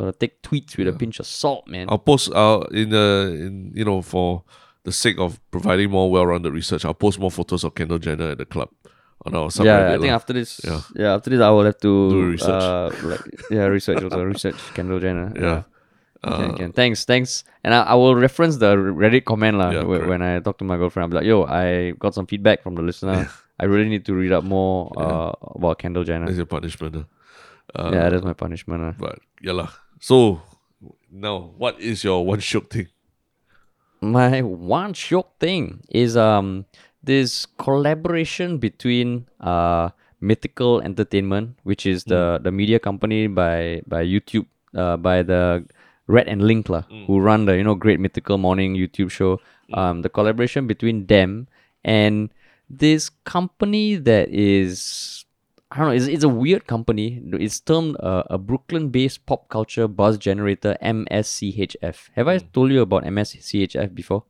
[0.00, 1.86] gonna take tweets with a pinch of salt, man.
[1.92, 4.44] I'll post uh in the in you know for
[4.86, 8.38] the sake of providing more well-rounded research, I'll post more photos of Kendall Jenner at
[8.38, 8.70] the club
[9.26, 9.66] on our subreddit.
[9.66, 10.80] yeah, I think after this, Yeah.
[10.94, 11.14] yeah.
[11.18, 12.62] after this, I will have to Do research.
[12.62, 15.32] Uh, like, yeah, research also research Kendall Jenner.
[15.34, 15.62] yeah.
[16.26, 16.70] Can, can.
[16.72, 17.44] Thanks, thanks.
[17.62, 20.06] And I, I will reference the Reddit comment lah Yeah, correct.
[20.10, 21.04] when I talk to my girlfriend.
[21.06, 23.30] I'll be like, yo, I got some feedback from the listener.
[23.60, 26.26] I really need to read up more uh, about Kendall Jenner.
[26.26, 27.06] That's your punishment.
[27.74, 28.82] Uh, yeah, that's my punishment.
[28.82, 28.94] lah.
[28.98, 29.70] but yeah lah.
[30.00, 30.42] So
[31.10, 32.88] now what is your one shook thing?
[34.00, 36.66] My one shock thing is um
[37.02, 39.90] this collaboration between uh
[40.20, 45.64] Mythical Entertainment, which is the the media company by by YouTube uh by the
[46.06, 49.40] Rhett and Link lah, who run the you know great Mythical Morning YouTube show.
[49.74, 51.48] Um, the collaboration between them
[51.82, 52.30] and
[52.70, 55.25] this company that is
[55.70, 55.94] I don't know.
[55.94, 57.20] It's, it's a weird company.
[57.32, 62.10] It's termed uh, a Brooklyn-based pop culture buzz generator (MSCHF).
[62.14, 64.24] Have I told you about MSCHF before?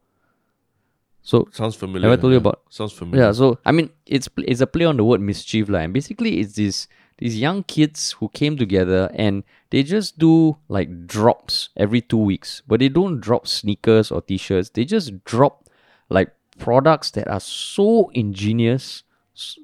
[1.20, 2.08] So Sounds familiar.
[2.08, 2.62] have I told you about?
[2.70, 3.26] Sounds familiar.
[3.26, 3.32] Yeah.
[3.32, 5.80] So I mean, it's it's a play on the word mischief, lah.
[5.80, 6.88] And basically, it's these
[7.18, 12.62] these young kids who came together and they just do like drops every two weeks,
[12.66, 14.70] but they don't drop sneakers or t-shirts.
[14.70, 15.68] They just drop
[16.08, 19.02] like products that are so ingenious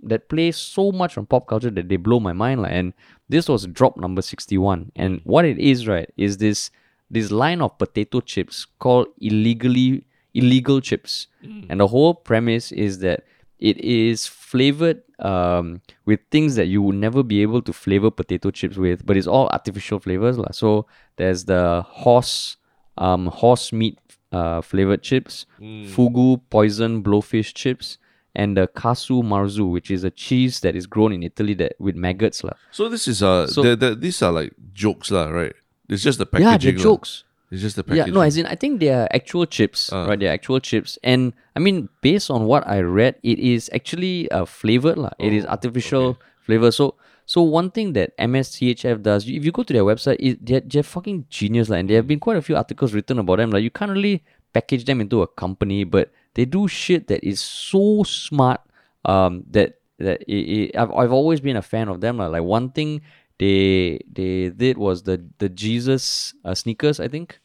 [0.03, 2.73] that play so much on pop culture that they blow my mind like.
[2.73, 2.93] and
[3.29, 6.71] this was drop number 61 and what it is right is this
[7.11, 10.05] this line of potato chips called illegally
[10.35, 11.27] illegal chips
[11.71, 13.25] and the whole premise is that
[13.59, 18.51] it is flavored um, with things that you would never be able to flavor potato
[18.51, 20.51] chips with but it's all artificial flavors lah.
[20.53, 20.87] so
[21.17, 22.57] there's the horse
[22.99, 23.99] um, horse meat
[24.33, 27.99] uh, flavored chips, fugu poison blowfish chips,
[28.35, 31.97] and the casu marzu, which is a cheese that is grown in Italy that with
[31.97, 32.55] maggots lah.
[32.71, 35.53] So this is uh, So- the the these are like jokes lah, right?
[35.89, 36.49] It's just the packaging.
[36.51, 36.83] Yeah, they're lah.
[36.97, 37.25] jokes.
[37.53, 38.17] It's just the packaging.
[38.17, 40.17] Yeah, no, as in I think they are actual chips, right?
[40.17, 44.49] They're actual chips, and I mean, based on what I read, it is actually uh,
[44.49, 45.13] flavored lah.
[45.21, 46.17] It is artificial
[46.49, 46.73] flavor.
[46.73, 46.97] So,
[47.29, 50.83] so one thing that MSCHF does, if you go to their website, it, they're, they're
[50.83, 53.51] fucking genius lah, and there have been quite a few articles written about them.
[53.53, 54.25] Like you can't really
[54.57, 58.61] package them into a company, but they do shit that is so smart.
[59.05, 62.27] Um, that that it, it, I've I've always been a fan of them lah.
[62.27, 63.03] Like one thing
[63.39, 67.39] they they did was the the Jesus uh, sneakers, I think.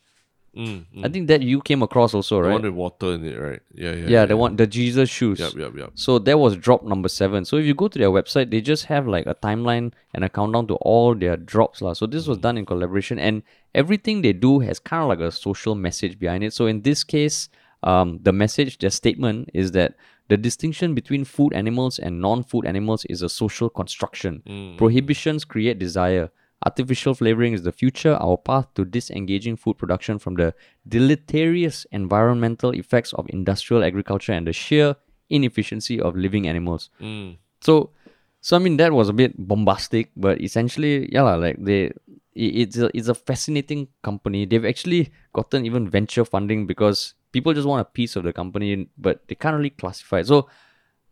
[0.57, 1.05] Mm, mm.
[1.05, 2.53] I think that you came across also, the right?
[2.53, 3.61] one with water in it, right?
[3.76, 3.95] Yeah, yeah.
[3.95, 5.39] yeah, yeah the one, the Jesus shoes.
[5.39, 5.91] Yep, yep, yep.
[5.93, 7.45] So that was drop number seven.
[7.45, 10.30] So if you go to their website, they just have like a timeline and a
[10.30, 11.93] countdown to all their drops, lah.
[11.93, 13.43] So this was done in collaboration, and
[13.76, 16.53] everything they do has kind of like a social message behind it.
[16.53, 17.49] So in this case,
[17.83, 19.95] um, the message, their statement is that
[20.29, 24.43] the distinction between food animals and non-food animals is a social construction.
[24.77, 26.29] Prohibitions create desire.
[26.65, 30.55] Artificial flavoring is the future, our path to disengaging food production from the
[30.87, 34.95] deleterious environmental effects of industrial agriculture and the sheer
[35.29, 36.89] inefficiency of living animals.
[36.99, 37.37] Mm.
[37.61, 37.91] So,
[38.41, 41.91] so I mean that was a bit bombastic, but essentially, yeah, like they,
[42.33, 44.45] it's a it's a fascinating company.
[44.45, 48.87] They've actually gotten even venture funding because people just want a piece of the company,
[48.97, 50.27] but they can't really classify it.
[50.27, 50.49] So,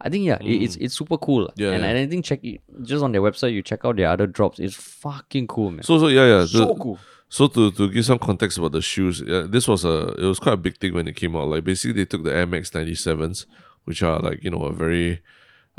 [0.02, 1.52] I think yeah, it, it's it's super cool.
[1.56, 1.90] Yeah, and, yeah.
[1.90, 3.54] and I think check it just on their website.
[3.54, 4.60] You check out their other drops.
[4.60, 5.84] It's fucking cool, man.
[5.84, 6.46] So so yeah yeah.
[6.46, 7.00] so the- cool.
[7.28, 10.40] So to, to give some context about the shoes, yeah, this was a it was
[10.40, 11.48] quite a big thing when it came out.
[11.48, 13.46] Like basically they took the Air Max 97s,
[13.86, 15.22] which are like you know a very,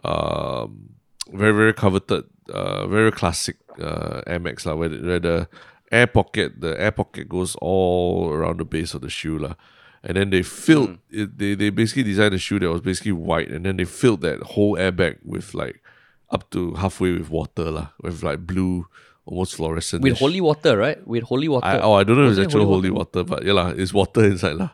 [0.04, 0.90] um,
[1.32, 5.48] very very coveted, uh, very classic uh, Air Max lah, where the, where the
[5.92, 9.54] air pocket the air pocket goes all around the base of the shoe lah.
[10.02, 13.50] And then they filled it, they they basically designed a shoe that was basically white,
[13.50, 15.82] and then they filled that whole airbag with like
[16.30, 18.86] up to halfway with water lah, with like blue,
[19.24, 20.02] almost fluorescent.
[20.02, 21.04] With holy water, right?
[21.06, 21.66] With holy water.
[21.66, 23.68] I, oh, I don't know if it's it actual holy holy water, but yeah, lah,
[23.70, 24.70] it's water inside lah.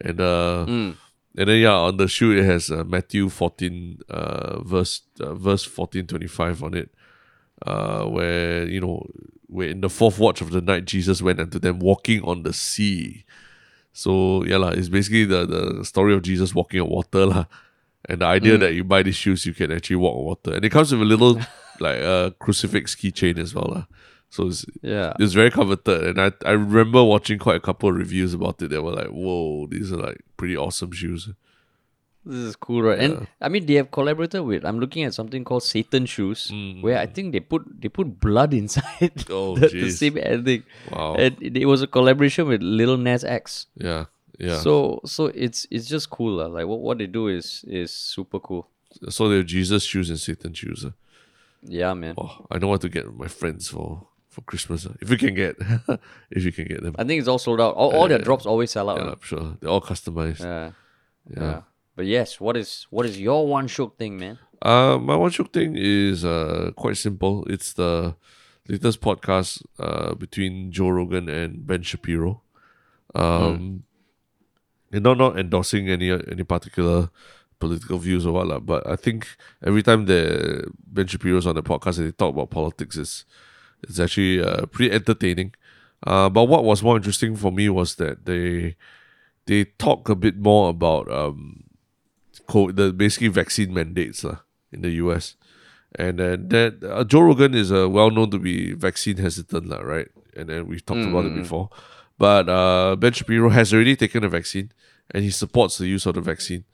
[0.00, 0.96] And uh, Mm.
[1.38, 5.64] and then yeah, on the shoe it has uh, Matthew fourteen, uh, verse uh, verse
[5.64, 6.90] fourteen twenty five on it,
[7.66, 9.06] uh, where you know
[9.46, 12.52] where in the fourth watch of the night Jesus went unto them walking on the
[12.52, 13.24] sea.
[13.92, 17.44] So yeah, lah, it's basically the the story of Jesus walking on water lah.
[18.08, 18.36] And the Mm.
[18.36, 20.90] idea that you buy these shoes, you can actually walk on water, and it comes
[20.92, 21.38] with a little
[21.80, 23.84] like uh, crucifix keychain as well lah.
[24.30, 25.12] So it's Yeah.
[25.20, 28.70] it's very coveted, and I I remember watching quite a couple of reviews about it.
[28.70, 31.28] That were like, "Whoa, these are like pretty awesome shoes."
[32.24, 32.98] This is cool, right?
[32.98, 34.64] And I mean, they have collaborated with.
[34.64, 38.54] I'm looking at something called Satan Shoes, where I think they put they put blood
[38.62, 40.62] inside Oh, the, the same ending.
[40.90, 41.14] Wow.
[41.18, 43.66] And it, it was a collaboration with Lil Nas X.
[43.74, 44.06] Yeah,
[44.38, 44.58] yeah.
[44.62, 46.46] So, So it's it's just cool, lah.
[46.46, 48.68] Like what, what they do is is super cool.
[49.10, 50.84] so they have Jesus shoes and Satan shoes.
[50.84, 50.90] uh.
[51.66, 52.14] Yeah, man.
[52.18, 55.34] Oh, I know what to get my friends for for Christmas uh, if you can
[55.34, 55.56] get
[56.30, 56.94] if you can get them.
[56.98, 57.74] I think it's all sold out.
[57.74, 58.98] All, all their drops always sell out.
[58.98, 59.12] Yeah, lah.
[59.18, 60.40] I'm sure they're all customized.
[60.40, 60.70] Yeah.
[61.26, 61.42] Yeah.
[61.42, 61.60] yeah.
[61.94, 64.38] But yes, what is what is your one shook thing, man?
[64.60, 67.44] Uh, my one shook thing is uh quite simple.
[67.48, 68.16] It's the
[68.68, 72.42] latest podcast uh between Joe Rogan and Ben Shapiro.
[73.14, 73.84] Um,
[74.92, 77.10] and not not endorsing any any particular
[77.58, 79.28] political views or what lah, but I think
[79.62, 83.24] every time the Ben Shapiro's on the podcast and they talk about politics, it's
[83.82, 85.54] it's actually uh, pretty entertaining.
[86.06, 88.76] Uh, but what was more interesting for me was that they
[89.46, 91.64] they talk a bit more about um
[92.46, 94.38] co- the basically vaccine mandates lah
[94.72, 95.36] in the US.
[95.94, 99.80] And then that uh, Joe Rogan is uh, well known to be vaccine hesitant, lah,
[99.80, 100.08] right?
[100.34, 101.68] And then we've talked about it before.
[102.18, 104.72] But uh, Ben Shapiro has already taken the vaccine
[105.10, 106.64] and he supports the use of the vaccine.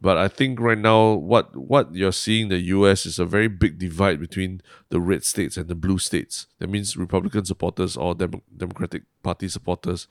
[0.00, 3.06] But I think right now, what what you're seeing in the U.S.
[3.06, 4.60] is a very big divide between
[4.90, 6.46] the red states and the blue states.
[6.58, 10.06] That means Republican supporters or Dem- Democratic Party supporters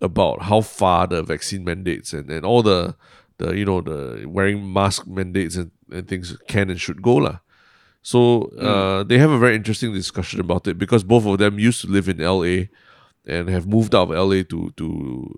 [0.00, 2.96] about how far the vaccine mandates and, and all the
[3.40, 7.38] the you know the wearing mask mandates and, and things can and should go lah.
[8.02, 11.80] So uh, they have a very interesting discussion about it because both of them used
[11.82, 12.68] to live in LA
[13.26, 14.86] and have moved out of LA to to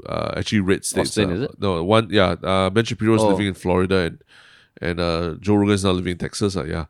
[0.08, 1.18] uh, actually red states.
[1.18, 1.50] Austin, uh, is it?
[1.58, 2.36] No, one yeah.
[2.42, 3.28] Uh, Ben Shapiro is Oh.
[3.34, 4.16] living in Florida and
[4.80, 6.56] and uh, Joe Rogan is now living in Texas.
[6.56, 6.86] Uh, yeah,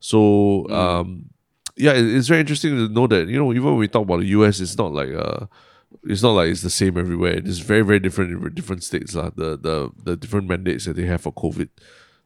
[0.00, 1.30] so um,
[1.76, 4.20] yeah, it- it's very interesting to know that you know even when we talk about
[4.20, 5.46] the US, it's not like uh,
[6.02, 7.34] it's not like it's the same everywhere.
[7.34, 9.14] It's very very different in different states.
[9.16, 11.68] Uh, the the the different mandates that they have for COVID.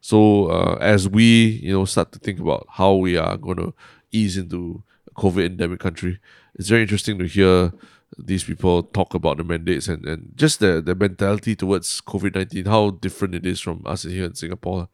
[0.00, 3.74] So uh, as we you know start to think about how we are going to
[4.12, 6.18] ease into a COVID endemic country,
[6.54, 7.72] it's very interesting to hear
[8.16, 12.64] these people talk about the mandates and, and just the, the mentality towards COVID nineteen,
[12.64, 14.88] how different it is from us here in Singapore.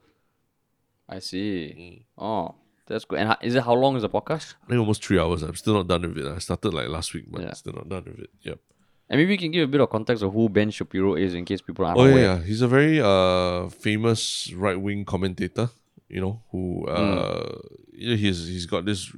[1.08, 1.74] I see.
[1.78, 2.22] Mm.
[2.22, 2.54] Oh,
[2.86, 3.18] that's good.
[3.20, 4.54] And ho- is it how long is the podcast?
[4.64, 5.42] I think almost three hours.
[5.42, 6.26] I'm still not done with it.
[6.26, 7.52] I started like last week, but Yeah.
[7.52, 8.30] still not done with it.
[8.42, 8.58] Yep.
[9.10, 11.44] And maybe we can give a bit of context of who Ben Shapiro is in
[11.44, 12.22] case people aren't Oh yeah, aware.
[12.24, 15.68] yeah, he's a very uh famous right wing commentator.
[16.08, 17.58] You know who uh
[17.92, 19.10] you know, he's he's got this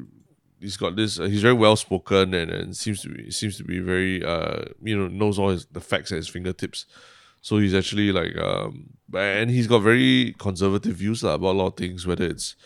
[0.60, 3.64] he's got this uh, he's very well spoken and, and seems to be seems to
[3.64, 6.86] be very uh you know knows all his, the facts at his fingertips.
[7.42, 11.66] So he's actually like um and he's got very conservative views lah, about a lot
[11.68, 12.56] of things, whether it's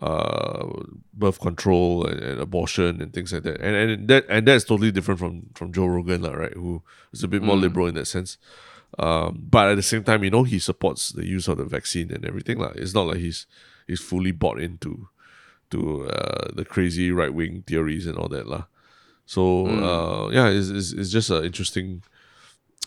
[0.00, 0.66] uh
[1.12, 3.60] birth control and, and abortion and things like that.
[3.60, 6.54] And and that and that's totally different from from Joe Rogan, lah, right?
[6.54, 6.82] Who
[7.12, 8.38] is a bit more liberal in that sense.
[8.98, 12.12] Um, but at the same time, you know, he supports the use of the vaccine
[12.12, 12.58] and everything.
[12.58, 13.46] Like it's not like he's
[13.86, 15.08] he's fully bought into
[15.70, 18.46] to uh, the crazy right wing theories and all that.
[18.46, 18.64] lah.
[19.24, 22.02] So uh, yeah, it's, it's, it's just an interesting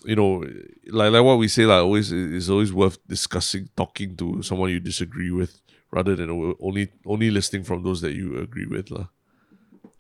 [0.06, 0.46] you know,
[0.88, 4.80] like like what we say, like always it's always worth discussing, talking to someone you
[4.80, 5.60] disagree with,
[5.92, 6.30] rather than
[6.60, 9.08] only only listening from those that you agree with, lah.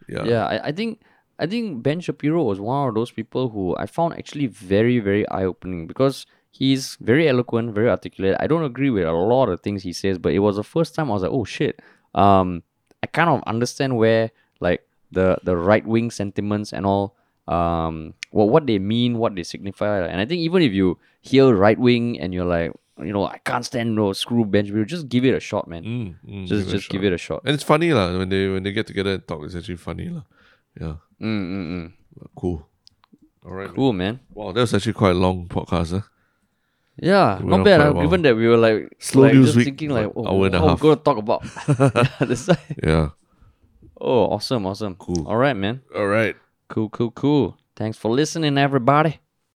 [0.07, 0.23] Yeah.
[0.23, 1.01] Yeah, I, I think
[1.39, 5.27] I think Ben Shapiro was one of those people who I found actually very, very
[5.29, 8.37] eye opening because he's very eloquent, very articulate.
[8.39, 10.95] I don't agree with a lot of things he says, but it was the first
[10.95, 11.81] time I was like, oh shit.
[12.13, 12.63] Um
[13.03, 17.15] I kind of understand where like the the right wing sentiments and all
[17.47, 20.07] um what what they mean, what they signify.
[20.07, 23.39] And I think even if you hear right wing and you're like, you know, I
[23.43, 25.83] can't stand no screw Ben Shapiro, just give it a shot, man.
[25.83, 27.41] Mm, mm, just a just give it a shot.
[27.45, 29.43] And it's funny lah when they when they get together and talk.
[29.43, 30.23] It's actually funny lah.
[30.79, 31.91] Yeah, Mm, mm, mm.
[32.35, 32.67] cool.
[33.45, 33.67] All right.
[33.67, 33.75] man.
[33.75, 34.19] Cool, man.
[34.33, 35.91] Wow, that was actually quite a long podcast.
[35.91, 36.01] Huh?
[36.97, 37.81] Yeah, not bad.
[37.81, 37.93] uh.
[37.93, 40.45] Given that we were like, Slow like news just week, thinking like, like, oh, hour
[40.47, 40.81] and a half.
[40.81, 41.43] we're gonna talk about.
[41.67, 42.49] yeah, this.
[42.81, 43.09] Yeah.
[43.99, 44.95] Oh, awesome, awesome.
[44.95, 45.27] Cool.
[45.27, 45.81] All right, man.
[45.95, 46.35] All right.
[46.69, 47.57] Cool, cool, cool.
[47.75, 49.19] Thanks for listening, everybody.